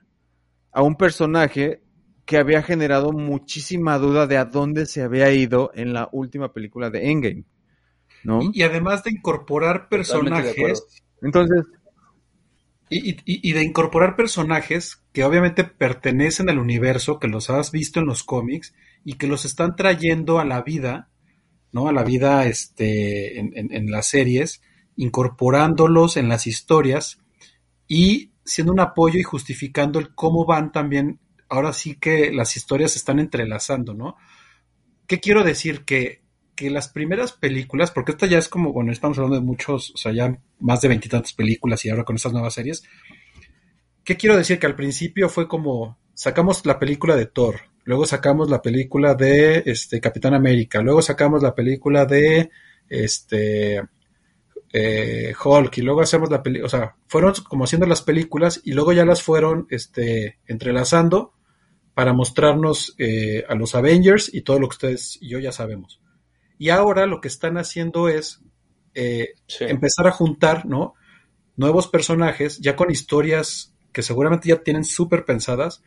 a 0.70 0.82
un 0.82 0.96
personaje 0.96 1.82
que 2.26 2.36
había 2.38 2.62
generado 2.62 3.12
muchísima 3.12 3.98
duda 3.98 4.26
de 4.26 4.36
a 4.36 4.44
dónde 4.44 4.86
se 4.86 5.02
había 5.02 5.32
ido 5.32 5.70
en 5.74 5.92
la 5.92 6.08
última 6.12 6.52
película 6.52 6.90
de 6.90 7.10
Endgame. 7.10 7.44
¿no? 8.24 8.42
Y, 8.42 8.60
y 8.60 8.62
además 8.62 9.04
de 9.04 9.12
incorporar 9.12 9.88
personajes. 9.88 10.56
De 10.56 11.26
Entonces. 11.26 11.64
Y, 12.88 13.10
y, 13.10 13.16
y, 13.24 13.52
de 13.52 13.64
incorporar 13.64 14.14
personajes 14.14 15.02
que 15.12 15.24
obviamente 15.24 15.64
pertenecen 15.64 16.48
al 16.48 16.60
universo, 16.60 17.18
que 17.18 17.26
los 17.26 17.50
has 17.50 17.72
visto 17.72 17.98
en 17.98 18.06
los 18.06 18.22
cómics 18.22 18.74
y 19.04 19.14
que 19.14 19.26
los 19.26 19.44
están 19.44 19.74
trayendo 19.74 20.38
a 20.38 20.44
la 20.44 20.62
vida 20.62 21.10
¿no? 21.76 21.88
A 21.88 21.92
la 21.92 22.04
vida 22.04 22.46
este, 22.46 23.38
en, 23.38 23.52
en, 23.54 23.70
en, 23.70 23.90
las 23.90 24.08
series, 24.08 24.62
incorporándolos 24.96 26.16
en 26.16 26.26
las 26.26 26.46
historias 26.46 27.18
y 27.86 28.32
siendo 28.46 28.72
un 28.72 28.80
apoyo 28.80 29.18
y 29.18 29.24
justificando 29.24 29.98
el 29.98 30.14
cómo 30.14 30.46
van 30.46 30.72
también, 30.72 31.20
ahora 31.50 31.74
sí 31.74 31.96
que 31.96 32.32
las 32.32 32.56
historias 32.56 32.92
se 32.92 32.98
están 32.98 33.18
entrelazando, 33.18 33.92
¿no? 33.92 34.16
¿Qué 35.06 35.20
quiero 35.20 35.44
decir? 35.44 35.84
Que, 35.84 36.22
que 36.56 36.70
las 36.70 36.88
primeras 36.88 37.32
películas, 37.32 37.90
porque 37.90 38.12
esta 38.12 38.26
ya 38.26 38.38
es 38.38 38.48
como, 38.48 38.72
bueno, 38.72 38.90
estamos 38.90 39.18
hablando 39.18 39.36
de 39.36 39.46
muchos, 39.46 39.90
o 39.90 39.96
sea, 39.98 40.12
ya 40.12 40.36
más 40.58 40.80
de 40.80 40.88
veintitantas 40.88 41.34
películas 41.34 41.84
y 41.84 41.90
ahora 41.90 42.04
con 42.04 42.16
estas 42.16 42.32
nuevas 42.32 42.54
series, 42.54 42.82
¿qué 44.02 44.16
quiero 44.16 44.36
decir? 44.36 44.58
Que 44.58 44.66
al 44.66 44.74
principio 44.74 45.28
fue 45.28 45.46
como, 45.46 45.98
sacamos 46.14 46.64
la 46.64 46.78
película 46.78 47.14
de 47.14 47.26
Thor, 47.26 47.60
luego 47.84 48.06
sacamos 48.06 48.48
la 48.48 48.62
película 48.62 49.14
de 49.14 49.62
este, 49.66 50.00
Capitán 50.00 50.32
América, 50.32 50.80
luego 50.80 51.02
sacamos 51.02 51.42
la 51.42 51.54
película 51.54 52.06
de 52.06 52.50
este, 52.88 53.82
eh, 54.72 55.34
Hulk 55.44 55.76
y 55.76 55.82
luego 55.82 56.00
hacemos 56.00 56.30
la 56.30 56.42
película, 56.42 56.66
o 56.66 56.70
sea, 56.70 56.96
fueron 57.06 57.34
como 57.46 57.64
haciendo 57.64 57.86
las 57.86 58.00
películas 58.00 58.62
y 58.64 58.72
luego 58.72 58.94
ya 58.94 59.04
las 59.04 59.22
fueron 59.22 59.66
este, 59.68 60.38
entrelazando 60.46 61.34
para 61.92 62.14
mostrarnos 62.14 62.94
eh, 62.98 63.44
a 63.46 63.54
los 63.54 63.74
Avengers 63.74 64.32
y 64.32 64.40
todo 64.40 64.58
lo 64.58 64.68
que 64.68 64.74
ustedes 64.74 65.18
y 65.20 65.28
yo 65.28 65.38
ya 65.38 65.52
sabemos. 65.52 66.00
Y 66.58 66.70
ahora 66.70 67.06
lo 67.06 67.20
que 67.20 67.28
están 67.28 67.58
haciendo 67.58 68.08
es 68.08 68.40
eh, 68.94 69.34
sí. 69.46 69.64
empezar 69.64 70.06
a 70.06 70.12
juntar, 70.12 70.66
¿no? 70.66 70.94
Nuevos 71.56 71.88
personajes, 71.88 72.58
ya 72.58 72.76
con 72.76 72.90
historias 72.90 73.74
que 73.92 74.02
seguramente 74.02 74.48
ya 74.48 74.62
tienen 74.62 74.84
súper 74.84 75.24
pensadas, 75.24 75.82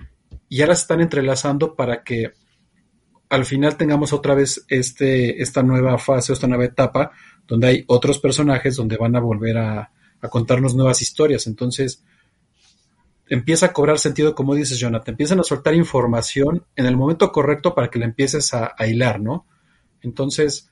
y 0.47 0.57
ya 0.57 0.67
las 0.67 0.82
están 0.82 1.01
entrelazando 1.01 1.76
para 1.76 2.03
que 2.03 2.34
al 3.30 3.45
final 3.45 3.78
tengamos 3.78 4.11
otra 4.11 4.34
vez 4.34 4.65
este, 4.67 5.41
esta 5.41 5.61
nueva 5.61 5.97
fase, 5.99 6.34
esta 6.34 6.47
nueva 6.47 6.65
etapa, 6.65 7.11
donde 7.47 7.67
hay 7.67 7.84
otros 7.88 8.20
personajes 8.20 8.76
donde 8.76 8.97
van 8.97 9.15
a 9.15 9.20
volver 9.20 9.57
a, 9.57 9.91
a 10.22 10.28
contarnos 10.30 10.76
nuevas 10.76 11.01
historias. 11.03 11.45
Entonces, 11.45 12.03
empieza 13.28 13.67
a 13.67 13.74
cobrar 13.74 13.99
sentido, 13.99 14.34
como 14.34 14.55
dices, 14.55 14.80
Jonathan. 14.80 15.13
Empiezan 15.13 15.39
a 15.39 15.43
soltar 15.43 15.76
información 15.76 16.65
en 16.76 16.88
el 16.88 16.97
momento 16.97 17.32
correcto 17.32 17.76
para 17.76 17.89
que 17.89 17.99
la 17.99 18.05
empieces 18.05 18.53
a, 18.55 18.74
a 18.76 18.88
hilar, 18.88 19.22
¿no? 19.22 19.45
Entonces, 20.02 20.70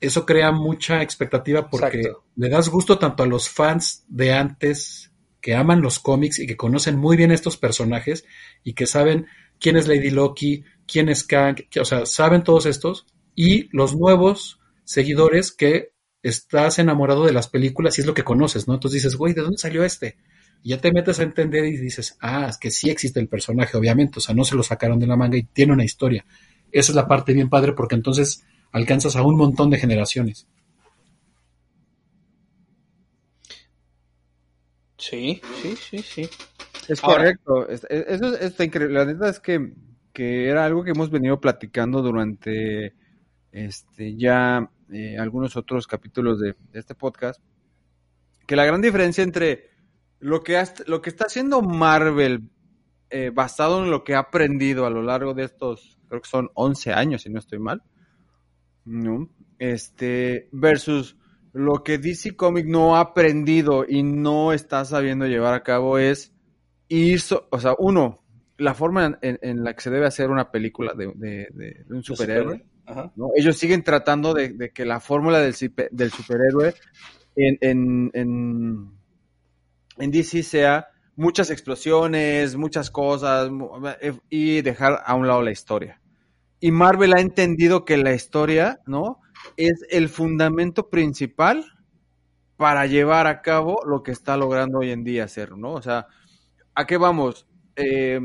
eso 0.00 0.26
crea 0.26 0.52
mucha 0.52 1.02
expectativa 1.02 1.68
porque 1.70 1.98
Exacto. 2.00 2.24
le 2.36 2.48
das 2.48 2.68
gusto 2.68 2.98
tanto 2.98 3.22
a 3.22 3.26
los 3.26 3.48
fans 3.48 4.04
de 4.08 4.32
antes 4.32 5.10
que 5.40 5.54
aman 5.54 5.82
los 5.82 5.98
cómics 5.98 6.38
y 6.38 6.46
que 6.46 6.56
conocen 6.56 6.96
muy 6.96 7.16
bien 7.16 7.30
estos 7.30 7.56
personajes 7.56 8.24
y 8.62 8.74
que 8.74 8.86
saben 8.86 9.26
quién 9.60 9.76
es 9.76 9.88
Lady 9.88 10.10
Loki, 10.10 10.64
quién 10.86 11.08
es 11.08 11.24
Kang, 11.24 11.56
que- 11.70 11.80
o 11.80 11.84
sea, 11.84 12.06
saben 12.06 12.42
todos 12.42 12.66
estos 12.66 13.06
y 13.34 13.68
los 13.76 13.94
nuevos 13.96 14.58
seguidores 14.84 15.52
que 15.52 15.92
estás 16.22 16.78
enamorado 16.78 17.24
de 17.26 17.32
las 17.32 17.48
películas 17.48 17.98
y 17.98 18.00
es 18.00 18.06
lo 18.06 18.14
que 18.14 18.24
conoces, 18.24 18.66
¿no? 18.66 18.74
Entonces 18.74 19.02
dices, 19.02 19.16
güey, 19.16 19.34
¿de 19.34 19.42
dónde 19.42 19.58
salió 19.58 19.84
este? 19.84 20.16
Y 20.62 20.70
ya 20.70 20.80
te 20.80 20.92
metes 20.92 21.18
a 21.20 21.24
entender 21.24 21.66
y 21.66 21.76
dices, 21.76 22.16
ah, 22.20 22.46
es 22.48 22.56
que 22.56 22.70
sí 22.70 22.88
existe 22.88 23.20
el 23.20 23.28
personaje, 23.28 23.76
obviamente, 23.76 24.18
o 24.18 24.22
sea, 24.22 24.34
no 24.34 24.44
se 24.44 24.56
lo 24.56 24.62
sacaron 24.62 24.98
de 24.98 25.06
la 25.06 25.16
manga 25.16 25.36
y 25.36 25.42
tiene 25.44 25.74
una 25.74 25.84
historia. 25.84 26.24
Esa 26.74 26.92
es 26.92 26.96
la 26.96 27.06
parte 27.08 27.32
bien 27.32 27.48
padre 27.48 27.72
porque 27.72 27.94
entonces 27.94 28.44
alcanzas 28.72 29.16
a 29.16 29.22
un 29.22 29.36
montón 29.36 29.70
de 29.70 29.78
generaciones. 29.78 30.46
Sí, 34.98 35.40
sí, 35.62 35.76
sí, 35.76 35.98
sí. 35.98 36.28
Es 36.88 37.02
Ahora- 37.02 37.16
correcto. 37.16 37.68
Es- 37.68 37.86
es- 37.90 38.04
Eso 38.08 38.34
es- 38.34 38.40
está 38.42 38.64
increíble. 38.64 38.94
La 38.98 39.04
neta 39.04 39.28
es 39.28 39.40
que, 39.40 39.72
que 40.12 40.48
era 40.48 40.64
algo 40.64 40.84
que 40.84 40.90
hemos 40.90 41.10
venido 41.10 41.40
platicando 41.40 42.02
durante 42.02 42.94
este 43.52 44.16
ya 44.16 44.70
eh, 44.92 45.16
algunos 45.18 45.56
otros 45.56 45.86
capítulos 45.86 46.40
de, 46.40 46.54
de 46.72 46.78
este 46.80 46.94
podcast. 46.94 47.40
Que 48.46 48.56
la 48.56 48.64
gran 48.66 48.80
diferencia 48.82 49.24
entre 49.24 49.70
lo 50.20 50.42
que, 50.42 50.62
lo 50.86 51.00
que 51.02 51.10
está 51.10 51.26
haciendo 51.26 51.62
Marvel 51.62 52.50
eh, 53.10 53.30
basado 53.32 53.82
en 53.84 53.90
lo 53.90 54.04
que 54.04 54.14
ha 54.14 54.20
aprendido 54.20 54.86
a 54.86 54.90
lo 54.90 55.02
largo 55.02 55.34
de 55.34 55.44
estos, 55.44 55.93
creo 56.14 56.22
que 56.22 56.28
son 56.30 56.50
11 56.54 56.92
años, 56.92 57.22
si 57.22 57.30
no 57.30 57.38
estoy 57.38 57.58
mal, 57.58 57.82
¿no? 58.84 59.28
Este, 59.58 60.48
versus 60.52 61.16
lo 61.52 61.82
que 61.84 61.98
DC 61.98 62.36
Comics 62.36 62.68
no 62.68 62.96
ha 62.96 63.00
aprendido 63.00 63.84
y 63.88 64.02
no 64.02 64.52
está 64.52 64.84
sabiendo 64.84 65.26
llevar 65.26 65.54
a 65.54 65.62
cabo 65.62 65.98
es 65.98 66.32
ir, 66.88 67.20
so- 67.20 67.46
o 67.50 67.60
sea, 67.60 67.74
uno, 67.78 68.24
la 68.58 68.74
forma 68.74 69.18
en, 69.22 69.38
la 69.64 69.74
que 69.74 69.80
se 69.82 69.90
debe 69.90 70.06
hacer 70.06 70.30
una 70.30 70.50
película 70.50 70.94
de, 70.94 71.12
de- 71.14 71.48
de- 71.52 71.84
de 71.86 71.94
un 71.94 72.02
superhéroe. 72.02 72.64
Ellos 73.36 73.56
siguen 73.56 73.82
tratando 73.82 74.34
de, 74.34 74.50
de 74.50 74.70
que 74.70 74.84
la 74.84 75.00
fórmula 75.00 75.38
del, 75.40 75.54
superhéroe 75.54 76.74
en, 77.36 77.58
en, 77.60 78.10
en, 78.14 78.90
en 79.98 80.10
DC 80.10 80.42
sea 80.42 80.88
muchas 81.16 81.50
explosiones, 81.50 82.56
muchas 82.56 82.90
cosas 82.90 83.50
y 84.28 84.60
dejar 84.62 85.02
a 85.06 85.14
un 85.14 85.26
lado 85.28 85.40
la 85.42 85.52
historia. 85.52 86.00
Y 86.64 86.70
Marvel 86.70 87.12
ha 87.12 87.20
entendido 87.20 87.84
que 87.84 87.98
la 87.98 88.14
historia, 88.14 88.80
¿no? 88.86 89.20
Es 89.58 89.84
el 89.90 90.08
fundamento 90.08 90.88
principal 90.88 91.62
para 92.56 92.86
llevar 92.86 93.26
a 93.26 93.42
cabo 93.42 93.80
lo 93.86 94.02
que 94.02 94.12
está 94.12 94.38
logrando 94.38 94.78
hoy 94.78 94.90
en 94.90 95.04
día 95.04 95.24
hacer, 95.24 95.58
¿no? 95.58 95.72
O 95.74 95.82
sea, 95.82 96.06
¿a 96.74 96.86
qué 96.86 96.96
vamos? 96.96 97.46
Eh, 97.76 98.18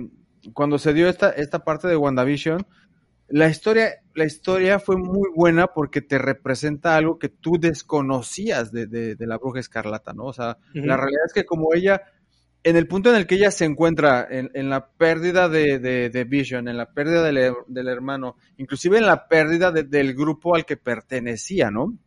cuando 0.53 0.77
se 0.79 0.93
dio 0.93 1.09
esta, 1.09 1.31
esta 1.31 1.65
parte 1.65 1.89
de 1.89 1.97
WandaVision, 1.97 2.65
la 3.27 3.49
historia, 3.49 3.89
la 4.13 4.23
historia 4.23 4.79
fue 4.79 4.95
muy 4.95 5.29
buena 5.35 5.67
porque 5.67 5.99
te 6.01 6.17
representa 6.17 6.95
algo 6.95 7.19
que 7.19 7.27
tú 7.27 7.57
desconocías 7.59 8.71
de, 8.71 8.87
de- 8.87 9.15
de 9.15 9.27
la 9.27 9.37
bruja 9.37 9.59
escarlata, 9.59 10.13
¿no? 10.13 10.23
O 10.27 10.33
sea, 10.33 10.57
la 10.73 10.95
realidad 10.95 11.23
es 11.25 11.33
que 11.33 11.45
como 11.45 11.73
ella, 11.73 12.01
en 12.64 12.76
el 12.76 12.88
punto 12.88 13.10
en 13.10 13.16
el 13.16 13.26
que 13.28 13.36
ella 13.36 13.51
se 13.51 13.66
encuentra, 13.66 14.28
en, 14.30 14.51
en 14.53 14.70
la 14.70 14.89
pérdida 14.91 15.47
de, 15.49 15.80
de- 15.80 16.10
de 16.10 16.24
Vision, 16.26 16.68
en 16.68 16.78
la 16.78 16.91
pérdida 16.93 17.24
del, 17.24 17.38
her- 17.38 17.66
del 17.68 17.88
hermano, 17.88 18.36
inclusive 18.57 18.97
en 18.97 19.05
la 19.05 19.28
pérdida 19.28 19.72
de- 19.72 19.84
del 19.84 20.14
grupo 20.14 20.55
al 20.55 20.66
que 20.66 20.78
pertenecía, 20.78 21.72
¿no? 21.72 21.97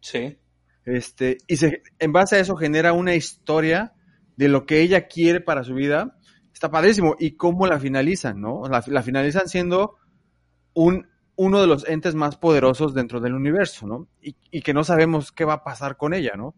Sí. 0.00 0.36
Este, 0.84 1.38
y 1.46 1.56
se, 1.56 1.82
en 1.98 2.12
base 2.12 2.36
a 2.36 2.40
eso 2.40 2.56
genera 2.56 2.92
una 2.92 3.14
historia 3.14 3.94
de 4.36 4.48
lo 4.48 4.66
que 4.66 4.80
ella 4.80 5.06
quiere 5.06 5.40
para 5.40 5.64
su 5.64 5.74
vida. 5.74 6.16
Está 6.52 6.70
padrísimo. 6.70 7.16
Y 7.18 7.32
cómo 7.36 7.66
la 7.66 7.80
finalizan, 7.80 8.40
¿no? 8.40 8.62
La, 8.68 8.84
la 8.86 9.02
finalizan 9.02 9.48
siendo 9.48 9.96
un, 10.74 11.08
uno 11.36 11.60
de 11.60 11.66
los 11.66 11.88
entes 11.88 12.14
más 12.14 12.36
poderosos 12.36 12.94
dentro 12.94 13.20
del 13.20 13.34
universo, 13.34 13.86
¿no? 13.86 14.08
Y, 14.20 14.36
y 14.50 14.60
que 14.62 14.74
no 14.74 14.84
sabemos 14.84 15.32
qué 15.32 15.44
va 15.44 15.54
a 15.54 15.64
pasar 15.64 15.96
con 15.96 16.12
ella, 16.14 16.32
¿no? 16.36 16.54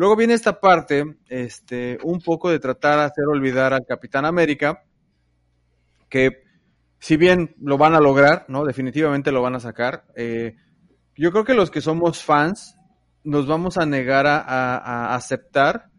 Luego 0.00 0.16
viene 0.16 0.32
esta 0.32 0.58
parte, 0.60 1.04
este, 1.28 1.98
un 2.02 2.22
poco 2.22 2.48
de 2.50 2.58
tratar 2.58 3.00
de 3.00 3.04
hacer 3.04 3.24
olvidar 3.30 3.74
al 3.74 3.84
Capitán 3.86 4.24
América, 4.24 4.82
que 6.08 6.42
si 6.98 7.18
bien 7.18 7.54
lo 7.60 7.76
van 7.76 7.94
a 7.94 8.00
lograr, 8.00 8.46
¿no? 8.48 8.64
Definitivamente 8.64 9.30
lo 9.30 9.42
van 9.42 9.56
a 9.56 9.60
sacar. 9.60 10.04
eh, 10.16 10.56
yo 11.16 11.32
creo 11.32 11.44
que 11.44 11.52
los 11.52 11.70
que 11.70 11.82
somos 11.82 12.22
fans 12.24 12.76
nos 13.24 13.46
vamos 13.46 13.76
a 13.76 13.84
negar 13.84 14.26
a, 14.26 14.38
a- 14.38 14.78
a 14.78 15.14
aceptar 15.14 15.90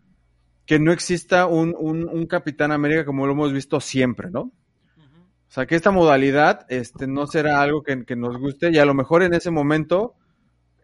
que 0.65 0.79
no 0.79 0.91
exista 0.91 1.45
un, 1.45 1.75
un- 1.77 2.09
un 2.09 2.25
Capitán 2.25 2.71
América 2.71 3.05
como 3.05 3.27
lo 3.27 3.33
hemos 3.33 3.53
visto 3.53 3.79
siempre, 3.79 4.31
¿no? 4.31 4.41
O 4.41 5.53
sea, 5.53 5.67
que 5.67 5.75
esta 5.75 5.91
modalidad 5.91 6.65
este, 6.69 7.05
no 7.05 7.27
será 7.27 7.61
algo 7.61 7.83
que, 7.83 8.03
que 8.03 8.15
nos 8.15 8.35
guste 8.39 8.71
y 8.71 8.79
a 8.79 8.85
lo 8.85 8.95
mejor 8.95 9.21
en 9.21 9.35
ese 9.35 9.51
momento 9.51 10.15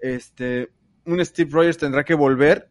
este, 0.02 0.70
un 1.06 1.26
Steve 1.26 1.50
Rogers 1.52 1.80
tendrá 1.80 2.04
que 2.04 2.14
volver 2.14 2.70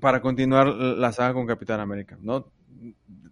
para 0.00 0.20
continuar 0.20 0.68
la 0.68 1.12
saga 1.12 1.34
con 1.34 1.46
Capitán 1.46 1.80
América, 1.80 2.18
¿no? 2.20 2.52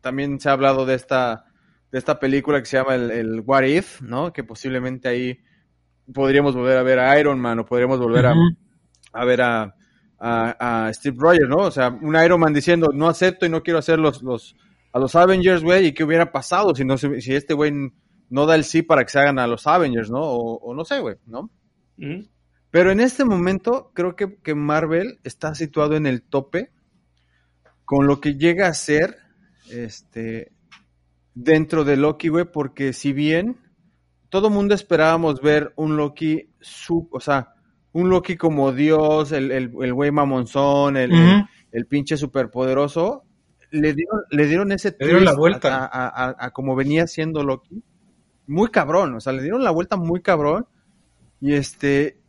También 0.01 0.41
se 0.41 0.49
ha 0.49 0.53
hablado 0.53 0.87
de 0.87 0.95
esta, 0.95 1.47
de 1.91 1.99
esta 1.99 2.19
película 2.19 2.61
que 2.61 2.67
se 2.67 2.77
llama 2.77 2.95
el, 2.95 3.11
el 3.11 3.41
What 3.41 3.65
If, 3.65 4.01
¿no? 4.03 4.33
Que 4.33 4.45
posiblemente 4.45 5.09
ahí 5.09 5.39
podríamos 6.13 6.55
volver 6.55 6.79
a 6.79 6.83
ver 6.83 6.99
a 6.99 7.19
Iron 7.19 7.41
Man 7.41 7.59
o 7.61 7.65
podríamos 7.65 7.99
volver 7.99 8.27
a, 8.27 8.35
a 9.13 9.25
ver 9.25 9.43
a, 9.43 9.75
a, 10.19 10.87
a 10.87 10.93
Steve 10.95 11.17
Rogers, 11.19 11.49
¿no? 11.49 11.59
O 11.59 11.71
sea, 11.71 11.89
un 11.89 12.17
Iron 12.17 12.41
Man 12.41 12.53
diciendo, 12.53 12.91
no 12.93 13.09
acepto 13.09 13.47
y 13.47 13.49
no 13.49 13.63
quiero 13.63 13.79
hacer 13.79 13.99
los, 13.99 14.23
los, 14.23 14.57
a 14.93 14.99
los 14.99 15.15
Avengers, 15.15 15.63
güey, 15.63 15.87
y 15.87 15.93
qué 15.93 16.05
hubiera 16.05 16.31
pasado 16.31 16.75
si, 16.75 16.85
no, 16.85 16.99
si 16.99 17.35
este 17.35 17.55
güey 17.55 17.73
no 18.29 18.47
da 18.47 18.55
el 18.55 18.65
sí 18.65 18.83
para 18.83 19.05
que 19.05 19.11
se 19.11 19.19
hagan 19.19 19.39
a 19.39 19.47
los 19.47 19.67
Avengers, 19.67 20.11
¿no? 20.11 20.21
O, 20.21 20.59
o 20.59 20.75
no 20.75 20.85
sé, 20.85 21.01
güey, 21.01 21.17
¿no? 21.27 21.51
Pero 22.71 22.93
en 22.93 23.01
este 23.01 23.25
momento 23.25 23.91
creo 23.95 24.15
que, 24.17 24.37
que 24.37 24.55
Marvel 24.55 25.19
está 25.25 25.55
situado 25.55 25.97
en 25.97 26.07
el 26.07 26.23
tope 26.23 26.71
con 27.85 28.07
lo 28.07 28.21
que 28.21 28.35
llega 28.35 28.69
a 28.69 28.75
ser 28.75 29.17
este 29.71 30.53
dentro 31.35 31.85
de 31.85 31.97
Loki, 31.97 32.29
güey, 32.29 32.45
porque 32.45 32.93
si 32.93 33.13
bien 33.13 33.57
todo 34.29 34.51
mundo 34.51 34.75
esperábamos 34.75 35.41
ver 35.41 35.73
un 35.77 35.97
Loki 35.97 36.51
sub, 36.61 37.09
o 37.13 37.19
sea, 37.21 37.55
un 37.93 38.09
Loki 38.11 38.37
como 38.37 38.71
Dios, 38.73 39.33
el, 39.33 39.51
el, 39.51 39.73
el 39.83 39.95
güey 39.95 40.13
mamonzón, 40.13 40.97
el, 40.97 41.11
el- 41.73 41.87
pinche 41.87 42.17
superpoderoso, 42.17 43.25
le 43.73 43.95
dieron, 43.95 44.21
le 44.31 44.47
dieron 44.47 44.71
ese 44.73 44.95
Le 44.99 45.07
dieron 45.07 45.25
la 45.25 45.35
vuelta. 45.35 45.85
A, 45.85 45.87
a- 45.87 46.27
a- 46.27 46.37
a 46.47 46.51
como 46.53 46.77
venía 46.77 47.07
siendo 47.09 47.43
Loki. 47.43 47.83
Muy 48.47 48.69
cabrón, 48.71 49.15
o 49.15 49.21
sea, 49.21 49.33
le 49.33 49.43
dieron 49.43 49.65
la 49.65 49.71
vuelta 49.73 49.97
muy 49.97 50.21
cabrón. 50.23 50.67
Y 51.41 51.55
este. 51.55 52.20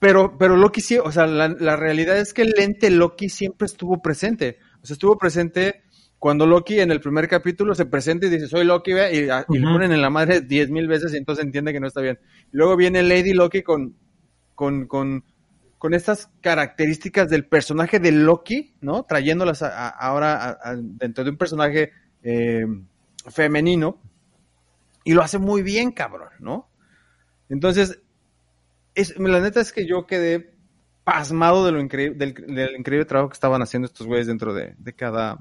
Pero, 0.00 0.36
pero 0.38 0.56
Loki 0.56 0.80
sí, 0.80 0.98
o 0.98 1.12
sea, 1.12 1.26
la, 1.26 1.48
la 1.48 1.76
realidad 1.76 2.18
es 2.18 2.32
que 2.34 2.42
el 2.42 2.54
ente 2.58 2.90
Loki 2.90 3.28
siempre 3.28 3.66
estuvo 3.66 4.00
presente. 4.02 4.58
O 4.82 4.86
sea, 4.86 4.94
estuvo 4.94 5.16
presente 5.18 5.82
cuando 6.18 6.46
Loki 6.46 6.80
en 6.80 6.90
el 6.90 7.00
primer 7.00 7.28
capítulo 7.28 7.74
se 7.74 7.86
presenta 7.86 8.26
y 8.26 8.30
dice, 8.30 8.46
soy 8.48 8.64
Loki, 8.64 8.92
ve", 8.94 9.14
y, 9.14 9.28
a- 9.28 9.44
y 9.48 9.58
le 9.58 9.66
ponen 9.72 9.92
en 9.92 10.02
la 10.02 10.10
madre 10.10 10.40
diez 10.40 10.70
mil 10.70 10.88
veces 10.88 11.12
y 11.14 11.18
entonces 11.18 11.44
entiende 11.44 11.72
que 11.72 11.80
no 11.80 11.86
está 11.86 12.00
bien. 12.00 12.18
Y 12.52 12.56
luego 12.56 12.76
viene 12.76 13.02
Lady 13.02 13.32
Loki 13.34 13.62
con, 13.62 13.94
con, 14.54 14.86
con, 14.86 15.22
con 15.78 15.94
estas 15.94 16.30
características 16.40 17.28
del 17.28 17.46
personaje 17.46 17.98
de 18.00 18.12
Loki, 18.12 18.74
¿no? 18.80 19.04
Trayéndolas 19.04 19.62
a- 19.62 19.86
a- 19.86 19.88
ahora 19.90 20.34
a- 20.44 20.58
a- 20.70 20.76
dentro 20.76 21.24
de 21.24 21.30
un 21.30 21.36
personaje 21.36 21.92
eh, 22.22 22.66
femenino. 23.28 24.00
Y 25.04 25.12
lo 25.14 25.22
hace 25.22 25.38
muy 25.38 25.62
bien, 25.62 25.92
cabrón, 25.92 26.28
¿no? 26.40 26.68
Entonces, 27.48 28.00
es, 28.94 29.18
la 29.18 29.40
neta 29.40 29.60
es 29.60 29.72
que 29.72 29.86
yo 29.86 30.06
quedé 30.06 30.54
pasmado 31.04 31.64
de 31.64 31.72
lo 31.72 31.80
increíble, 31.80 32.16
del, 32.18 32.34
del 32.34 32.76
increíble 32.76 33.04
trabajo 33.06 33.30
que 33.30 33.34
estaban 33.34 33.62
haciendo 33.62 33.86
estos 33.86 34.06
güeyes 34.06 34.26
dentro 34.26 34.52
de, 34.54 34.74
de 34.78 34.92
cada, 34.94 35.38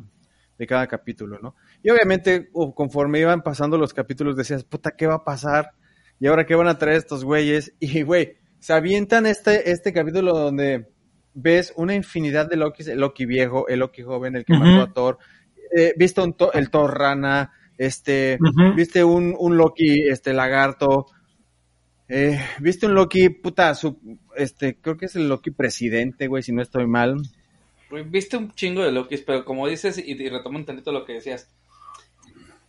de 0.57 0.67
cada 0.67 0.87
capítulo, 0.87 1.39
¿no? 1.41 1.55
Y 1.83 1.89
obviamente, 1.89 2.49
conforme 2.75 3.19
iban 3.19 3.41
pasando 3.43 3.77
los 3.77 3.93
capítulos, 3.93 4.35
decías, 4.35 4.63
puta, 4.63 4.91
¿qué 4.91 5.07
va 5.07 5.15
a 5.15 5.23
pasar? 5.23 5.71
¿Y 6.19 6.27
ahora 6.27 6.45
qué 6.45 6.55
van 6.55 6.67
a 6.67 6.77
traer 6.77 6.97
estos 6.97 7.23
güeyes? 7.23 7.73
Y, 7.79 8.01
güey, 8.03 8.37
se 8.59 8.73
avientan 8.73 9.25
este, 9.25 9.71
este 9.71 9.93
capítulo 9.93 10.33
donde 10.33 10.87
ves 11.33 11.73
una 11.77 11.93
infinidad 11.95 12.49
de 12.49 12.57
Lokis, 12.57 12.87
el 12.87 12.99
Loki 12.99 13.25
viejo, 13.25 13.67
el 13.67 13.79
Loki 13.79 14.01
joven, 14.01 14.35
el 14.35 14.45
que 14.45 14.53
mató 14.53 14.81
a 14.81 14.93
Thor, 14.93 15.17
eh, 15.77 15.93
viste 15.97 16.21
un 16.21 16.33
to- 16.33 16.51
el 16.53 16.69
Thor 16.69 16.97
rana, 16.97 17.51
este, 17.77 18.37
viste 18.75 19.03
un, 19.03 19.35
un 19.39 19.55
Loki, 19.55 20.07
este, 20.09 20.33
lagarto, 20.33 21.05
eh, 22.09 22.39
viste 22.59 22.85
un 22.87 22.95
Loki, 22.95 23.29
puta, 23.29 23.73
su, 23.75 23.97
este, 24.35 24.75
creo 24.81 24.97
que 24.97 25.05
es 25.05 25.15
el 25.15 25.29
Loki 25.29 25.51
presidente, 25.51 26.27
güey, 26.27 26.43
si 26.43 26.51
no 26.51 26.61
estoy 26.61 26.87
mal. 26.87 27.17
Viste 28.07 28.37
un 28.37 28.53
chingo 28.53 28.83
de 28.83 28.91
Lokis, 28.91 29.21
pero 29.21 29.43
como 29.45 29.67
dices, 29.67 29.97
y, 29.97 30.11
y 30.11 30.29
retomo 30.29 30.57
un 30.59 30.65
tantito 30.65 30.91
lo 30.91 31.05
que 31.05 31.13
decías, 31.13 31.47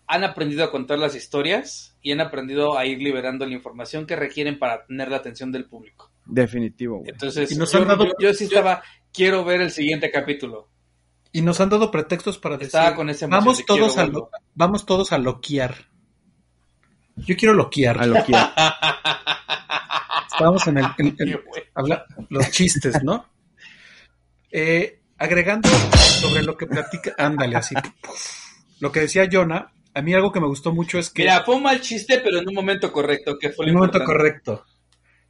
han 0.07 0.25
aprendido 0.25 0.65
a 0.65 0.71
contar 0.71 0.99
las 0.99 1.15
historias 1.15 1.95
y 2.03 2.13
han 2.13 2.21
aprendido 2.21 2.77
a 2.79 2.87
ir 2.87 3.01
liberando 3.03 3.45
la 3.47 3.53
información 3.53 4.07
que 4.07 4.17
requieren 4.17 4.59
para 4.59 4.87
tener 4.87 5.09
la 5.11 5.19
atención 5.19 5.53
del 5.53 5.67
público. 5.67 6.11
Definitivo, 6.27 6.99
güey. 6.99 7.11
Entonces, 7.11 7.53
Y 7.53 7.57
nos 7.57 7.71
yo, 7.73 7.83
han 7.83 7.89
dado- 7.89 8.07
yo- 8.07 8.13
yo 8.19 8.35
sí 8.35 8.45
estaba, 8.45 8.83
quiero 9.13 9.45
ver 9.45 9.61
el 9.61 9.71
siguiente 9.71 10.11
capítulo. 10.11 10.69
Y 11.33 11.43
nos 11.43 11.61
han 11.61 11.69
dado 11.69 11.91
pretextos 11.91 12.39
para 12.39 12.57
decir, 12.57 12.67
Estaba 12.69 12.97
con 12.97 13.09
esa 13.11 13.27
emoción 13.27 13.45
vamos 13.45 13.65
todos, 13.67 13.79
quiero 13.79 13.93
a 13.93 14.05
verlo". 14.05 14.19
lo- 14.21 14.31
vamos 14.55 14.87
todos 14.87 15.13
a 15.13 15.19
loquear. 15.19 15.75
Yo 17.27 17.37
quiero 17.37 17.55
loquear. 17.55 18.01
A 18.01 18.07
Loki. 18.07 18.33
Estábamos 20.33 20.67
en 20.69 20.79
el... 20.79 20.87
en- 20.99 21.41
habla 21.75 22.05
los 22.29 22.51
chistes, 22.51 23.03
¿no? 23.03 23.27
Eh, 24.51 25.01
agregando 25.19 25.69
sobre 25.69 26.43
lo 26.43 26.57
que 26.57 26.67
platica, 26.67 27.13
ándale, 27.19 27.57
así. 27.57 27.75
Lo 28.81 28.91
que 28.91 29.01
decía 29.01 29.29
Jonah, 29.31 29.73
a 29.95 30.03
mí 30.03 30.15
algo 30.15 30.33
que 30.33 30.41
me 30.41 30.47
gustó 30.47 30.73
mucho 30.73 30.99
es 30.99 31.11
que... 31.11 31.23
Mira, 31.23 31.43
fue 31.45 31.57
un 31.57 31.63
mal 31.63 31.81
chiste, 31.81 32.21
pero 32.25 32.39
en 32.39 32.49
un 32.49 32.55
momento 32.55 32.91
correcto, 32.93 33.39
que 33.39 33.51
fue 33.51 33.67
en 33.67 33.73
un 33.73 33.77
momento 33.79 34.03
correcto. 34.05 34.65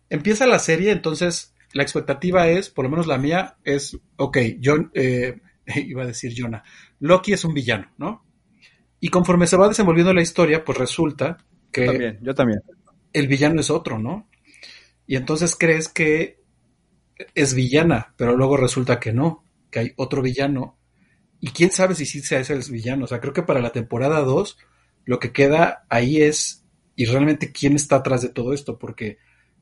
Empieza 0.08 0.46
la 0.46 0.58
serie, 0.58 0.92
entonces 0.92 1.54
la 1.72 1.82
expectativa 1.82 2.48
es, 2.48 2.70
por 2.70 2.84
lo 2.84 2.90
menos 2.90 3.06
la 3.06 3.18
mía, 3.18 3.56
es, 3.64 3.96
ok, 4.16 4.38
John, 4.62 4.90
eh, 4.94 5.40
iba 5.74 6.02
a 6.04 6.06
decir 6.06 6.32
Jonah, 6.36 6.62
Loki 7.00 7.32
es 7.32 7.44
un 7.44 7.54
villano, 7.54 7.90
¿no? 7.98 8.24
Y 9.00 9.08
conforme 9.08 9.46
se 9.46 9.56
va 9.56 9.68
desenvolviendo 9.68 10.12
la 10.12 10.20
historia, 10.22 10.64
pues 10.64 10.76
resulta 10.78 11.38
que 11.72 11.86
También, 11.86 12.18
yo 12.22 12.34
también. 12.34 12.60
el 13.12 13.28
villano 13.28 13.60
es 13.60 13.70
otro, 13.70 13.98
¿no? 13.98 14.28
Y 15.06 15.16
entonces 15.16 15.56
crees 15.58 15.88
que 15.88 16.40
es 17.34 17.54
villana, 17.54 18.14
pero 18.16 18.36
luego 18.36 18.56
resulta 18.56 19.00
que 19.00 19.12
no, 19.12 19.44
que 19.70 19.78
hay 19.80 19.92
otro 19.96 20.22
villano. 20.22 20.78
Y 21.40 21.50
quién 21.50 21.70
sabe 21.70 21.94
si 21.94 22.06
sí 22.06 22.20
sea 22.20 22.40
ese 22.40 22.54
el 22.54 22.62
villano. 22.70 23.04
O 23.04 23.08
sea, 23.08 23.20
creo 23.20 23.32
que 23.32 23.42
para 23.42 23.60
la 23.60 23.72
temporada 23.72 24.20
2 24.22 24.58
lo 25.04 25.18
que 25.18 25.32
queda 25.32 25.86
ahí 25.88 26.22
es, 26.22 26.64
y 26.96 27.06
realmente 27.06 27.52
quién 27.52 27.76
está 27.76 27.96
atrás 27.96 28.22
de 28.22 28.28
todo 28.30 28.52
esto, 28.52 28.78
porque 28.78 29.18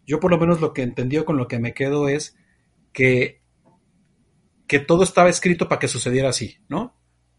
yo 0.06 0.20
por 0.20 0.30
lo 0.30 0.38
menos 0.38 0.60
lo 0.60 0.72
que 0.72 0.82
entendió 0.82 1.24
con 1.24 1.36
lo 1.36 1.48
que 1.48 1.58
me 1.60 1.74
quedo 1.74 2.08
es 2.08 2.36
que, 2.92 3.42
que 4.66 4.78
todo 4.78 5.02
estaba 5.02 5.28
escrito 5.30 5.68
para 5.68 5.78
que 5.78 5.88
sucediera 5.88 6.28
así, 6.30 6.58
¿no? 6.68 6.94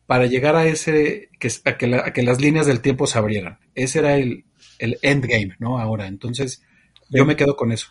Para 0.08 0.26
llegar 0.26 0.56
a 0.56 0.66
ese, 0.66 1.30
que, 1.40 1.50
a, 1.66 1.78
que 1.78 1.88
la- 1.88 2.00
a 2.08 2.14
que 2.14 2.24
las 2.24 2.42
líneas 2.42 2.66
del 2.66 2.82
tiempo 2.82 3.06
se 3.08 3.18
abrieran. 3.20 3.60
Ese 3.76 4.00
era 4.00 4.16
el, 4.16 4.46
el 4.80 4.98
endgame, 5.04 5.56
¿no? 5.60 5.80
Ahora, 5.80 6.08
entonces 6.08 6.64
yo 7.10 7.26
me 7.26 7.36
quedo 7.36 7.56
con 7.56 7.72
eso. 7.72 7.90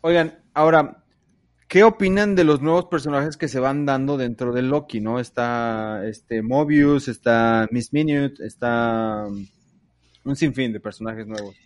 Oigan, 0.00 0.38
ahora, 0.54 1.04
¿qué 1.66 1.82
opinan 1.84 2.34
de 2.34 2.44
los 2.44 2.60
nuevos 2.62 2.86
personajes 2.86 3.36
que 3.36 3.48
se 3.48 3.58
van 3.60 3.84
dando 3.84 4.16
dentro 4.16 4.52
de 4.52 4.62
Loki, 4.62 5.00
no? 5.00 5.18
Está 5.20 6.02
este 6.06 6.42
Mobius, 6.42 7.08
está 7.08 7.68
Miss 7.70 7.92
Minute, 7.92 8.44
está 8.46 9.24
um, 9.26 9.46
un 10.24 10.36
sinfín 10.36 10.72
de 10.72 10.80
personajes 10.80 11.26
nuevos. 11.26 11.56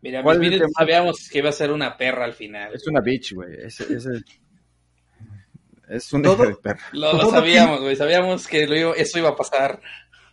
Mira, 0.00 0.22
¿Cuál 0.22 0.40
Miss 0.40 0.50
tema? 0.58 0.68
sabíamos 0.76 1.28
que 1.28 1.38
iba 1.38 1.50
a 1.50 1.52
ser 1.52 1.70
una 1.70 1.96
perra 1.96 2.24
al 2.24 2.32
final. 2.32 2.74
Es 2.74 2.86
una 2.88 3.00
bitch, 3.00 3.34
güey. 3.34 3.54
Es, 3.62 3.80
es, 3.82 4.08
es 5.88 6.12
una 6.12 6.22
Todo- 6.24 6.44
hija 6.44 6.48
de 6.48 6.56
perra. 6.56 6.80
Lo, 6.92 7.12
lo 7.12 7.30
sabíamos, 7.30 7.80
güey. 7.82 7.94
Sabíamos 7.94 8.48
que 8.48 8.66
lo 8.66 8.76
iba- 8.76 8.94
eso 8.94 9.18
iba 9.18 9.28
a 9.28 9.36
pasar. 9.36 9.80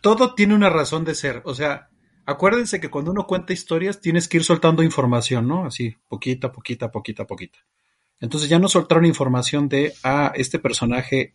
Todo 0.00 0.34
tiene 0.34 0.54
una 0.54 0.70
razón 0.70 1.04
de 1.04 1.14
ser. 1.14 1.42
O 1.44 1.54
sea, 1.54 1.88
acuérdense 2.26 2.80
que 2.80 2.90
cuando 2.90 3.10
uno 3.10 3.26
cuenta 3.26 3.52
historias 3.52 4.00
tienes 4.00 4.28
que 4.28 4.38
ir 4.38 4.44
soltando 4.44 4.82
información, 4.82 5.46
¿no? 5.48 5.66
Así, 5.66 5.96
poquita, 6.08 6.52
poquita, 6.52 6.90
poquita, 6.90 7.26
poquita. 7.26 7.58
Entonces 8.20 8.48
ya 8.48 8.58
nos 8.58 8.72
soltaron 8.72 9.06
información 9.06 9.68
de, 9.68 9.94
ah, 10.04 10.32
este 10.34 10.58
personaje 10.58 11.34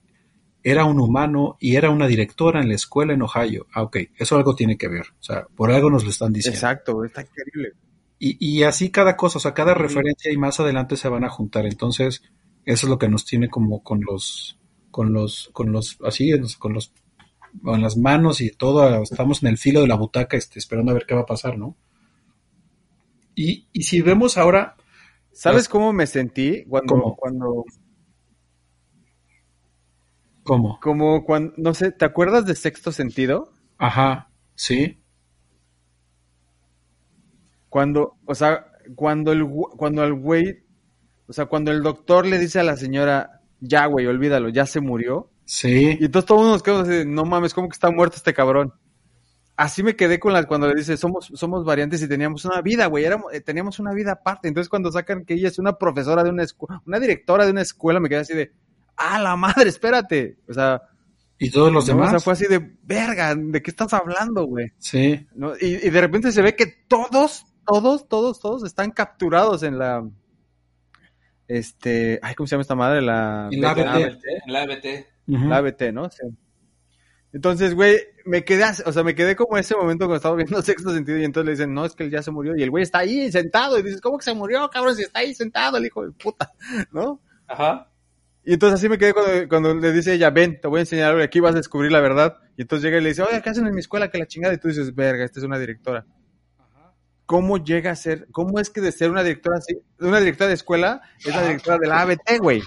era 0.63 0.85
un 0.85 0.99
humano 0.99 1.57
y 1.59 1.75
era 1.75 1.89
una 1.89 2.07
directora 2.07 2.59
en 2.61 2.69
la 2.69 2.75
escuela 2.75 3.13
en 3.13 3.21
Ohio. 3.21 3.67
Ah, 3.73 3.83
ok, 3.83 3.97
eso 4.17 4.35
algo 4.35 4.55
tiene 4.55 4.77
que 4.77 4.87
ver. 4.87 5.05
O 5.19 5.23
sea, 5.23 5.45
por 5.55 5.71
algo 5.71 5.89
nos 5.89 6.03
lo 6.03 6.09
están 6.09 6.33
diciendo. 6.33 6.57
Exacto, 6.57 7.03
está 7.03 7.21
increíble. 7.21 7.73
Y, 8.17 8.37
y 8.39 8.63
así 8.63 8.89
cada 8.89 9.15
cosa, 9.15 9.37
o 9.37 9.41
sea, 9.41 9.53
cada 9.53 9.73
referencia 9.73 10.31
y 10.31 10.37
más 10.37 10.59
adelante 10.59 10.97
se 10.97 11.09
van 11.09 11.23
a 11.23 11.29
juntar. 11.29 11.65
Entonces, 11.65 12.23
eso 12.65 12.87
es 12.87 12.89
lo 12.89 12.97
que 12.97 13.09
nos 13.09 13.25
tiene 13.25 13.49
como 13.49 13.83
con 13.83 14.01
los, 14.01 14.57
con 14.89 15.13
los, 15.13 15.49
con 15.53 15.71
los, 15.71 15.97
así, 16.03 16.31
con 16.57 16.73
los, 16.73 16.93
con 17.63 17.81
las 17.81 17.97
manos 17.97 18.41
y 18.41 18.51
todo, 18.51 19.01
estamos 19.03 19.43
en 19.43 19.49
el 19.49 19.57
filo 19.57 19.81
de 19.81 19.87
la 19.87 19.95
butaca, 19.95 20.37
este, 20.37 20.59
esperando 20.59 20.91
a 20.91 20.95
ver 20.95 21.05
qué 21.07 21.15
va 21.15 21.21
a 21.21 21.25
pasar, 21.25 21.57
¿no? 21.57 21.75
Y, 23.35 23.67
y 23.73 23.83
si 23.83 24.01
vemos 24.01 24.37
ahora, 24.37 24.75
¿Sabes 25.31 25.63
Las- 25.63 25.69
cómo 25.69 25.91
me 25.93 26.07
sentí 26.07 26.63
cuando, 26.65 26.93
¿Cómo? 26.93 27.15
cuando, 27.17 27.65
¿cómo? 30.43 30.79
como 30.81 31.25
cuando, 31.25 31.53
no 31.57 31.73
sé, 31.73 31.91
¿te 31.91 32.05
acuerdas 32.05 32.45
de 32.45 32.55
Sexto 32.55 32.91
Sentido? 32.91 33.51
Ajá, 33.77 34.29
sí, 34.55 35.01
Cuando, 37.69 38.15
o 38.25 38.35
sea, 38.35 38.67
cuando 38.95 39.33
el, 39.33 39.45
cuando 39.77 40.03
el 40.05 40.13
güey, 40.13 40.63
o 41.27 41.33
sea, 41.33 41.47
cuando 41.47 41.71
el 41.71 41.83
doctor 41.83 42.25
le 42.25 42.39
dice 42.39 42.59
a 42.59 42.63
la 42.63 42.77
señora, 42.77 43.41
ya, 43.59 43.85
güey, 43.87 44.05
olvídalo, 44.07 44.47
ya 44.49 44.65
se 44.65 44.79
murió. 44.79 45.29
Sí, 45.45 45.97
Y 45.99 46.05
entonces 46.05 46.27
todos 46.27 46.45
nos 46.45 46.63
quedamos 46.63 46.87
así, 46.87 47.03
no 47.05 47.25
mames, 47.25 47.53
¿cómo 47.53 47.69
que 47.69 47.73
está 47.73 47.91
muerto 47.91 48.17
este 48.17 48.33
cabrón? 48.33 48.73
Así 49.57 49.83
me 49.83 49.95
quedé 49.95 50.19
con 50.19 50.33
la, 50.33 50.43
cuando 50.43 50.67
le 50.67 50.75
dice, 50.75 50.97
somos, 50.97 51.31
somos 51.33 51.63
variantes 51.63 52.01
y 52.01 52.09
teníamos 52.09 52.43
una 52.43 52.61
vida, 52.61 52.87
güey, 52.87 53.05
éramos, 53.05 53.33
eh, 53.33 53.39
teníamos 53.39 53.79
una 53.79 53.93
vida 53.93 54.13
aparte. 54.13 54.49
Entonces 54.49 54.69
cuando 54.69 54.91
sacan 54.91 55.23
que 55.23 55.35
ella 55.35 55.47
es 55.47 55.59
una 55.59 55.77
profesora 55.77 56.23
de 56.23 56.29
una 56.29 56.43
escuela, 56.43 56.81
una 56.85 56.99
directora 56.99 57.45
de 57.45 57.51
una 57.51 57.61
escuela, 57.61 58.01
me 58.01 58.09
quedé 58.09 58.19
así 58.19 58.33
de, 58.33 58.51
ah, 58.97 59.19
la 59.19 59.35
madre, 59.37 59.69
espérate. 59.69 60.37
O 60.49 60.53
sea, 60.53 60.81
y 61.37 61.49
todos 61.49 61.71
los 61.71 61.87
no, 61.87 61.93
o 61.93 61.95
demás, 61.95 62.11
sea, 62.11 62.19
fue 62.19 62.33
así 62.33 62.47
de, 62.47 62.77
verga, 62.83 63.35
¿de 63.35 63.61
qué 63.61 63.71
estás 63.71 63.93
hablando, 63.93 64.45
güey? 64.45 64.71
sí, 64.79 65.27
¿no? 65.35 65.53
Y, 65.59 65.87
y 65.87 65.89
de 65.89 66.01
repente 66.01 66.31
se 66.31 66.41
ve 66.41 66.55
que 66.55 66.65
todos, 66.87 67.45
todos, 67.65 68.07
todos, 68.07 68.39
todos 68.39 68.63
están 68.63 68.91
capturados 68.91 69.63
en 69.63 69.77
la. 69.77 70.07
Este. 71.47 72.19
Ay, 72.21 72.35
¿cómo 72.35 72.47
se 72.47 72.51
llama 72.51 72.61
esta 72.61 72.75
madre? 72.75 73.01
La. 73.01 73.49
En 73.51 73.61
la. 73.61 73.71
ABT. 73.71 74.23
En 74.45 74.53
la 74.53 74.61
ABT. 74.63 75.14
La 75.27 75.57
ABT, 75.57 75.93
¿no? 75.93 76.09
Sí. 76.09 76.23
Entonces, 77.35 77.75
güey, 77.75 77.97
me 78.23 78.45
quedé, 78.45 78.63
o 78.85 78.91
sea, 78.93 79.03
me 79.03 79.13
quedé 79.13 79.35
como 79.35 79.57
ese 79.57 79.75
momento 79.75 80.05
cuando 80.05 80.15
estaba 80.15 80.35
viendo 80.35 80.61
sexto 80.61 80.93
sentido 80.93 81.17
y 81.17 81.25
entonces 81.25 81.45
le 81.45 81.51
dicen, 81.51 81.73
no, 81.73 81.85
es 81.85 81.93
que 81.93 82.05
él 82.05 82.11
ya 82.11 82.21
se 82.21 82.31
murió 82.31 82.55
y 82.55 82.63
el 82.63 82.71
güey 82.71 82.83
está 82.83 82.99
ahí 82.99 83.29
sentado 83.31 83.77
y 83.77 83.83
dices, 83.83 83.99
¿cómo 83.99 84.17
que 84.17 84.23
se 84.23 84.33
murió, 84.33 84.69
cabrón? 84.69 84.95
Si 84.95 85.03
está 85.03 85.19
ahí 85.19 85.33
sentado 85.33 85.77
el 85.77 85.85
hijo 85.85 86.05
de 86.05 86.11
puta, 86.11 86.51
¿no? 86.93 87.21
Ajá. 87.47 87.91
Y 88.45 88.53
entonces 88.53 88.79
así 88.79 88.87
me 88.87 88.97
quedé 88.97 89.13
cuando, 89.13 89.49
cuando 89.49 89.73
le 89.73 89.91
dice 89.91 90.13
ella, 90.13 90.29
ven, 90.29 90.61
te 90.61 90.67
voy 90.69 90.77
a 90.77 90.81
enseñar 90.81 91.09
algo 91.09 91.19
y 91.19 91.23
aquí 91.23 91.41
vas 91.41 91.55
a 91.55 91.57
descubrir 91.57 91.91
la 91.91 91.99
verdad. 91.99 92.37
Y 92.55 92.61
entonces 92.61 92.85
llega 92.85 92.99
y 92.99 93.01
le 93.01 93.09
dice, 93.09 93.23
oye, 93.23 93.41
¿qué 93.41 93.49
hacen 93.49 93.67
en 93.67 93.73
mi 93.73 93.81
escuela? 93.81 94.09
Que 94.09 94.19
la 94.19 94.27
chingada. 94.27 94.53
Y 94.53 94.59
tú 94.59 94.67
dices, 94.67 94.93
verga, 94.93 95.25
esta 95.25 95.39
es 95.39 95.45
una 95.45 95.57
directora. 95.57 96.05
¿Cómo 97.25 97.57
llega 97.57 97.89
a 97.89 97.95
ser? 97.95 98.27
¿Cómo 98.31 98.59
es 98.59 98.69
que 98.69 98.81
de 98.81 98.91
ser 98.91 99.09
una 99.09 99.23
directora 99.23 99.57
así, 99.57 99.73
de 99.99 100.07
una 100.07 100.19
directora 100.19 100.47
de 100.49 100.53
escuela, 100.53 101.01
es 101.19 101.35
la 101.35 101.41
directora 101.41 101.79
de 101.79 101.87
la 101.87 102.01
ABT, 102.01 102.39
güey? 102.39 102.61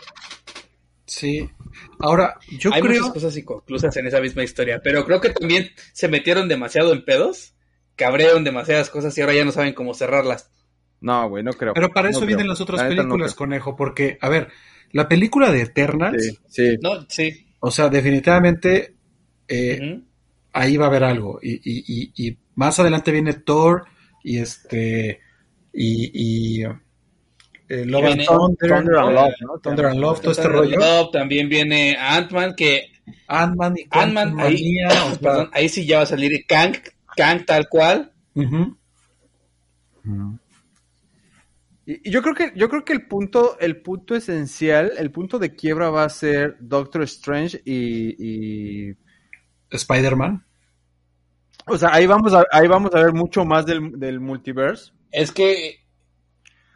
Sí. 1.08 1.50
Ahora, 1.98 2.38
yo 2.58 2.72
Hay 2.72 2.80
creo, 2.80 3.00
muchas 3.00 3.12
cosas 3.14 3.36
inconclusas 3.36 3.96
en 3.96 4.06
esa 4.06 4.20
misma 4.20 4.44
historia, 4.44 4.80
pero 4.82 5.04
creo 5.04 5.20
que 5.20 5.30
también 5.30 5.70
se 5.92 6.08
metieron 6.08 6.48
demasiado 6.48 6.92
en 6.92 7.04
pedos, 7.04 7.54
cabrearon 7.96 8.44
demasiadas 8.44 8.90
cosas 8.90 9.16
y 9.18 9.20
ahora 9.20 9.34
ya 9.34 9.44
no 9.44 9.50
saben 9.52 9.74
cómo 9.74 9.94
cerrarlas. 9.94 10.50
No, 11.00 11.28
güey, 11.28 11.42
no 11.44 11.52
creo. 11.52 11.74
pero 11.74 11.90
para 11.90 12.10
eso 12.10 12.20
No 12.20 12.26
vienen 12.26 12.44
creo. 12.44 12.52
las 12.52 12.60
otras 12.60 12.80
La 12.82 12.88
neta, 12.88 13.02
no 13.02 13.08
películas, 13.10 13.34
conejo, 13.34 13.76
porque, 13.76 14.18
a 14.20 14.28
ver, 14.28 14.48
la 14.92 15.08
película 15.08 15.50
de 15.52 15.62
Eternals, 15.62 16.22
Sí, 16.24 16.38
sí. 16.48 16.76
No, 16.82 17.06
sí. 17.08 17.46
o 17.60 17.70
sea, 17.70 17.88
definitivamente 17.88 18.94
eh, 19.48 20.00
ahí 20.52 20.76
va 20.76 20.86
a 20.86 20.88
haber 20.88 21.04
algo. 21.04 21.38
Y, 21.42 21.54
y- 21.64 21.84
y- 22.14 22.28
y 22.28 22.38
más 22.54 22.78
adelante 22.80 23.12
viene 23.12 23.32
Thor 23.34 23.84
y 24.24 24.38
este 24.38 25.20
y, 25.72 26.60
y 26.60 26.64
eh, 27.68 27.84
Love 27.84 28.04
and 28.06 28.16
Viene 28.16 28.24
Thunder, 28.26 28.68
Thunder 28.68 28.96
and 28.96 29.14
Love, 29.14 29.34
¿no? 29.40 29.58
Thunder 29.58 29.86
and 29.86 30.00
Love, 30.00 30.20
todo 30.20 30.32
este 30.32 30.48
rollo. 30.48 30.78
Love, 30.78 31.10
también 31.12 31.48
viene 31.48 31.96
Ant-Man, 31.98 32.54
que 32.56 32.92
Ant-Man 33.26 33.74
y 33.76 33.86
Ant-Man, 33.90 34.40
ahí, 34.40 34.72
Quantumania, 34.72 34.88
o 35.06 35.10
sea, 35.10 35.18
perdón, 35.20 35.50
ahí 35.52 35.68
sí 35.68 35.86
ya 35.86 35.98
va 35.98 36.02
a 36.04 36.06
salir 36.06 36.46
Kang, 36.46 36.76
Kang 37.16 37.44
tal 37.44 37.68
cual. 37.68 38.12
ujú. 38.34 38.76
Y, 41.84 42.08
y 42.08 42.10
yo 42.10 42.22
creo 42.22 42.34
que, 42.34 42.52
yo 42.54 42.68
creo 42.68 42.84
que 42.84 42.94
el 42.94 43.06
punto, 43.06 43.58
el 43.60 43.82
punto 43.82 44.14
esencial, 44.14 44.92
el 44.96 45.10
punto 45.10 45.38
de 45.38 45.54
quiebra 45.54 45.90
va 45.90 46.04
a 46.04 46.08
ser 46.08 46.56
Doctor 46.60 47.02
Strange 47.02 47.60
y, 47.64 48.88
y 48.90 48.96
Spider-Man. 49.70 50.44
o 51.66 51.76
sea, 51.76 51.90
ahí 51.92 52.06
vamos 52.06 52.32
a, 52.32 52.44
ahí 52.50 52.66
vamos 52.66 52.94
a 52.94 53.02
ver 53.02 53.12
mucho 53.12 53.44
más 53.44 53.66
del, 53.66 53.98
del 53.98 54.20
multiverse. 54.20 54.92
Es 55.10 55.32
que 55.32 55.80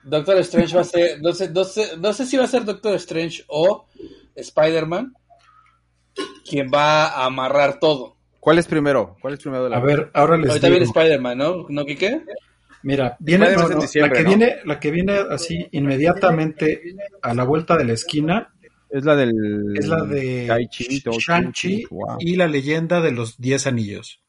Doctor 0.05 0.37
Strange 0.39 0.75
va 0.75 0.81
a 0.83 0.85
ser, 0.85 1.21
no 1.23 1.33
sé, 1.33 1.51
no 1.51 1.65
sé, 1.65 1.97
no 1.99 2.13
sé 2.13 2.27
si 2.27 2.37
va 2.37 2.45
a 2.45 2.49
ser 2.49 2.65
Doctor 2.65 2.95
Strange 2.97 3.45
o 3.49 3.87
Spider-Man, 4.35 5.15
quien 6.49 6.69
va 6.73 7.07
a 7.07 7.27
amarrar 7.27 7.79
todo. 7.79 8.17
¿Cuál 8.41 8.59
es 8.59 8.67
primero? 8.67 9.17
¿Cuál 9.21 9.35
es 9.35 9.41
primero 9.41 9.65
de 9.65 9.71
la 9.71 9.77
A 9.77 9.81
ver, 9.81 10.11
ahora 10.15 10.37
les 10.37 10.51
Ahorita 10.51 10.67
digo. 10.67 10.79
viene 10.79 10.87
Spider-Man, 10.87 11.39
¿no? 11.39 11.67
¿No, 11.69 11.85
Quique? 11.85 12.23
Mira, 12.83 13.17
viene, 13.21 13.53
no, 13.53 13.69
no, 13.69 13.81
diciembre, 13.81 14.11
la 14.11 14.17
que 14.19 14.23
¿no? 14.25 14.29
viene, 14.29 14.57
la 14.65 14.81
que 14.81 14.91
viene 14.91 15.13
así 15.31 15.69
inmediatamente 15.71 16.83
a 17.23 17.33
la 17.33 17.45
vuelta 17.45 17.77
de 17.77 17.85
la 17.85 17.93
esquina 17.93 18.53
Es 18.91 19.05
la 19.05 19.15
del. 19.15 19.33
es 19.77 19.87
la 19.87 20.03
de 20.03 20.69
Shang-Chi 21.17 21.87
wow. 21.91 22.17
y 22.19 22.35
la 22.35 22.49
leyenda 22.49 23.01
de 23.01 23.13
los 23.13 23.39
Diez 23.39 23.69
Anillos. 23.69 24.21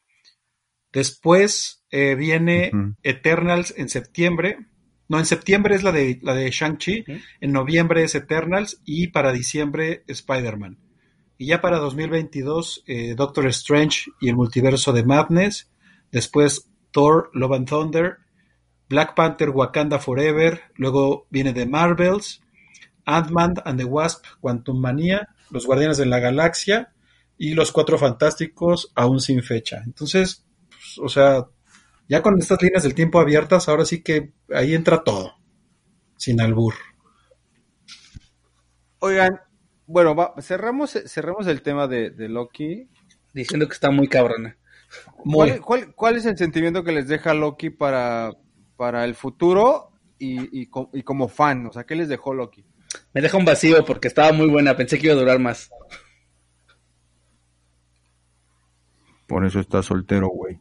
Después 0.92 1.84
eh, 1.90 2.14
viene. 2.14 2.70
Eternals 3.02 3.74
en 3.76 3.88
septiembre. 3.88 4.58
No, 5.08 5.18
en 5.18 5.26
septiembre 5.26 5.74
es 5.74 5.82
la 5.82 5.92
de, 5.92 6.18
la 6.22 6.34
de 6.34 6.50
Shang-Chi. 6.50 7.04
En 7.40 7.52
noviembre 7.52 8.04
es 8.04 8.14
Eternals 8.14 8.80
y 8.84 9.08
para 9.08 9.32
diciembre 9.32 10.04
Spider-Man. 10.06 10.78
Y 11.36 11.46
ya 11.46 11.60
para 11.60 11.78
2022 11.78 12.84
eh, 12.86 13.14
Doctor 13.14 13.46
Strange 13.48 14.10
y 14.20 14.28
el 14.28 14.36
multiverso 14.36 14.92
de 14.92 15.04
Madness. 15.04 15.70
Después 16.10 16.70
Thor, 16.90 17.30
Love 17.34 17.52
and 17.52 17.68
Thunder. 17.68 18.18
Black 18.88 19.14
Panther, 19.14 19.50
Wakanda 19.50 19.98
Forever. 19.98 20.62
Luego 20.76 21.26
viene 21.30 21.52
The 21.52 21.66
Marvels. 21.66 22.40
Ant-Man 23.06 23.54
and 23.64 23.78
the 23.78 23.84
Wasp, 23.84 24.24
Quantum 24.40 24.80
Manía. 24.80 25.28
Los 25.50 25.66
Guardianes 25.66 25.98
de 25.98 26.06
la 26.06 26.20
Galaxia. 26.20 26.92
Y 27.36 27.54
Los 27.54 27.72
Cuatro 27.72 27.98
Fantásticos 27.98 28.92
aún 28.94 29.20
sin 29.20 29.42
fecha. 29.42 29.82
Entonces, 29.84 30.46
pues, 30.70 30.98
o 30.98 31.08
sea, 31.08 31.46
ya 32.08 32.22
con 32.22 32.38
estas 32.38 32.62
líneas 32.62 32.82
del 32.82 32.94
tiempo 32.94 33.20
abiertas, 33.20 33.68
ahora 33.68 33.84
sí 33.84 34.02
que 34.02 34.32
ahí 34.52 34.74
entra 34.74 35.04
todo. 35.04 35.34
Sin 36.16 36.40
albur. 36.40 36.74
Oigan, 39.00 39.40
bueno, 39.86 40.14
va- 40.14 40.34
cerramos, 40.40 40.92
cerramos 41.06 41.46
el 41.46 41.62
tema 41.62 41.86
de, 41.88 42.10
de 42.10 42.28
Loki. 42.28 42.88
Diciendo 43.32 43.66
que 43.66 43.74
está 43.74 43.90
muy 43.90 44.08
cabrona. 44.08 44.56
Muy. 45.24 45.48
¿Cuál, 45.58 45.60
cuál, 45.60 45.94
cuál 45.94 46.16
es 46.16 46.26
el 46.26 46.38
sentimiento 46.38 46.84
que 46.84 46.92
les 46.92 47.08
deja 47.08 47.34
Loki 47.34 47.70
para, 47.70 48.30
para 48.76 49.04
el 49.04 49.14
futuro 49.16 49.90
y, 50.18 50.62
y 50.62 51.02
como 51.02 51.28
fan? 51.28 51.66
O 51.66 51.72
sea, 51.72 51.84
¿qué 51.84 51.96
les 51.96 52.08
dejó 52.08 52.32
Loki? 52.32 52.64
Me 53.12 53.20
deja 53.20 53.36
un 53.36 53.44
vacío 53.44 53.84
porque 53.84 54.08
estaba 54.08 54.32
muy 54.32 54.48
buena. 54.48 54.76
Pensé 54.76 54.98
que 54.98 55.06
iba 55.06 55.16
a 55.16 55.18
durar 55.18 55.40
más. 55.40 55.68
Por 59.26 59.44
eso 59.44 59.60
está 59.60 59.82
soltero, 59.82 60.28
güey. 60.28 60.60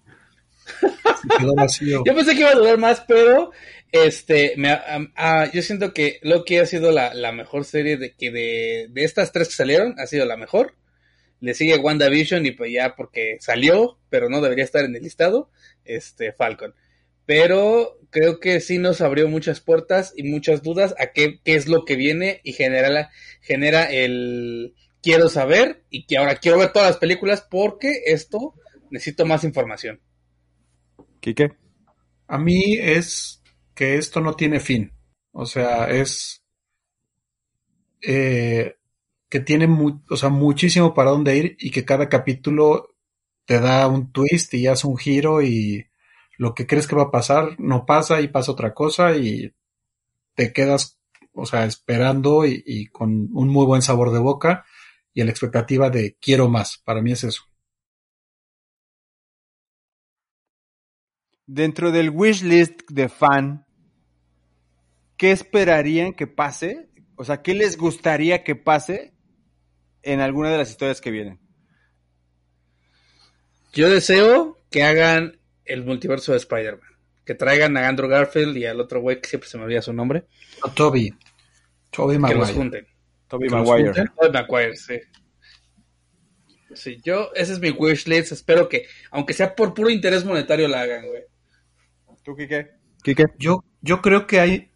Yo 2.05 2.16
pensé 2.16 2.34
que 2.34 2.41
iba 2.41 2.49
a 2.51 2.55
durar 2.55 2.78
más, 2.78 3.01
pero 3.07 3.51
este, 3.91 4.53
me, 4.57 4.70
a- 4.72 4.99
a- 5.16 5.51
yo 5.51 5.61
siento 5.61 5.93
que 5.93 6.20
Loki 6.22 6.57
ha 6.57 6.66
sido 6.66 6.91
la, 6.91 7.32
mejor 7.32 7.66
serie 7.66 7.97
de 7.97 8.14
que 8.14 8.32
de, 8.32 8.88
de 8.89 9.03
estas 9.03 9.32
tres 9.32 9.49
que 9.49 9.55
salieron, 9.55 9.95
ha 9.99 10.07
sido 10.07 10.26
la 10.26 10.38
mejor. 10.38 10.76
Le 11.39 11.53
sigue 11.53 11.76
WandaVision 11.78 12.45
y 12.45 12.51
pues 12.51 12.72
ya 12.72 12.95
porque 12.95 13.38
salió, 13.41 13.97
pero 14.09 14.30
no 14.30 14.41
debería 14.41 14.64
estar 14.64 14.86
en 14.86 14.95
el 14.95 15.03
listado, 15.03 15.49
este 15.84 16.32
Falcon. 16.32 16.74
Pero 17.26 17.99
creo 18.09 18.39
que 18.39 18.59
sí 18.61 18.78
nos 18.78 19.01
abrió 19.01 19.28
muchas 19.28 19.59
puertas 19.59 20.14
y 20.16 20.24
muchas 20.24 20.61
dudas 20.64 20.95
a 20.99 21.07
qué, 21.07 21.39
qué 21.43 21.55
es 21.55 21.68
lo 21.68 21.84
que 21.86 21.95
viene 21.95 22.39
y 22.43 22.53
genera, 22.53 23.11
genera 23.41 23.84
el 23.91 24.74
quiero 25.01 25.28
saber 25.28 25.84
y 25.89 26.05
que 26.05 26.18
ahora 26.18 26.36
quiero 26.38 26.59
ver 26.59 26.72
todas 26.72 26.89
las 26.89 26.97
películas 26.97 27.45
porque 27.49 28.03
esto 28.05 28.53
necesito 28.89 29.26
más 29.26 29.43
información. 29.43 29.99
¿Quique? 31.24 31.55
A 32.28 32.38
mí 32.38 32.76
es 32.78 33.41
que 33.74 33.95
esto 33.95 34.19
no 34.19 34.34
tiene 34.34 34.59
fin. 34.59 34.91
O 35.32 35.45
sea, 35.45 35.89
es 35.89 36.43
eh, 38.01 38.76
que 39.30 39.39
tiene 39.39 39.69
o 40.09 40.17
sea, 40.17 40.28
muchísimo 40.28 40.93
para 40.93 41.11
dónde 41.11 41.38
ir 41.38 41.55
y 41.59 41.71
que 41.71 41.86
cada 41.86 42.09
capítulo 42.09 42.89
te 43.45 43.61
da 43.61 43.88
un 43.88 44.11
twist 44.11 44.53
y 44.53 44.67
hace 44.67 44.86
un 44.86 44.97
giro 44.97 45.41
y 45.41 45.88
lo 46.38 46.53
que 46.53 46.67
crees 46.67 46.88
que 46.88 46.97
va 46.97 47.03
a 47.03 47.11
pasar 47.11 47.57
no 47.57 47.86
pasa 47.86 48.19
y 48.19 48.28
pasa 48.28 48.51
otra 48.51 48.74
cosa 48.74 49.15
y 49.15 49.53
te 50.36 50.51
quedas, 50.51 50.99
o 51.32 51.45
sea, 51.45 51.63
esperando 51.63 52.45
y, 52.45 52.88
con 52.88 53.30
un 53.32 53.47
muy 53.47 53.65
buen 53.65 53.82
sabor 53.82 54.11
de 54.11 54.19
boca 54.19 54.65
y 55.13 55.24
la 55.24 55.32
expectativa 55.32 55.89
de 55.89 56.17
quiero 56.19 56.49
más. 56.49 56.82
Para 56.84 57.01
mí 57.01 57.13
es 57.13 57.24
eso. 57.24 57.43
Dentro 61.46 61.91
del 61.91 62.10
wishlist 62.10 62.82
de 62.89 63.10
fan, 63.10 63.66
¿qué 65.18 65.32
esperarían 65.32 66.14
que 66.14 66.28
pase? 66.28 66.89
O 67.16 67.24
sea, 67.26 67.41
¿qué 67.41 67.54
les 67.54 67.78
gustaría 67.78 68.44
que 68.44 68.56
pase 68.56 69.14
en 70.02 70.20
alguna 70.22 70.52
de 70.52 70.58
las 70.58 70.70
historias 70.70 71.02
que 71.02 71.12
vienen? 71.12 71.39
Yo 73.74 73.89
deseo 73.89 74.60
que 74.70 74.84
hagan 74.84 75.39
el 75.66 75.84
multiverso 75.84 76.32
de 76.32 76.38
Spider-Man. 76.39 76.89
Que 77.26 77.36
traigan 77.36 77.76
a 77.78 77.88
Andrew 77.88 78.10
Garfield 78.10 78.58
y 78.58 78.66
al 78.66 78.80
otro 78.82 79.00
güey 79.02 79.22
que 79.22 79.30
siempre 79.30 79.50
se 79.50 79.58
me 79.58 79.64
olvida 79.64 79.82
su 79.82 79.94
nombre. 79.94 80.26
No, 80.64 80.72
Toby. 80.74 81.14
Toby 81.89 82.16
Que 82.16 82.20
los 82.20 82.22
Maguire. 82.22 82.54
junten. 82.54 82.88
Toby 83.28 83.48
Que 83.48 83.56
los 83.56 83.68
Maguire. 83.68 83.88
junten. 83.94 84.08
Tobey 84.16 84.32
Maguire, 84.32 84.76
sí. 84.76 85.00
Sí, 86.74 86.98
yo, 87.04 87.32
ese 87.36 87.54
es 87.54 87.60
mi 87.60 87.70
wishlist. 87.70 88.32
Espero 88.32 88.68
que, 88.68 88.88
aunque 89.12 89.34
sea 89.34 89.56
por 89.56 89.74
puro 89.74 89.89
interés 89.89 90.26
monetario, 90.26 90.68
la 90.68 90.82
hagan, 90.82 91.06
güey. 91.08 91.24
¿Tú, 92.24 92.36
Quique? 92.36 92.71
¿Quique? 93.03 93.26
Yo, 93.38 93.63
yo 93.82 94.01
creo 94.01 94.28
que 94.28 94.39
hay 94.39 94.71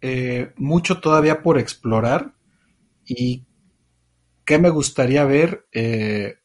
eh, 0.00 0.52
mucho 0.56 1.00
todavía 1.00 1.42
por 1.42 1.58
explorar 1.58 2.34
y 3.06 3.44
que 4.44 4.58
me 4.58 4.70
gustaría 4.70 5.24
ver 5.24 5.66
eh, 5.72 6.36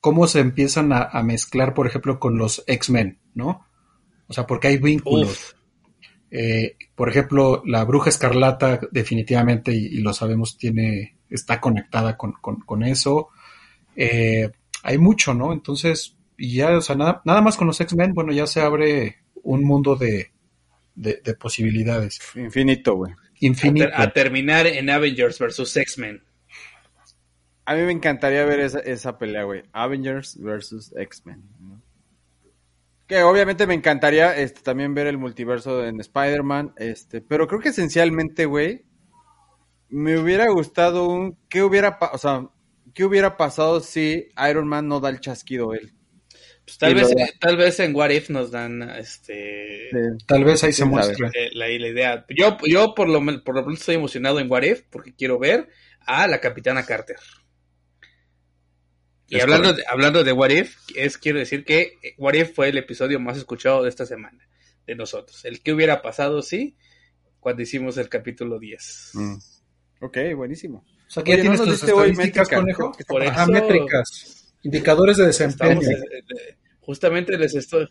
cómo 0.00 0.26
se 0.26 0.40
empiezan 0.40 0.92
a, 0.92 1.02
a 1.04 1.22
mezclar, 1.22 1.74
por 1.74 1.86
ejemplo, 1.86 2.18
con 2.18 2.36
los 2.38 2.62
X-Men, 2.66 3.20
¿no? 3.34 3.66
O 4.28 4.32
sea, 4.32 4.46
porque 4.46 4.68
hay 4.68 4.78
vínculos. 4.78 5.56
Eh, 6.30 6.76
por 6.94 7.08
ejemplo, 7.08 7.62
la 7.66 7.84
Bruja 7.84 8.10
Escarlata 8.10 8.80
definitivamente, 8.90 9.72
y, 9.72 9.86
y 9.86 9.98
lo 9.98 10.12
sabemos, 10.14 10.58
tiene, 10.58 11.18
está 11.30 11.60
conectada 11.60 12.16
con, 12.16 12.32
con- 12.32 12.60
con 12.60 12.82
eso. 12.82 13.28
Eh, 13.96 14.50
hay 14.82 14.98
mucho, 14.98 15.34
¿no? 15.34 15.52
Entonces, 15.52 16.16
y 16.36 16.56
ya, 16.56 16.76
o 16.76 16.80
sea, 16.80 16.96
nada, 16.96 17.22
nada 17.24 17.40
más 17.42 17.56
con 17.56 17.66
los 17.68 17.80
X-Men, 17.80 18.14
bueno, 18.14 18.32
ya 18.32 18.46
se 18.46 18.60
abre 18.62 19.18
un 19.44 19.64
mundo 19.64 19.96
de, 19.96 20.32
de, 20.94 21.20
de 21.24 21.34
posibilidades. 21.34 22.18
Infinito, 22.34 22.94
güey. 22.96 23.12
A, 23.12 23.16
Infinito. 23.40 23.86
ter- 23.86 23.94
a 24.00 24.12
terminar 24.12 24.66
en 24.66 24.90
Avengers 24.90 25.38
vs. 25.38 25.76
X-Men. 25.76 26.22
A 27.66 27.74
mí 27.74 27.82
me 27.82 27.92
encantaría 27.92 28.44
ver 28.44 28.60
esa, 28.60 28.80
esa 28.80 29.16
pelea, 29.18 29.44
güey. 29.44 29.62
Avengers 29.72 30.38
versus 30.40 30.92
X-Men. 30.96 31.42
¿no? 31.60 31.80
Que 33.06 33.22
obviamente 33.22 33.66
me 33.66 33.74
encantaría 33.74 34.36
este, 34.36 34.60
también 34.62 34.94
ver 34.94 35.06
el 35.06 35.18
multiverso 35.18 35.84
en 35.86 36.00
Spider-Man. 36.00 36.74
Este, 36.76 37.20
pero 37.20 37.46
creo 37.46 37.60
que 37.60 37.68
esencialmente, 37.70 38.44
güey, 38.46 38.84
me 39.88 40.18
hubiera 40.18 40.48
gustado 40.50 41.06
un. 41.08 41.38
¿Qué 41.48 41.62
hubiera, 41.62 41.98
pa- 41.98 42.10
o 42.12 42.18
sea, 42.18 42.48
¿qué 42.94 43.04
hubiera 43.04 43.36
pasado 43.36 43.80
si 43.80 44.28
Iron 44.48 44.68
Man 44.68 44.88
no 44.88 45.00
da 45.00 45.08
el 45.10 45.20
chasquido 45.20 45.72
él? 45.74 45.92
Pues 46.64 46.78
tal, 46.78 46.94
vez, 46.94 47.10
lo- 47.12 47.20
eh, 47.20 47.32
tal 47.38 47.56
vez 47.58 47.78
en 47.80 47.94
What 47.94 48.10
If 48.10 48.30
nos 48.30 48.50
dan 48.50 48.82
este 48.82 49.90
Tal 50.26 50.44
vez 50.44 50.64
ahí 50.64 50.72
se 50.72 50.82
eh, 50.84 51.50
la, 51.52 51.66
la 51.68 51.70
idea. 51.88 52.24
Yo, 52.30 52.56
yo 52.64 52.94
por 52.94 53.08
lo 53.08 53.20
por 53.44 53.54
lo 53.54 53.62
menos 53.64 53.80
estoy 53.80 53.96
emocionado 53.96 54.40
en 54.40 54.50
What 54.50 54.62
If 54.62 54.82
porque 54.90 55.14
quiero 55.14 55.38
ver 55.38 55.68
a 56.00 56.26
la 56.26 56.40
Capitana 56.40 56.86
Carter. 56.86 57.16
Y 59.28 59.36
Es 59.36 59.42
hablando 59.42 59.70
correcto. 59.70 59.82
de, 59.88 59.92
hablando 59.92 60.24
de 60.24 60.32
What 60.32 60.50
If, 60.50 60.76
es 60.94 61.18
quiero 61.18 61.38
decir 61.38 61.64
que 61.64 61.98
What 62.18 62.34
If 62.34 62.54
fue 62.54 62.68
el 62.68 62.78
episodio 62.78 63.18
más 63.20 63.36
escuchado 63.38 63.82
de 63.82 63.88
esta 63.88 64.06
semana, 64.06 64.46
de 64.86 64.94
nosotros. 64.94 65.44
El 65.44 65.62
que 65.62 65.72
hubiera 65.72 66.02
pasado, 66.02 66.42
sí, 66.42 66.76
cuando 67.40 67.62
hicimos 67.62 67.96
el 67.96 68.08
capítulo 68.08 68.58
10. 68.58 69.10
Mm. 69.14 69.34
Ok, 70.00 70.18
buenísimo. 70.36 70.84
O 71.06 71.10
sea, 71.10 71.22
que 71.22 71.32
ya 71.36 71.40
tienes 71.42 71.60
¿no 71.60 71.66
nos 71.66 71.74
tus 71.78 71.82
diste 71.86 71.92
hoy 71.92 72.10
estadísticas, 72.10 72.48
métricas? 72.50 72.60
conejo. 72.60 72.92
¿Qué- 72.92 72.96
qué 72.96 73.02
está 73.02 73.12
Por 73.12 73.22
métricas. 73.50 74.43
Indicadores 74.64 75.16
de 75.18 75.26
desempeño. 75.26 75.80
Estamos, 75.80 75.96
justamente 76.80 77.38
les 77.38 77.54
estoy, 77.54 77.88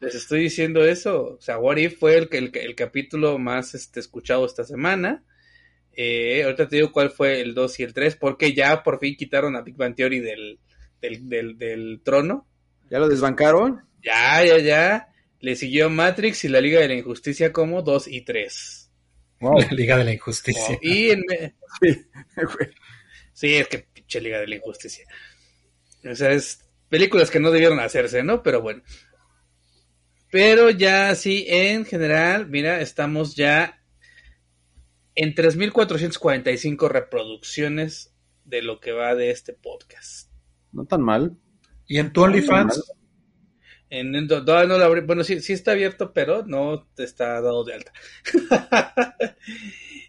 les 0.00 0.14
estoy 0.14 0.40
diciendo 0.40 0.84
eso. 0.84 1.36
O 1.38 1.40
sea, 1.40 1.58
What 1.58 1.76
If 1.76 1.98
fue 1.98 2.16
el, 2.16 2.28
el, 2.32 2.50
el 2.54 2.74
capítulo 2.74 3.38
más 3.38 3.74
este, 3.74 4.00
escuchado 4.00 4.44
esta 4.44 4.64
semana. 4.64 5.24
Eh, 5.92 6.42
ahorita 6.44 6.68
te 6.68 6.76
digo 6.76 6.92
cuál 6.92 7.10
fue 7.10 7.40
el 7.40 7.54
2 7.54 7.80
y 7.80 7.82
el 7.84 7.94
3, 7.94 8.16
porque 8.16 8.52
ya 8.52 8.82
por 8.82 8.98
fin 8.98 9.16
quitaron 9.16 9.56
a 9.56 9.62
Big 9.62 9.76
Bang 9.76 9.94
Theory 9.94 10.20
del, 10.20 10.58
del, 11.00 11.28
del, 11.28 11.56
del 11.58 12.00
trono. 12.04 12.46
¿Ya 12.90 12.98
lo 12.98 13.08
desbancaron? 13.08 13.82
Ya, 14.02 14.44
ya, 14.44 14.58
ya. 14.58 15.08
Le 15.40 15.56
siguió 15.56 15.88
Matrix 15.90 16.44
y 16.44 16.48
la 16.48 16.60
Liga 16.60 16.80
de 16.80 16.88
la 16.88 16.94
Injusticia 16.94 17.52
como 17.52 17.82
2 17.82 18.08
y 18.08 18.22
3. 18.22 18.90
Wow. 19.40 19.58
La 19.60 19.68
Liga 19.72 19.98
de 19.98 20.04
la 20.04 20.12
Injusticia. 20.14 20.78
Y 20.80 21.10
en, 21.10 21.22
me- 21.28 21.54
Güey. 22.36 22.70
Sí, 23.34 23.54
es 23.54 23.68
que 23.68 23.80
pinche 23.80 24.18
Liga 24.20 24.40
de 24.40 24.46
la 24.46 24.56
Injusticia. 24.56 25.04
O 26.10 26.14
sea, 26.14 26.32
es 26.32 26.68
películas 26.88 27.30
que 27.30 27.40
no 27.40 27.50
debieron 27.50 27.80
hacerse, 27.80 28.22
¿no? 28.22 28.42
Pero 28.42 28.62
bueno. 28.62 28.82
Pero 30.30 30.70
ya 30.70 31.14
sí, 31.14 31.44
en 31.48 31.84
general, 31.84 32.48
mira, 32.48 32.80
estamos 32.80 33.36
ya 33.36 33.82
en 35.14 35.34
3.445 35.34 36.88
reproducciones 36.88 38.14
de 38.44 38.62
lo 38.62 38.80
que 38.80 38.92
va 38.92 39.14
de 39.14 39.30
este 39.30 39.52
podcast. 39.52 40.30
No 40.72 40.84
tan 40.84 41.02
mal. 41.02 41.36
¿Y 41.86 41.98
en 41.98 42.12
tu 42.12 42.22
OnlyFans? 42.22 42.92
En, 43.88 44.14
en- 44.14 44.26
no 44.26 44.38
lo 44.66 44.84
abrí. 44.84 45.00
Bueno, 45.02 45.24
sí, 45.24 45.40
sí 45.40 45.52
está 45.52 45.72
abierto, 45.72 46.12
pero 46.12 46.44
no 46.44 46.86
te 46.94 47.04
está 47.04 47.40
dado 47.40 47.64
de 47.64 47.74
alta. 47.74 47.92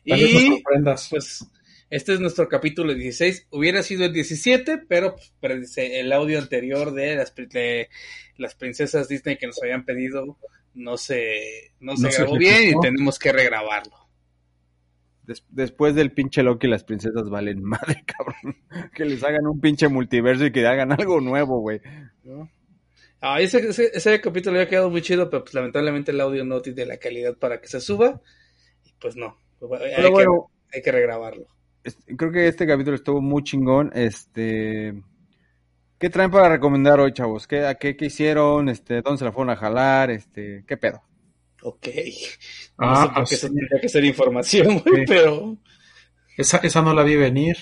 Y 0.10 0.64
pues 1.10 1.46
este 1.90 2.14
es 2.14 2.20
nuestro 2.20 2.48
capítulo 2.50 2.94
16. 2.94 3.48
Hubiera 3.52 3.84
sido 3.84 4.06
el 4.06 4.14
17, 4.14 4.80
pero 4.88 5.16
pues, 5.40 5.78
el 5.78 6.12
audio 6.12 6.40
anterior 6.40 6.94
de 6.94 7.16
las, 7.16 7.32
pri- 7.32 7.48
de 7.48 7.90
las 8.38 8.56
princesas 8.56 9.08
Disney 9.08 9.38
que 9.38 9.48
nos 9.48 9.62
habían 9.62 9.86
pedido 9.86 10.38
no 10.74 10.98
se, 10.98 11.72
no 11.80 11.96
se 11.96 12.04
No 12.04 12.12
se 12.12 12.22
grabó 12.24 12.38
bien 12.38 12.70
y 12.78 12.80
tenemos 12.82 13.18
que 13.20 13.32
regrabarlo. 13.32 13.96
Des- 15.24 15.44
después 15.50 15.96
del 15.96 16.12
pinche 16.12 16.44
Loki, 16.44 16.68
las 16.68 16.84
princesas 16.84 17.30
valen 17.30 17.64
madre, 17.64 18.04
cabrón. 18.18 18.58
Que 18.94 19.06
les 19.06 19.24
hagan 19.24 19.46
un 19.48 19.60
pinche 19.60 19.88
multiverso 19.88 20.46
y 20.46 20.52
que 20.52 20.66
hagan 20.66 20.92
algo 20.92 21.20
nuevo, 21.22 21.60
güey. 21.62 21.82
¿No? 22.24 22.50
Ah, 23.20 23.42
ese, 23.42 23.58
ese, 23.70 23.90
ese 23.94 24.22
capítulo 24.22 24.58
había 24.58 24.70
quedado 24.70 24.90
muy 24.92 25.02
chido, 25.02 25.30
pero 25.30 25.44
pues 25.44 25.54
lamentablemente 25.56 26.12
el 26.12 26.22
audio 26.22 26.46
no 26.46 26.62
tiene 26.62 26.86
la 26.86 26.98
calidad 26.98 27.36
para 27.36 27.60
que 27.60 27.68
se 27.68 27.82
suba. 27.82 28.22
Y 28.86 28.94
pues 29.00 29.16
no, 29.16 29.38
hay, 29.82 30.10
bueno, 30.12 30.52
que, 30.70 30.78
hay 30.78 30.84
que 30.84 30.92
regrabarlo. 30.92 31.48
Es- 31.88 31.98
creo 32.18 32.32
que 32.32 32.48
este 32.48 32.68
capítulo 32.68 32.96
estuvo 32.96 33.22
muy 33.22 33.44
chingón. 33.44 33.92
Este. 33.96 34.94
¿Qué 36.00 36.10
traen 36.12 36.30
para 36.30 36.50
recomendar 36.50 37.00
hoy, 37.00 37.12
chavos? 37.14 37.48
¿Qué, 37.48 37.66
a 37.66 37.76
qué, 37.76 37.96
qué 37.98 38.06
hicieron? 38.06 38.70
Este, 38.70 39.02
¿Dónde 39.02 39.18
se 39.20 39.26
la 39.26 39.32
fueron 39.32 39.50
a 39.52 39.56
jalar? 39.56 40.12
Este, 40.12 40.64
¿qué 40.68 40.78
pedo? 40.78 41.02
Ok. 41.64 41.88
No 42.80 42.86
Ah, 42.92 43.02
sé 43.08 43.10
por 43.16 43.24
qué 43.24 43.28
sí. 43.30 43.36
eso 43.36 43.48
tendría 43.48 43.82
que 43.82 43.90
ser 43.90 44.06
información, 44.06 44.80
güey, 44.86 44.98
Sí. 45.02 45.06
pero 45.08 45.58
Esa, 46.38 46.58
esa 46.58 46.84
no 46.84 46.94
la 46.94 47.02
vi 47.02 47.16
venir. 47.16 47.58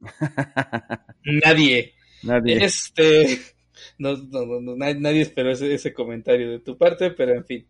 nadie. 1.24 1.94
Nadie. 2.22 2.64
Este. 2.64 3.38
No, 3.98 4.16
no, 4.16 4.46
no, 4.46 4.60
no, 4.60 4.76
nadie, 4.76 4.94
nadie 5.00 5.22
esperó 5.22 5.50
ese, 5.50 5.72
ese 5.74 5.92
comentario 5.92 6.50
de 6.50 6.60
tu 6.60 6.76
parte, 6.78 7.10
pero 7.10 7.34
en 7.34 7.44
fin. 7.44 7.66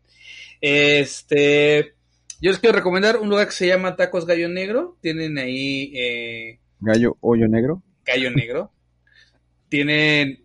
Este. 0.61 1.95
Yo 2.41 2.51
les 2.51 2.61
quiero 2.61 2.76
recomendar 2.76 3.16
un 3.18 3.28
lugar 3.28 3.47
que 3.47 3.53
se 3.53 3.66
llama 3.66 3.97
Tacos 3.97 4.26
Gallo 4.26 4.49
Negro. 4.49 4.97
Tienen 5.01 5.39
ahí 5.39 5.93
eh, 5.95 6.61
Gallo 6.80 7.16
hoyo 7.20 7.49
negro. 7.49 7.82
Gallo 8.05 8.30
Negro. 8.30 8.72
Tienen 9.68 10.45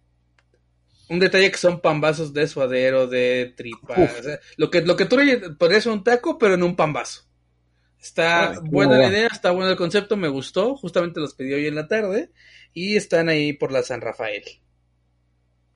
un 1.09 1.19
detalle 1.19 1.51
que 1.51 1.57
son 1.57 1.81
pambazos 1.81 2.33
de 2.33 2.47
suadero, 2.47 3.07
de 3.07 3.53
tripa. 3.55 3.93
O 3.93 4.23
sea, 4.23 4.39
lo 4.57 4.71
que, 4.71 4.81
lo 4.81 4.95
que 4.95 5.05
tú 5.05 5.17
podrías 5.59 5.85
un 5.85 6.03
taco, 6.03 6.37
pero 6.37 6.55
en 6.55 6.63
un 6.63 6.75
pambazo. 6.75 7.23
Está 7.99 8.51
Ay, 8.51 8.57
buena 8.63 8.97
la 8.97 9.07
idea, 9.07 9.27
está 9.27 9.51
bueno 9.51 9.69
el 9.69 9.77
concepto, 9.77 10.17
me 10.17 10.27
gustó. 10.27 10.75
Justamente 10.75 11.21
los 11.21 11.35
pedí 11.35 11.53
hoy 11.53 11.67
en 11.67 11.75
la 11.75 11.87
tarde. 11.87 12.31
Y 12.73 12.97
están 12.97 13.29
ahí 13.29 13.53
por 13.53 13.71
la 13.71 13.83
San 13.83 14.01
Rafael. 14.01 14.43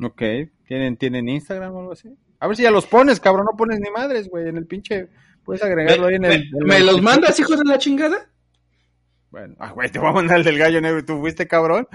Ok. 0.01 0.21
¿Tienen, 0.67 0.97
¿Tienen 0.97 1.29
Instagram 1.29 1.73
o 1.73 1.79
algo 1.79 1.91
así? 1.93 2.09
A 2.39 2.47
ver 2.47 2.57
si 2.57 2.63
ya 2.63 2.71
los 2.71 2.85
pones, 2.85 3.19
cabrón. 3.19 3.45
No 3.49 3.55
pones 3.55 3.79
ni 3.79 3.89
madres, 3.91 4.27
güey. 4.29 4.49
En 4.49 4.57
el 4.57 4.65
pinche. 4.65 5.07
Puedes 5.47 5.63
agregarlo 5.63 6.07
ahí 6.07 6.15
en 6.15 6.21
¿Me, 6.23 6.35
el. 6.35 6.41
en 6.43 6.67
me 6.67 6.77
el- 6.77 6.85
los 6.85 7.01
mandas, 7.01 7.39
hijos 7.39 7.57
de 7.57 7.63
la 7.65 7.77
chingada? 7.77 8.29
Bueno, 9.31 9.55
ah, 9.59 9.71
güey, 9.71 9.89
te 9.89 9.97
voy 9.97 10.09
a 10.09 10.11
mandar 10.11 10.37
el 10.39 10.43
del 10.43 10.57
gallo 10.57 10.81
negro. 10.81 11.03
¿Tú 11.05 11.19
fuiste, 11.21 11.47
cabrón? 11.47 11.87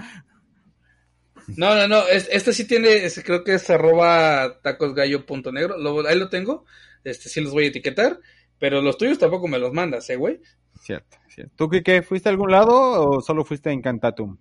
No, 1.55 1.75
no, 1.75 1.87
no. 1.87 2.07
es- 2.07 2.27
Este 2.31 2.51
sí 2.51 2.65
tiene, 2.65 3.05
ese 3.05 3.23
creo 3.23 3.43
que 3.43 3.53
es 3.53 3.69
arroba 3.69 4.59
tacosgallo.negro. 4.61 5.77
Lo, 5.77 6.05
ahí 6.07 6.17
lo 6.17 6.29
tengo. 6.29 6.65
Este 7.03 7.29
sí 7.29 7.41
los 7.41 7.53
voy 7.53 7.65
a 7.65 7.67
etiquetar. 7.67 8.19
Pero 8.59 8.81
los 8.81 8.97
tuyos 8.97 9.19
tampoco 9.19 9.47
me 9.47 9.59
los 9.59 9.71
mandas, 9.73 10.09
¿eh, 10.09 10.15
güey? 10.15 10.41
Cierto, 10.81 11.17
cierto. 11.29 11.53
¿Tú 11.55 11.69
qué, 11.69 11.83
qué? 11.83 12.01
¿Fuiste 12.01 12.29
a 12.29 12.31
algún 12.31 12.49
lado 12.51 12.73
o 13.09 13.21
solo 13.21 13.45
fuiste 13.45 13.69
a 13.69 13.73
Encantatum? 13.73 14.37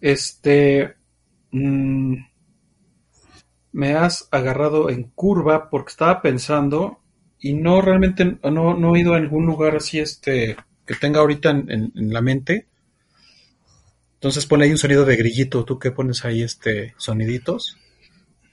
Este. 0.00 0.96
mm, 1.52 2.16
me 3.72 3.94
has 3.94 4.28
agarrado 4.30 4.90
en 4.90 5.04
curva 5.10 5.70
porque 5.70 5.90
estaba 5.90 6.20
pensando 6.22 7.01
y 7.42 7.54
no 7.54 7.82
realmente 7.82 8.38
no, 8.44 8.74
no 8.74 8.96
he 8.96 9.00
ido 9.00 9.14
a 9.14 9.18
algún 9.18 9.46
lugar 9.46 9.76
así 9.76 9.98
este 9.98 10.56
que 10.86 10.94
tenga 10.94 11.20
ahorita 11.20 11.50
en, 11.50 11.92
la 11.94 12.22
mente. 12.22 12.68
Entonces 14.14 14.46
ponle 14.46 14.66
ahí 14.66 14.70
un 14.70 14.78
sonido 14.78 15.04
de 15.04 15.16
grillito. 15.16 15.64
¿Tú 15.64 15.78
qué 15.78 15.90
pones 15.90 16.24
ahí 16.24 16.42
este 16.42 16.94
soniditos? 16.96 17.76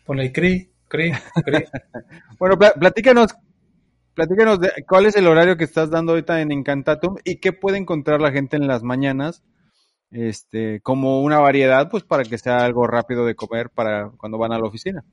Ponle 0.05 0.23
ahí 0.23 0.31
cri, 0.31 0.71
cri, 0.87 1.11
cri. 1.45 1.65
Bueno, 2.39 2.57
pla- 2.57 2.73
platícanos, 2.73 3.35
platícanos 4.15 4.59
de 4.61 4.71
cuál 4.87 5.07
es 5.07 5.15
el 5.17 5.27
horario 5.27 5.57
que 5.57 5.65
estás 5.65 5.89
dando 5.91 6.13
ahorita 6.13 6.41
en 6.41 6.51
Encantatum 6.51 7.17
y 7.25 7.37
qué 7.37 7.53
puede 7.53 7.77
encontrar 7.77 8.21
la 8.21 8.31
gente 8.31 8.57
en 8.57 8.67
las 8.67 8.83
mañanas, 8.83 9.43
este, 10.11 10.81
como 10.81 11.21
una 11.23 11.39
variedad, 11.39 11.89
pues 11.89 12.03
para 12.03 12.23
que 12.25 12.37
sea 12.39 12.65
algo 12.65 12.87
rápido 12.87 13.25
de 13.25 13.35
comer 13.35 13.69
para 13.71 14.11
cuando 14.17 14.37
van 14.39 14.53
a 14.53 14.59
la 14.59 14.67
oficina. 14.67 15.03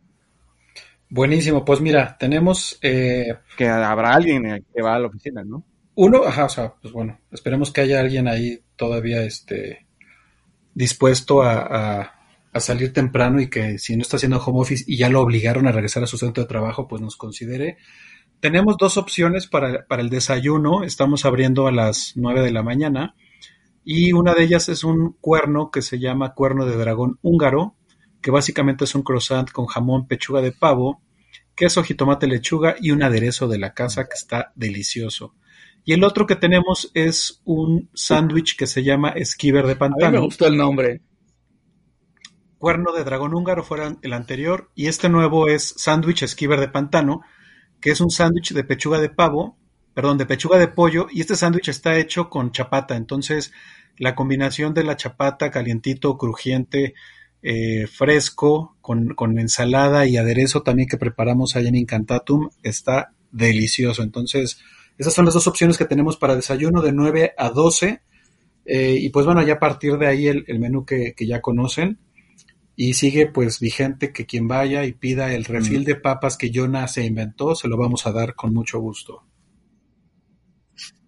Buenísimo. 1.08 1.64
Pues 1.64 1.80
mira, 1.80 2.16
tenemos 2.18 2.78
eh, 2.82 3.34
Que 3.56 3.68
habrá 3.68 4.14
alguien 4.14 4.64
que 4.74 4.82
va 4.82 4.96
a 4.96 4.98
la 4.98 5.06
oficina, 5.06 5.44
¿no? 5.44 5.64
Uno, 5.94 6.24
ajá, 6.24 6.44
o 6.44 6.48
sea, 6.48 6.74
pues 6.80 6.92
bueno, 6.92 7.18
esperemos 7.30 7.70
que 7.72 7.80
haya 7.80 8.00
alguien 8.00 8.28
ahí 8.28 8.60
todavía 8.76 9.22
este 9.22 9.86
dispuesto 10.74 11.42
a, 11.42 12.00
a- 12.02 12.12
a 12.52 12.60
salir 12.60 12.92
temprano 12.92 13.40
y 13.40 13.50
que 13.50 13.78
si 13.78 13.96
no 13.96 14.02
está 14.02 14.16
haciendo 14.16 14.38
home 14.42 14.60
office 14.60 14.84
y 14.86 14.96
ya 14.96 15.10
lo 15.10 15.20
obligaron 15.22 15.66
a 15.66 15.72
regresar 15.72 16.02
a 16.02 16.06
su 16.06 16.18
centro 16.18 16.42
de 16.44 16.48
trabajo, 16.48 16.88
pues 16.88 17.02
nos 17.02 17.16
considere. 17.16 17.78
Tenemos 18.40 18.76
dos 18.78 18.98
opciones 18.98 19.46
para, 19.46 19.86
para 19.86 20.02
el 20.02 20.10
desayuno, 20.10 20.84
estamos 20.84 21.24
abriendo 21.26 21.66
a 21.66 21.72
las 21.72 22.12
9 22.16 22.42
de 22.42 22.52
la 22.52 22.62
mañana 22.62 23.14
y 23.84 24.12
una 24.12 24.34
de 24.34 24.44
ellas 24.44 24.68
es 24.68 24.84
un 24.84 25.16
cuerno 25.20 25.70
que 25.70 25.82
se 25.82 26.00
llama 26.00 26.34
cuerno 26.34 26.66
de 26.66 26.76
dragón 26.76 27.18
húngaro, 27.22 27.75
que 28.26 28.32
básicamente 28.32 28.82
es 28.82 28.96
un 28.96 29.04
croissant 29.04 29.52
con 29.52 29.66
jamón, 29.66 30.08
pechuga 30.08 30.40
de 30.40 30.50
pavo, 30.50 31.00
queso, 31.54 31.84
jitomate, 31.84 32.26
lechuga 32.26 32.74
y 32.80 32.90
un 32.90 33.04
aderezo 33.04 33.46
de 33.46 33.56
la 33.56 33.72
casa 33.72 34.08
que 34.08 34.14
está 34.14 34.50
delicioso. 34.56 35.36
Y 35.84 35.92
el 35.92 36.02
otro 36.02 36.26
que 36.26 36.34
tenemos 36.34 36.90
es 36.94 37.40
un 37.44 37.88
sándwich 37.94 38.56
que 38.56 38.66
se 38.66 38.82
llama 38.82 39.10
esquiver 39.10 39.64
de 39.64 39.74
A 39.74 39.74
mí 39.74 39.80
me 39.80 39.88
pantano. 39.90 40.22
gustó 40.22 40.48
el 40.48 40.56
nombre. 40.56 41.02
Cuerno 42.58 42.90
de 42.90 43.04
dragón 43.04 43.32
húngaro 43.32 43.62
fuera 43.62 43.96
el 44.02 44.12
anterior. 44.12 44.72
Y 44.74 44.88
este 44.88 45.08
nuevo 45.08 45.46
es 45.46 45.74
sándwich 45.76 46.24
esquiver 46.24 46.58
de 46.58 46.66
pantano, 46.66 47.20
que 47.80 47.92
es 47.92 48.00
un 48.00 48.10
sándwich 48.10 48.54
de 48.54 48.64
pechuga 48.64 48.98
de 48.98 49.08
pavo, 49.08 49.56
perdón, 49.94 50.18
de 50.18 50.26
pechuga 50.26 50.58
de 50.58 50.66
pollo. 50.66 51.06
Y 51.12 51.20
este 51.20 51.36
sándwich 51.36 51.68
está 51.68 51.96
hecho 51.96 52.28
con 52.28 52.50
chapata. 52.50 52.96
Entonces, 52.96 53.52
la 53.98 54.16
combinación 54.16 54.74
de 54.74 54.82
la 54.82 54.96
chapata 54.96 55.52
calientito, 55.52 56.18
crujiente, 56.18 56.94
eh, 57.42 57.86
fresco, 57.86 58.76
con, 58.80 59.14
con 59.14 59.38
ensalada 59.38 60.06
y 60.06 60.16
aderezo 60.16 60.62
también 60.62 60.88
que 60.88 60.96
preparamos 60.96 61.56
allá 61.56 61.68
en 61.68 61.76
Incantatum, 61.76 62.50
está 62.62 63.12
delicioso. 63.30 64.02
Entonces, 64.02 64.58
esas 64.98 65.14
son 65.14 65.24
las 65.24 65.34
dos 65.34 65.46
opciones 65.46 65.78
que 65.78 65.84
tenemos 65.84 66.16
para 66.16 66.36
desayuno 66.36 66.82
de 66.82 66.92
9 66.92 67.34
a 67.36 67.50
12. 67.50 68.00
Eh, 68.64 68.98
y 69.00 69.10
pues 69.10 69.26
bueno, 69.26 69.42
ya 69.42 69.54
a 69.54 69.58
partir 69.60 69.96
de 69.98 70.06
ahí 70.06 70.26
el, 70.26 70.44
el 70.48 70.58
menú 70.58 70.84
que, 70.84 71.14
que 71.14 71.26
ya 71.26 71.40
conocen. 71.40 71.98
Y 72.74 72.94
sigue 72.94 73.26
pues 73.26 73.58
vigente 73.58 74.12
que 74.12 74.26
quien 74.26 74.48
vaya 74.48 74.84
y 74.84 74.92
pida 74.92 75.32
el 75.32 75.44
refil 75.44 75.84
de 75.84 75.96
papas 75.96 76.36
que 76.36 76.50
Jonah 76.52 76.88
se 76.88 77.06
inventó, 77.06 77.54
se 77.54 77.68
lo 77.68 77.78
vamos 77.78 78.06
a 78.06 78.12
dar 78.12 78.34
con 78.34 78.52
mucho 78.52 78.80
gusto. 78.80 79.22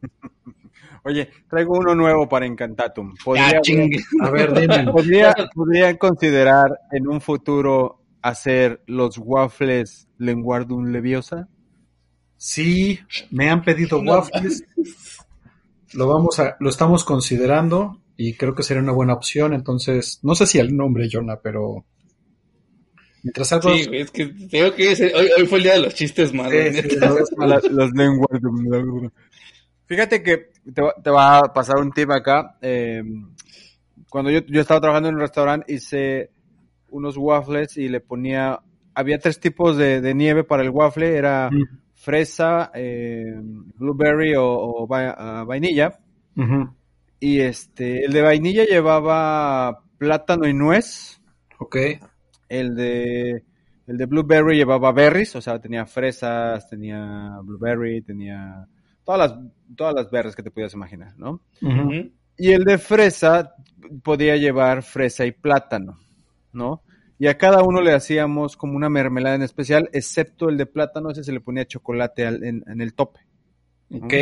Oye, 1.05 1.29
traigo 1.49 1.79
uno 1.79 1.95
nuevo 1.95 2.29
para 2.29 2.47
Encantatum. 2.47 3.15
¿Podría, 3.25 3.49
Ah, 3.59 3.61
chingue. 3.61 3.99
A 4.21 4.31
ver, 4.31 4.53
dime. 4.53 4.85
podría- 4.93 5.35
¿Podrían 5.55 5.97
considerar 5.97 6.79
en 6.93 7.09
un 7.09 7.21
futuro 7.21 8.03
hacer 8.23 8.83
los 8.87 9.17
waffles 9.19 10.09
Lenguardum 10.19 10.87
Leviosa? 10.91 11.49
Sí, 12.37 12.99
me 13.31 13.51
han 13.51 13.63
pedido 13.63 14.03
No. 14.03 14.13
waffles. 14.13 14.63
Lo 15.95 16.07
vamos 16.07 16.39
a, 16.39 16.57
lo 16.61 16.69
estamos 16.69 17.05
considerando 17.05 18.03
y 18.17 18.35
creo 18.35 18.55
que 18.55 18.63
sería 18.63 18.83
una 18.83 18.93
buena 18.93 19.15
opción. 19.15 19.55
Entonces, 19.55 20.21
no 20.23 20.35
sé 20.35 20.47
si 20.47 20.59
el 20.59 20.77
nombre, 20.77 21.09
Jonah, 21.11 21.41
pero 21.41 21.85
mientras 23.23 23.53
algo 23.53 23.73
Sí, 23.75 23.89
es 23.93 24.11
que 24.11 24.27
tengo 24.51 24.75
que 24.75 24.93
ese- 24.93 25.15
hoy, 25.15 25.29
hoy 25.37 25.47
fue 25.47 25.59
el 25.59 25.65
día 25.65 25.73
de 25.75 25.81
los 25.81 25.95
chistes 25.95 26.33
malos. 26.35 26.53
Sí, 26.53 26.83
sí, 26.83 26.97
los 27.71 27.91
Lenguardum. 27.93 29.11
Fíjate 29.87 30.23
que 30.23 30.51
te 30.75 30.83
va, 30.83 30.95
te 31.03 31.11
va 31.11 31.39
a 31.39 31.53
pasar 31.53 31.77
un 31.79 31.93
tip 31.93 32.11
acá. 32.11 32.57
eh, 32.61 33.03
cuando 34.09 34.31
yo, 34.31 34.41
yo 34.47 34.61
estaba 34.61 34.81
trabajando 34.81 35.09
en 35.11 35.17
un 35.17 35.21
restaurante, 35.21 35.73
hice 35.73 36.31
unos 36.91 37.17
waffles 37.17 37.77
y 37.77 37.89
le 37.89 38.01
ponía. 38.01 38.61
Había 38.95 39.19
tres 39.19 39.39
tipos 39.39 39.77
de, 39.77 40.01
de 40.01 40.15
nieve 40.15 40.45
para 40.45 40.63
el 40.63 40.71
waffle: 40.71 41.17
era 41.17 41.51
Mm, 41.51 41.63
fresa, 41.95 42.71
eh, 42.75 43.35
blueberry 43.77 44.35
o, 44.35 44.45
o 44.47 44.87
va- 44.87 45.15
ah, 45.17 45.45
vainilla. 45.45 45.99
Y 47.21 47.41
este, 47.41 48.05
el 48.05 48.13
de 48.13 48.23
vainilla 48.23 48.65
llevaba 48.65 49.83
plátano 49.99 50.47
y 50.47 50.55
nuez. 50.55 51.21
Ok, 51.59 51.77
El 52.49 52.75
de, 52.77 53.43
el 53.87 53.97
de 53.99 54.07
blueberry 54.07 54.57
llevaba 54.57 54.93
berries, 54.93 55.35
o 55.37 55.41
sea, 55.41 55.59
tenía 55.61 55.85
fresas, 55.87 56.69
tenía 56.69 57.39
blueberry, 57.43 58.01
tenía 58.03 58.67
todas 59.09 59.31
las, 59.31 59.41
todas 59.75 59.95
las 59.95 60.11
berries 60.11 60.37
que 60.37 60.43
te 60.43 60.51
pudieras 60.51 60.75
imaginar, 60.75 61.15
¿no? 61.17 61.41
Y 62.37 62.53
el 62.53 62.65
de 62.65 62.79
fresa 62.79 63.55
podía 64.03 64.37
llevar 64.37 64.83
fresa 64.83 65.25
y 65.25 65.33
plátano, 65.33 65.99
¿no? 66.53 66.83
Y 67.19 67.27
a 67.27 67.39
cada 67.39 67.63
uno 67.63 67.81
le 67.81 67.95
hacíamos 67.95 68.57
como 68.57 68.77
una 68.77 68.91
mermelada 68.91 69.37
en 69.37 69.43
especial, 69.43 69.89
excepto 69.93 70.49
el 70.51 70.59
de 70.59 70.67
plátano, 70.67 71.11
ese 71.11 71.25
se 71.25 71.33
le 71.33 71.41
ponía 71.41 71.67
chocolate 71.67 72.27
al- 72.27 72.45
en, 72.45 72.63
en 72.67 72.81
el 72.83 72.95
tope. 72.95 73.21
Ok. 73.91 74.15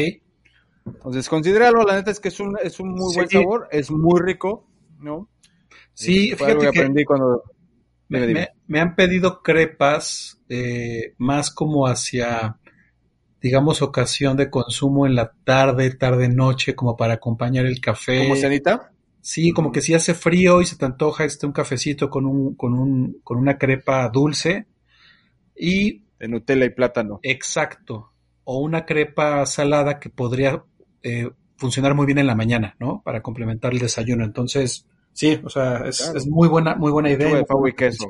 Entonces, 0.84 1.28
considéralo, 1.28 1.82
la 1.82 1.96
neta 1.96 2.10
es 2.12 2.20
que 2.20 2.28
es 2.28 2.40
un, 2.40 2.56
es 2.62 2.80
un 2.80 2.90
muy 2.90 3.12
buen 3.14 3.28
sabor, 3.28 3.68
es 3.72 3.90
muy 3.90 4.20
rico, 4.20 4.68
¿no? 5.00 5.28
Sí, 5.94 6.32
Fue 6.36 6.46
algo 6.48 6.62
fíjate 6.62 6.70
que 6.72 6.80
aprendí 6.80 7.04
cuando... 7.04 7.42
me, 8.08 8.20
me- 8.28 8.48
me 8.68 8.80
han 8.80 8.94
pedido 8.96 9.42
crepas 9.42 10.40
eh, 10.48 11.14
más 11.18 11.50
como 11.50 11.86
hacia, 11.86 12.58
digamos, 13.40 13.82
ocasión 13.82 14.36
de 14.36 14.50
consumo 14.50 15.06
en 15.06 15.14
la 15.14 15.32
tarde, 15.44 15.90
tarde, 15.94 16.28
noche, 16.28 16.74
como 16.74 16.96
para 16.96 17.14
acompañar 17.14 17.66
el 17.66 17.80
café. 17.80 18.24
¿Como 18.24 18.36
cenita? 18.36 18.90
Sí, 19.20 19.50
como 19.52 19.72
que 19.72 19.80
si 19.82 19.92
hace 19.94 20.14
frío 20.14 20.60
y 20.60 20.66
se 20.66 20.76
te 20.76 20.84
antoja 20.84 21.24
este 21.24 21.46
un 21.46 21.52
cafecito 21.52 22.08
con 22.10 22.26
un, 22.26 22.54
con 22.54 22.74
un, 22.74 23.20
con 23.24 23.38
una 23.38 23.58
crepa 23.58 24.08
dulce. 24.08 24.66
Y 25.56 26.02
De 26.18 26.28
Nutella 26.28 26.64
y 26.66 26.70
plátano. 26.70 27.20
exacto. 27.22 28.12
O 28.44 28.58
una 28.58 28.84
crepa 28.86 29.44
salada 29.46 29.98
que 29.98 30.08
podría 30.10 30.62
eh, 31.02 31.30
funcionar 31.56 31.94
muy 31.94 32.06
bien 32.06 32.18
en 32.18 32.26
la 32.28 32.36
mañana, 32.36 32.76
¿no? 32.78 33.02
Para 33.04 33.20
complementar 33.22 33.72
el 33.72 33.80
desayuno. 33.80 34.24
Entonces, 34.24 34.86
sí, 35.12 35.40
o 35.42 35.50
sea, 35.50 35.78
es, 35.86 35.98
Claro. 35.98 36.18
es 36.18 36.26
muy 36.28 36.48
buena, 36.48 36.76
muy 36.76 36.92
buena 36.92 37.10
idea. 37.10 37.34
De 37.34 37.44
pavo 37.44 37.66
y 37.66 37.74
queso. 37.74 38.06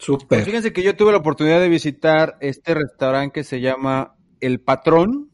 Súper. 0.00 0.44
fíjense 0.44 0.72
que 0.72 0.82
yo 0.82 0.96
tuve 0.96 1.12
la 1.12 1.18
oportunidad 1.18 1.60
de 1.60 1.68
visitar 1.68 2.36
este 2.40 2.74
restaurante 2.74 3.32
que 3.32 3.44
se 3.44 3.60
llama 3.60 4.16
El 4.40 4.60
Patrón. 4.60 5.30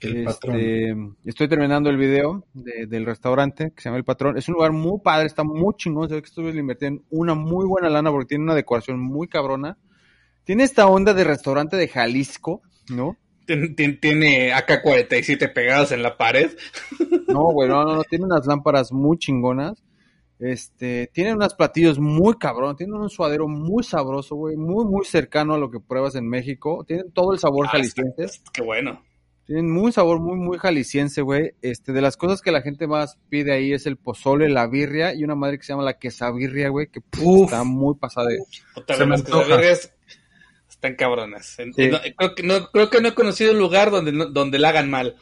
El 0.00 0.16
Este, 0.18 0.24
patrón. 0.24 1.16
Estoy 1.24 1.48
terminando 1.48 1.90
el 1.90 1.96
video 1.96 2.44
de- 2.54 2.86
del 2.86 3.04
restaurante 3.06 3.72
que 3.74 3.82
se 3.82 3.88
llama 3.88 3.98
El 3.98 4.04
Patrón. 4.04 4.38
Es 4.38 4.48
un 4.48 4.54
lugar 4.54 4.72
muy 4.72 5.00
padre, 5.02 5.26
está 5.26 5.44
muy 5.44 5.74
chingón. 5.76 6.08
Se 6.08 6.14
ve 6.14 6.22
que 6.22 6.28
estuve 6.28 6.50
invirtiendo 6.58 7.02
una 7.10 7.34
muy 7.34 7.66
buena 7.66 7.88
lana 7.90 8.10
porque 8.10 8.26
tiene 8.28 8.44
una 8.44 8.54
decoración 8.54 8.98
muy 9.00 9.28
cabrona. 9.28 9.76
Tiene 10.44 10.62
esta 10.64 10.86
onda 10.86 11.12
de 11.12 11.24
restaurante 11.24 11.76
de 11.76 11.88
Jalisco, 11.88 12.62
¿no? 12.90 13.16
Tien- 13.46 13.74
tien- 13.76 13.98
Tiene 14.00 14.52
AK-47 14.52 15.52
pegados 15.52 15.92
en 15.92 16.02
la 16.02 16.16
pared. 16.16 16.50
No, 17.28 17.44
güey, 17.52 17.68
no, 17.68 17.84
no, 17.84 17.96
no, 17.96 18.04
tiene 18.04 18.24
unas 18.24 18.46
lámparas 18.46 18.92
muy 18.92 19.18
chingonas. 19.18 19.82
Este, 20.40 21.10
tiene 21.12 21.34
unos 21.34 21.54
platillos 21.54 21.98
muy 21.98 22.34
cabrón, 22.38 22.74
tiene 22.74 22.94
un 22.94 23.10
suadero 23.10 23.46
muy 23.46 23.84
sabroso, 23.84 24.34
güey, 24.36 24.56
muy, 24.56 24.86
muy 24.86 25.04
cercano 25.04 25.54
a 25.54 25.58
lo 25.58 25.70
que 25.70 25.80
pruebas 25.80 26.14
en 26.14 26.26
México. 26.26 26.82
Tienen 26.88 27.12
todo 27.12 27.32
el 27.34 27.38
sabor 27.38 27.66
Ah, 27.66 27.72
jalisciense. 27.72 28.24
está- 28.24 28.50
Qué 28.52 28.62
bueno. 28.62 29.02
Tienen 29.44 29.70
muy 29.70 29.90
sabor, 29.92 30.20
muy, 30.20 30.36
muy 30.36 30.58
jalisciense, 30.58 31.22
güey. 31.22 31.52
Este, 31.60 31.92
de 31.92 32.00
las 32.00 32.16
cosas 32.16 32.40
que 32.40 32.52
la 32.52 32.62
gente 32.62 32.86
más 32.86 33.18
pide 33.28 33.52
ahí 33.52 33.72
es 33.72 33.84
el 33.84 33.96
pozole, 33.96 34.48
la 34.48 34.66
birria 34.66 35.12
y 35.12 35.24
una 35.24 35.34
madre 35.34 35.58
que 35.58 35.64
se 35.64 35.72
llama 35.72 35.82
la 35.82 35.98
quesabirria, 35.98 36.68
güey, 36.70 36.86
que 36.86 37.00
está 37.44 37.64
muy 37.64 37.96
pasada 37.96 38.28
Se 38.30 39.06
me 39.06 39.16
están 40.68 40.94
cabronas. 40.96 41.46
Sí. 41.46 41.66
no, 41.88 41.98
creo, 42.16 42.34
que 42.34 42.42
no, 42.44 42.70
creo 42.70 42.88
que 42.90 43.00
no 43.02 43.08
he 43.08 43.14
conocido 43.14 43.52
un 43.52 43.58
lugar 43.58 43.90
donde, 43.90 44.12
no- 44.12 44.26
donde 44.26 44.58
la 44.58 44.70
hagan 44.70 44.88
mal. 44.88 45.16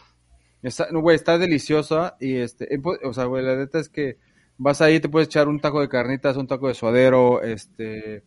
Está, 0.63 0.89
no, 0.91 1.01
güey, 1.01 1.17
está 1.17 1.39
deliciosa 1.39 2.17
y 2.21 2.37
este, 2.37 2.73
eh, 2.75 2.79
pues, 2.81 2.99
o 3.05 3.13
sea, 3.13 3.25
güey, 3.25 3.45
la 3.45 3.57
neta 3.57 3.79
es 3.79 3.89
que 3.89 4.19
vas 4.59 4.81
ahí, 4.81 5.01
te 5.01 5.09
puedes 5.09 5.29
echar 5.29 5.49
un 5.49 5.61
taco 5.61 5.81
de 5.81 5.89
carnitas, 5.89 6.37
un 6.37 6.47
taco 6.47 6.69
de 6.69 6.75
suadero, 6.75 7.43
este, 7.43 8.25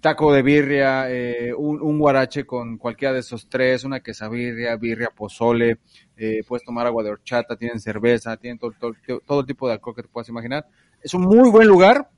taco 0.00 0.32
de 0.32 0.42
birria, 0.42 1.10
eh, 1.10 1.52
un, 1.54 1.98
guarache 1.98 2.44
con 2.44 2.78
cualquiera 2.78 3.14
de 3.14 3.20
esos 3.20 3.48
tres, 3.48 3.84
una 3.84 4.00
quesabirria, 4.00 4.76
birria, 4.76 5.10
pozole, 5.14 5.78
eh, 6.16 6.42
puedes 6.46 6.64
tomar 6.64 6.86
agua 6.86 7.02
de 7.02 7.10
horchata, 7.10 7.56
tienen 7.56 7.80
cerveza, 7.80 8.36
tienen 8.36 8.58
todo, 8.58 8.72
todo, 8.78 8.92
todo 9.26 9.44
tipo 9.44 9.66
de 9.66 9.74
alcohol 9.74 9.94
que 9.96 10.02
te 10.02 10.08
puedas 10.08 10.28
imaginar. 10.28 10.66
Es 11.02 11.14
un 11.14 11.22
muy 11.22 11.50
buen 11.50 11.66
lugar, 11.68 12.08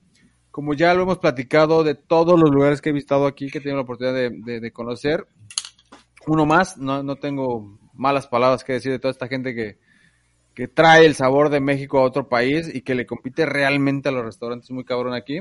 como 0.50 0.74
ya 0.74 0.94
lo 0.94 1.02
hemos 1.02 1.18
platicado 1.18 1.82
de 1.82 1.94
todos 1.94 2.38
los 2.38 2.50
lugares 2.50 2.80
que 2.80 2.90
he 2.90 2.92
visitado 2.92 3.26
aquí, 3.26 3.50
que 3.50 3.58
he 3.58 3.60
tenido 3.60 3.76
la 3.78 3.82
oportunidad 3.82 4.14
de, 4.14 4.30
de- 4.30 4.60
de 4.60 4.70
conocer. 4.72 5.26
Uno 6.26 6.46
más, 6.46 6.76
no, 6.78 7.02
no 7.02 7.16
tengo 7.16 7.78
malas 7.92 8.26
palabras 8.26 8.64
que 8.64 8.72
decir 8.74 8.92
de 8.92 8.98
toda 8.98 9.12
esta 9.12 9.28
gente 9.28 9.54
que, 9.54 9.78
que 10.54 10.68
trae 10.68 11.04
el 11.06 11.14
sabor 11.14 11.50
de 11.50 11.60
México 11.60 11.98
a 11.98 12.02
otro 12.02 12.28
país 12.28 12.70
y 12.72 12.82
que 12.82 12.94
le 12.94 13.06
compite 13.06 13.46
realmente 13.46 14.08
a 14.08 14.12
los 14.12 14.24
restaurantes 14.24 14.70
muy 14.70 14.84
cabrón 14.84 15.14
aquí. 15.14 15.38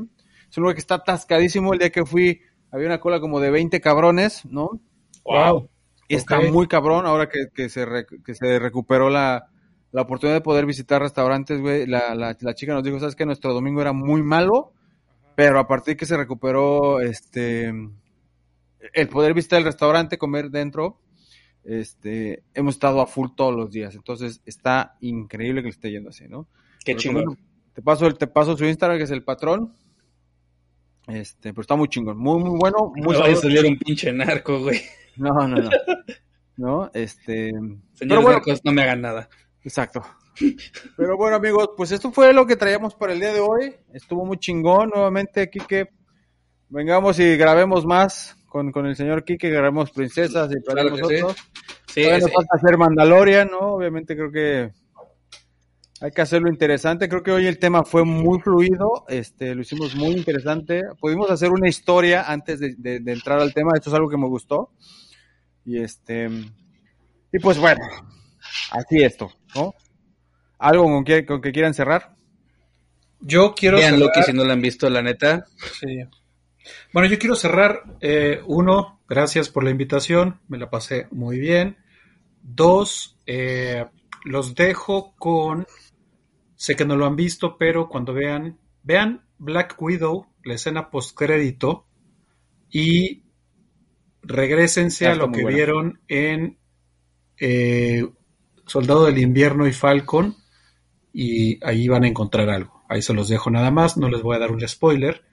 Es 0.50 0.58
un 0.58 0.64
lugar 0.64 0.76
que 0.76 0.82
está 0.82 0.96
atascadísimo. 0.96 1.74
El 1.74 1.80
día 1.80 1.92
que 1.92 2.06
fui 2.06 2.42
había 2.72 2.88
una 2.88 3.00
cola 3.00 3.20
como 3.20 3.40
de 3.40 3.52
20 3.52 3.80
cabrones, 3.82 4.46
¿no? 4.46 4.82
Wow. 5.26 5.70
Y 6.08 6.16
está 6.16 6.40
muy 6.42 6.68
cabrón 6.68 7.06
ahora 7.06 7.30
que, 7.30 7.48
que 7.54 7.70
se, 7.70 7.86
re- 7.86 8.06
que 8.26 8.36
se 8.36 8.60
recuperó 8.60 9.10
la, 9.10 9.50
la 9.92 10.02
oportunidad 10.02 10.38
de 10.38 10.42
poder 10.42 10.66
visitar 10.66 11.02
restaurantes, 11.02 11.60
güey. 11.62 11.88
La, 11.88 12.14
la, 12.16 12.36
la 12.40 12.54
chica 12.54 12.74
nos 12.74 12.84
dijo, 12.84 13.00
¿sabes 13.00 13.16
que 13.16 13.26
Nuestro 13.26 13.54
domingo 13.54 13.82
era 13.82 13.94
muy 13.94 14.22
malo, 14.22 14.74
pero 15.36 15.60
a 15.60 15.68
partir 15.68 15.98
que 15.98 16.06
se 16.06 16.18
recuperó 16.18 17.00
este 17.00 17.72
el 18.94 19.08
poder 19.08 19.34
visitar 19.34 19.60
el 19.60 19.66
restaurante, 19.66 20.18
comer 20.18 20.50
dentro, 20.50 21.00
este 21.64 22.44
hemos 22.54 22.76
estado 22.76 23.02
a 23.02 23.08
full 23.08 23.30
todos 23.36 23.56
los 23.56 23.72
días. 23.72 23.96
Entonces 23.96 24.42
está 24.46 24.98
increíble 25.02 25.62
que 25.62 25.68
le 25.68 25.72
esté 25.72 25.92
yendo 25.92 26.10
así, 26.10 26.28
¿no? 26.28 26.48
Qué 26.84 26.94
Te 26.94 27.02
chingón. 27.02 27.38
Te 27.74 27.82
paso, 27.82 28.06
el, 28.06 28.18
te 28.18 28.28
paso 28.28 28.56
su 28.56 28.66
Instagram, 28.66 28.98
que 28.98 29.06
es 29.06 29.12
el 29.12 29.24
patrón. 29.24 29.74
Este, 31.08 31.52
pero 31.52 31.62
está 31.62 31.76
muy 31.76 31.88
chingón, 31.90 32.18
muy, 32.18 32.40
muy 32.40 32.58
bueno, 32.58 32.94
muy 32.96 33.14
No 33.14 33.20
vaya 33.20 33.34
a 33.34 33.38
salir 33.38 33.66
un 33.66 33.78
pinche 33.78 34.12
narco, 34.14 34.60
güey. 34.60 34.82
No, 35.16 35.48
no, 35.48 35.58
no. 35.58 35.70
No, 36.56 36.92
este. 36.94 37.52
Pero 38.00 38.22
bueno, 38.22 38.38
narcos, 38.38 38.62
no 38.64 38.72
me 38.72 38.84
hagan 38.84 39.02
nada. 39.02 39.30
exacto. 39.64 40.04
Pero 40.98 41.18
bueno, 41.18 41.36
amigos, 41.36 41.72
pues 41.76 41.92
esto 41.92 42.12
fue 42.12 42.34
lo 42.34 42.46
que 42.46 42.56
traíamos 42.56 42.96
para 42.96 43.14
el 43.14 43.20
día 43.20 43.34
de 43.34 43.40
hoy. 43.40 43.76
Estuvo 43.94 44.26
muy 44.26 44.38
chingón. 44.38 44.90
Nuevamente, 44.94 45.42
aquí 45.42 45.60
que 45.60 45.90
vengamos 46.70 47.20
y 47.20 47.36
grabemos 47.38 47.86
más 47.86 48.36
con, 48.54 48.72
con 48.72 48.86
el 48.86 48.96
señor 48.96 49.26
Kike, 49.26 49.50
grabemos 49.50 49.90
princesas 49.90 50.52
y 50.56 50.60
para 50.62 50.84
Claro 50.84 50.96
que 50.96 51.04
sí. 51.16 51.22
nosotros. 51.24 51.48
Sí, 51.88 52.04
nos 52.08 52.24
sí. 52.24 52.32
falta 52.32 52.56
hacer 52.56 52.78
Mandalorian, 52.78 53.50
¿no? 53.50 53.60
Obviamente 53.74 54.16
creo 54.16 54.32
que 54.32 54.72
hay 56.00 56.12
que 56.12 56.22
hacerlo 56.22 56.50
interesante. 56.50 57.10
Creo 57.10 57.24
que 57.24 57.32
hoy 57.32 57.48
el 57.48 57.58
tema 57.58 57.84
fue 57.84 58.04
muy 58.06 58.40
fluido, 58.42 59.06
este, 59.08 59.56
lo 59.56 59.62
hicimos 59.62 59.96
muy 59.96 60.12
interesante. 60.12 60.84
Pudimos 61.00 61.32
hacer 61.32 61.50
una 61.50 61.68
historia 61.68 62.24
antes 62.32 62.60
de, 62.60 62.76
de- 62.78 63.00
de 63.00 63.12
entrar 63.14 63.40
al 63.40 63.54
tema. 63.54 63.72
Esto 63.74 63.90
es 63.90 63.96
algo 63.96 64.10
que 64.10 64.18
me 64.18 64.28
gustó. 64.28 64.70
Y 65.66 65.80
este, 65.80 66.28
y 67.32 67.40
pues 67.40 67.58
bueno, 67.58 67.84
así 68.72 69.02
esto, 69.02 69.32
¿no? 69.56 69.74
Algo 70.60 70.84
con 70.86 71.04
que, 71.04 71.26
con 71.26 71.42
que 71.42 71.52
quieran 71.52 71.74
cerrar. 71.74 72.14
Yo 73.20 73.56
quiero 73.56 73.78
Vean 73.78 73.96
cerrar- 73.96 74.00
Loki 74.08 74.24
si 74.24 74.34
no 74.34 74.44
lo 74.44 74.54
han 74.54 74.62
visto, 74.62 74.90
la 74.90 75.02
neta. 75.02 75.46
Sí. 75.80 75.88
Bueno, 76.94 77.10
yo 77.10 77.20
quiero 77.20 77.36
cerrar. 77.36 77.84
eh, 78.02 78.42
uno, 78.46 79.02
gracias 79.08 79.50
por 79.50 79.64
la 79.64 79.72
invitación, 79.72 80.40
me 80.48 80.58
la 80.58 80.70
pasé 80.70 81.08
muy 81.12 81.40
bien. 81.40 81.78
Dos, 82.42 83.18
eh, 83.26 83.86
los 84.26 84.56
dejo 84.56 85.14
con. 85.18 85.66
Sé 86.56 86.76
que 86.76 86.86
no 86.86 86.96
lo 86.96 87.06
han 87.06 87.16
visto, 87.16 87.58
pero 87.58 87.90
cuando 87.90 88.14
vean, 88.14 88.58
vean 88.84 89.26
Black 89.38 89.76
Widow, 89.82 90.28
la 90.44 90.54
escena 90.56 90.90
postcrédito, 90.90 91.86
y 92.70 93.24
regresense 94.22 95.08
Ah, 95.08 95.12
a 95.12 95.16
lo 95.16 95.32
que 95.32 95.42
buena. 95.42 95.56
vieron 95.58 96.02
en 96.08 96.58
eh, 97.40 98.08
Soldado 98.66 99.06
del 99.06 99.18
Invierno 99.20 99.68
y 99.68 99.74
Falcon, 99.74 100.36
y 101.12 101.64
ahí 101.66 101.88
van 101.88 102.06
a 102.06 102.08
encontrar 102.08 102.50
algo. 102.50 102.84
Ahí 102.90 103.02
se 103.02 103.14
los 103.14 103.28
dejo 103.28 103.50
nada 103.52 103.72
más, 103.72 103.98
no 103.98 104.10
les 104.10 104.22
voy 104.22 104.36
a 104.36 104.40
dar 104.40 104.52
un 104.52 104.66
spoiler. 104.68 105.24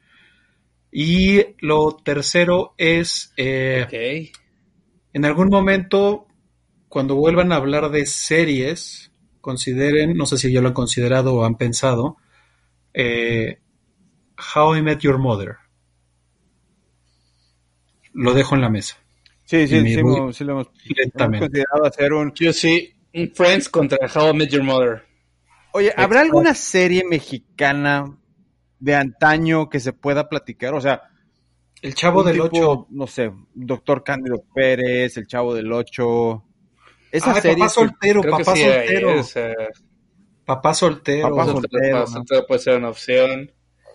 Y 0.93 1.55
lo 1.61 1.97
tercero 2.03 2.75
es, 2.77 3.33
eh, 3.37 3.85
Ok. 3.87 4.37
en 5.12 5.25
algún 5.25 5.49
momento, 5.49 6.27
cuando 6.89 7.15
vuelvan 7.15 7.53
a 7.53 7.57
hablar 7.57 7.91
de 7.91 8.07
series, 8.07 9.12
consideren, 9.41 10.15
no 10.15 10.27
sé 10.27 10.37
si 10.37 10.53
ya 10.53 10.61
lo 10.61 10.69
han 10.69 10.75
considerado 10.75 11.35
o 11.35 11.45
han 11.45 11.57
pensado, 11.57 12.17
eh, 12.93 13.61
How 14.55 14.77
I 14.77 14.83
Met 14.83 15.01
Your 15.01 15.19
Mother. 15.19 15.57
Lo 18.12 18.35
dejo 18.35 18.55
en 18.57 18.61
la 18.61 18.71
mesa, 18.71 18.97
Sí, 19.45 19.67
sí, 19.67 19.81
sí, 19.81 19.89
sí 19.89 20.01
lo 20.01 20.17
hemos, 20.17 20.41
hemos 20.41 20.69
considerado 21.17 21.85
hacer 21.85 22.12
un... 22.12 22.33
Yo 22.35 22.53
sí, 22.53 22.93
un 23.12 23.33
Friends 23.35 23.69
contra 23.69 23.99
How 24.15 24.31
I 24.31 24.37
Met 24.37 24.51
Your 24.51 24.62
Mother. 24.62 25.03
Oye, 25.73 25.91
¿habrá 25.91 26.21
Exacto. 26.21 26.39
alguna 26.39 26.55
serie 26.55 27.03
mexicana 27.09 28.17
de 28.81 28.94
antaño 28.97 29.69
que 29.69 29.78
se 29.81 29.93
pueda 29.93 30.28
platicar? 30.28 30.74
O 30.74 30.81
sea, 30.81 31.02
El 31.82 31.94
Chavo 31.94 32.23
del 32.24 32.35
tipo, 32.35 32.47
Ocho. 32.47 32.86
No 32.90 33.07
sé, 33.07 33.31
Doctor 33.55 34.02
Cándido 34.05 34.43
Pérez, 34.55 35.16
El 35.16 35.27
Chavo 35.27 35.55
del 35.55 35.73
Ocho. 35.73 36.44
Esa 37.12 37.32
Ah, 37.32 37.40
serie. 37.40 37.57
papá 37.59 37.69
soltero, 37.69 38.20
Creo 38.23 38.32
papá 38.39 38.52
que 38.55 38.61
sí 38.61 38.65
soltero. 38.66 39.11
esa. 39.12 39.55
Papá 40.44 40.74
soltero. 40.74 41.31
Papá 41.31 41.44
soltero, 41.52 41.81
te- 41.81 41.90
¿no? 41.93 42.07
soltero 42.07 42.47
puede 42.47 42.61
ser 42.61 42.77
una 42.78 42.89
opción. 42.90 43.51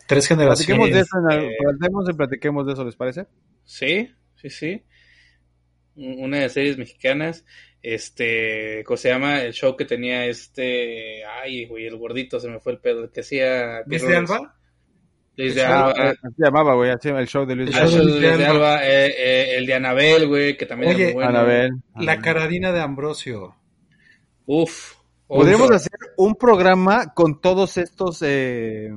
Tres 0.08 0.28
Platiquemos 0.28 0.90
de 0.90 0.94
generaciones. 1.04 1.08
eso, 1.08 1.18
en 1.30 1.52
eh, 1.52 1.56
platiquemos 1.64 2.10
y 2.10 2.14
platiquemos 2.14 2.66
de 2.68 2.74
eso, 2.74 2.84
¿les 2.86 2.96
parece? 2.96 3.26
Sí, 3.64 4.12
sí, 4.36 4.50
sí. 4.50 4.84
Una 5.96 6.40
de 6.40 6.50
series 6.50 6.78
mexicanas. 6.78 7.46
este, 7.82 8.84
¿cómo 8.86 8.98
se 8.98 9.10
llama? 9.10 9.44
El 9.44 9.54
show 9.54 9.78
que 9.78 9.86
tenía 9.86 10.26
este, 10.26 11.24
ay, 11.24 11.66
güey, 11.68 11.86
el 11.86 11.98
gordito 11.98 12.40
se 12.40 12.50
me 12.50 12.60
fue 12.60 12.72
el 12.74 12.80
pedo, 12.80 13.12
que 13.12 13.20
hacía... 13.22 13.84
¿Luis 13.86 14.02
de 14.02 14.16
Alba? 14.18 14.56
Luis 15.38 15.56
de 15.56 15.66
Alba. 15.66 15.92
así 15.92 16.18
se 16.38 16.44
llamaba, 16.46 16.76
güey, 16.76 16.92
así 16.92 17.10
el 17.10 17.28
show 17.28 17.46
de 17.46 17.56
Luis 17.56 17.76
El 17.76 17.92
de 17.92 18.04
Luis 18.04 18.38
de 18.38 18.46
Alba, 18.46 18.86
eh, 18.86 19.08
eh, 19.18 19.56
el 19.58 19.66
de 19.66 19.74
Anabel, 19.74 20.28
güey, 20.28 20.56
que 20.58 20.66
también 20.66 20.94
Oye, 20.96 21.04
era 21.04 21.14
muy 21.14 21.24
bueno. 21.24 21.30
Anabel. 21.40 21.72
La 22.00 22.20
caradina 22.20 22.72
de 22.72 22.80
Ambrosio. 22.82 23.56
Uf. 24.46 24.94
Podríamos 25.28 25.72
hacer 25.72 25.92
un 26.18 26.36
programa 26.36 27.14
con 27.14 27.42
todos 27.42 27.78
estos, 27.78 28.22
eh, 28.22 28.92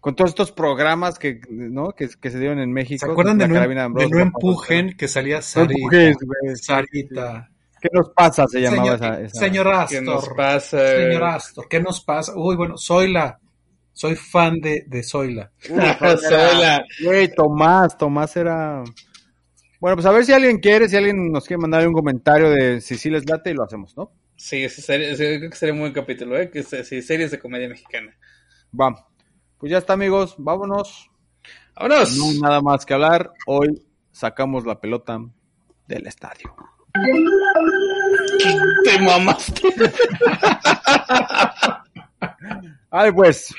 con 0.00 0.16
todos 0.16 0.30
estos 0.30 0.50
programas 0.52 1.18
que, 1.18 1.40
¿no? 1.50 1.90
que, 1.92 2.08
que 2.20 2.30
se 2.30 2.38
dieron 2.38 2.58
en 2.58 2.72
México. 2.72 3.04
¿Se 3.06 3.12
acuerdan 3.12 3.38
de 3.38 3.44
La 3.44 3.48
no, 3.48 3.54
Carabina 3.54 3.80
de 3.82 3.86
Ambrosio, 3.86 4.16
no 4.16 4.22
empujen 4.22 4.96
que 4.96 5.06
salía 5.08 5.36
No 5.36 5.42
Sarita? 5.42 5.74
empujes. 6.08 6.64
Sarita. 6.64 7.48
¿Qué 7.80 7.88
nos 7.92 8.10
pasa? 8.10 8.46
Se 8.48 8.60
llamaba 8.60 8.84
Señor, 8.84 8.94
esa, 8.96 9.20
esa- 9.22 9.38
señor 9.40 9.66
¿Qué 9.88 10.00
nos 10.00 10.22
Astor. 10.22 10.36
pasa? 10.36 10.86
Señor 10.96 11.24
Astor, 11.24 11.68
¿qué 11.68 11.80
nos 11.80 12.00
pasa? 12.04 12.32
Uy, 12.36 12.56
bueno, 12.56 12.78
Zoila. 12.78 13.38
Soy 13.92 14.16
fan 14.16 14.60
de, 14.60 14.84
de 14.86 15.02
Zoila. 15.02 15.50
Sola. 15.60 16.84
Güey, 17.04 17.32
Tomás, 17.34 17.96
Tomás 17.98 18.36
era... 18.36 18.82
Bueno, 19.80 19.96
pues 19.96 20.06
a 20.06 20.12
ver 20.12 20.24
si 20.24 20.32
alguien 20.32 20.58
quiere, 20.58 20.88
si 20.88 20.96
alguien 20.96 21.30
nos 21.32 21.44
quiere 21.46 21.60
mandar 21.60 21.86
un 21.86 21.92
comentario 21.92 22.50
de 22.50 22.80
si 22.80 22.96
sí 22.96 23.10
les 23.10 23.28
late 23.28 23.50
y 23.50 23.54
lo 23.54 23.64
hacemos, 23.64 23.96
¿no? 23.96 24.12
Sí, 24.36 24.62
ese 24.64 24.80
sería- 24.80 25.10
ese- 25.10 25.38
creo 25.38 25.50
que 25.50 25.56
sería 25.56 25.72
un 25.74 25.80
buen 25.80 25.92
capítulo, 25.92 26.38
¿eh? 26.38 26.50
Que 26.50 26.62
sí, 26.62 27.02
series 27.02 27.30
de 27.32 27.38
comedia 27.38 27.68
mexicana. 27.68 28.16
Va. 28.78 29.06
Pues 29.58 29.70
ya 29.72 29.78
está, 29.78 29.92
amigos, 29.94 30.36
vámonos. 30.38 31.10
¡Vámonos! 31.74 32.16
No 32.16 32.30
hay 32.30 32.40
nada 32.40 32.60
más 32.60 32.86
que 32.86 32.94
hablar. 32.94 33.32
Hoy 33.46 33.82
sacamos 34.12 34.64
la 34.66 34.80
pelota 34.80 35.18
del 35.88 36.06
estadio. 36.06 36.54
Te 38.84 38.98
mamaste. 39.00 39.68
Ay, 42.90 43.12
pues. 43.12 43.54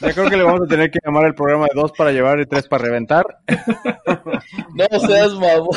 Ya 0.00 0.12
creo 0.12 0.28
que 0.28 0.36
le 0.36 0.42
vamos 0.42 0.62
a 0.62 0.66
tener 0.66 0.90
que 0.90 0.98
llamar 1.04 1.26
el 1.26 1.34
programa 1.34 1.66
de 1.66 1.80
dos 1.80 1.92
para 1.92 2.12
llevar 2.12 2.40
y 2.40 2.46
tres 2.46 2.68
para 2.68 2.84
reventar. 2.84 3.24
No 4.74 5.00
seas 5.00 5.32
mamón. 5.34 5.76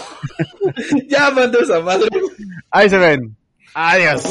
ya 1.07 1.31
mando 1.31 1.59
esa 1.59 1.79
madre. 1.79 2.07
Ahí 2.69 2.89
se 2.89 2.97
ven. 2.97 3.35
Adiós. 3.73 4.23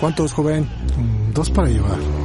¿Cuántos, 0.00 0.32
joven? 0.32 0.68
Dos 1.32 1.48
para 1.50 1.68
llevar. 1.68 2.21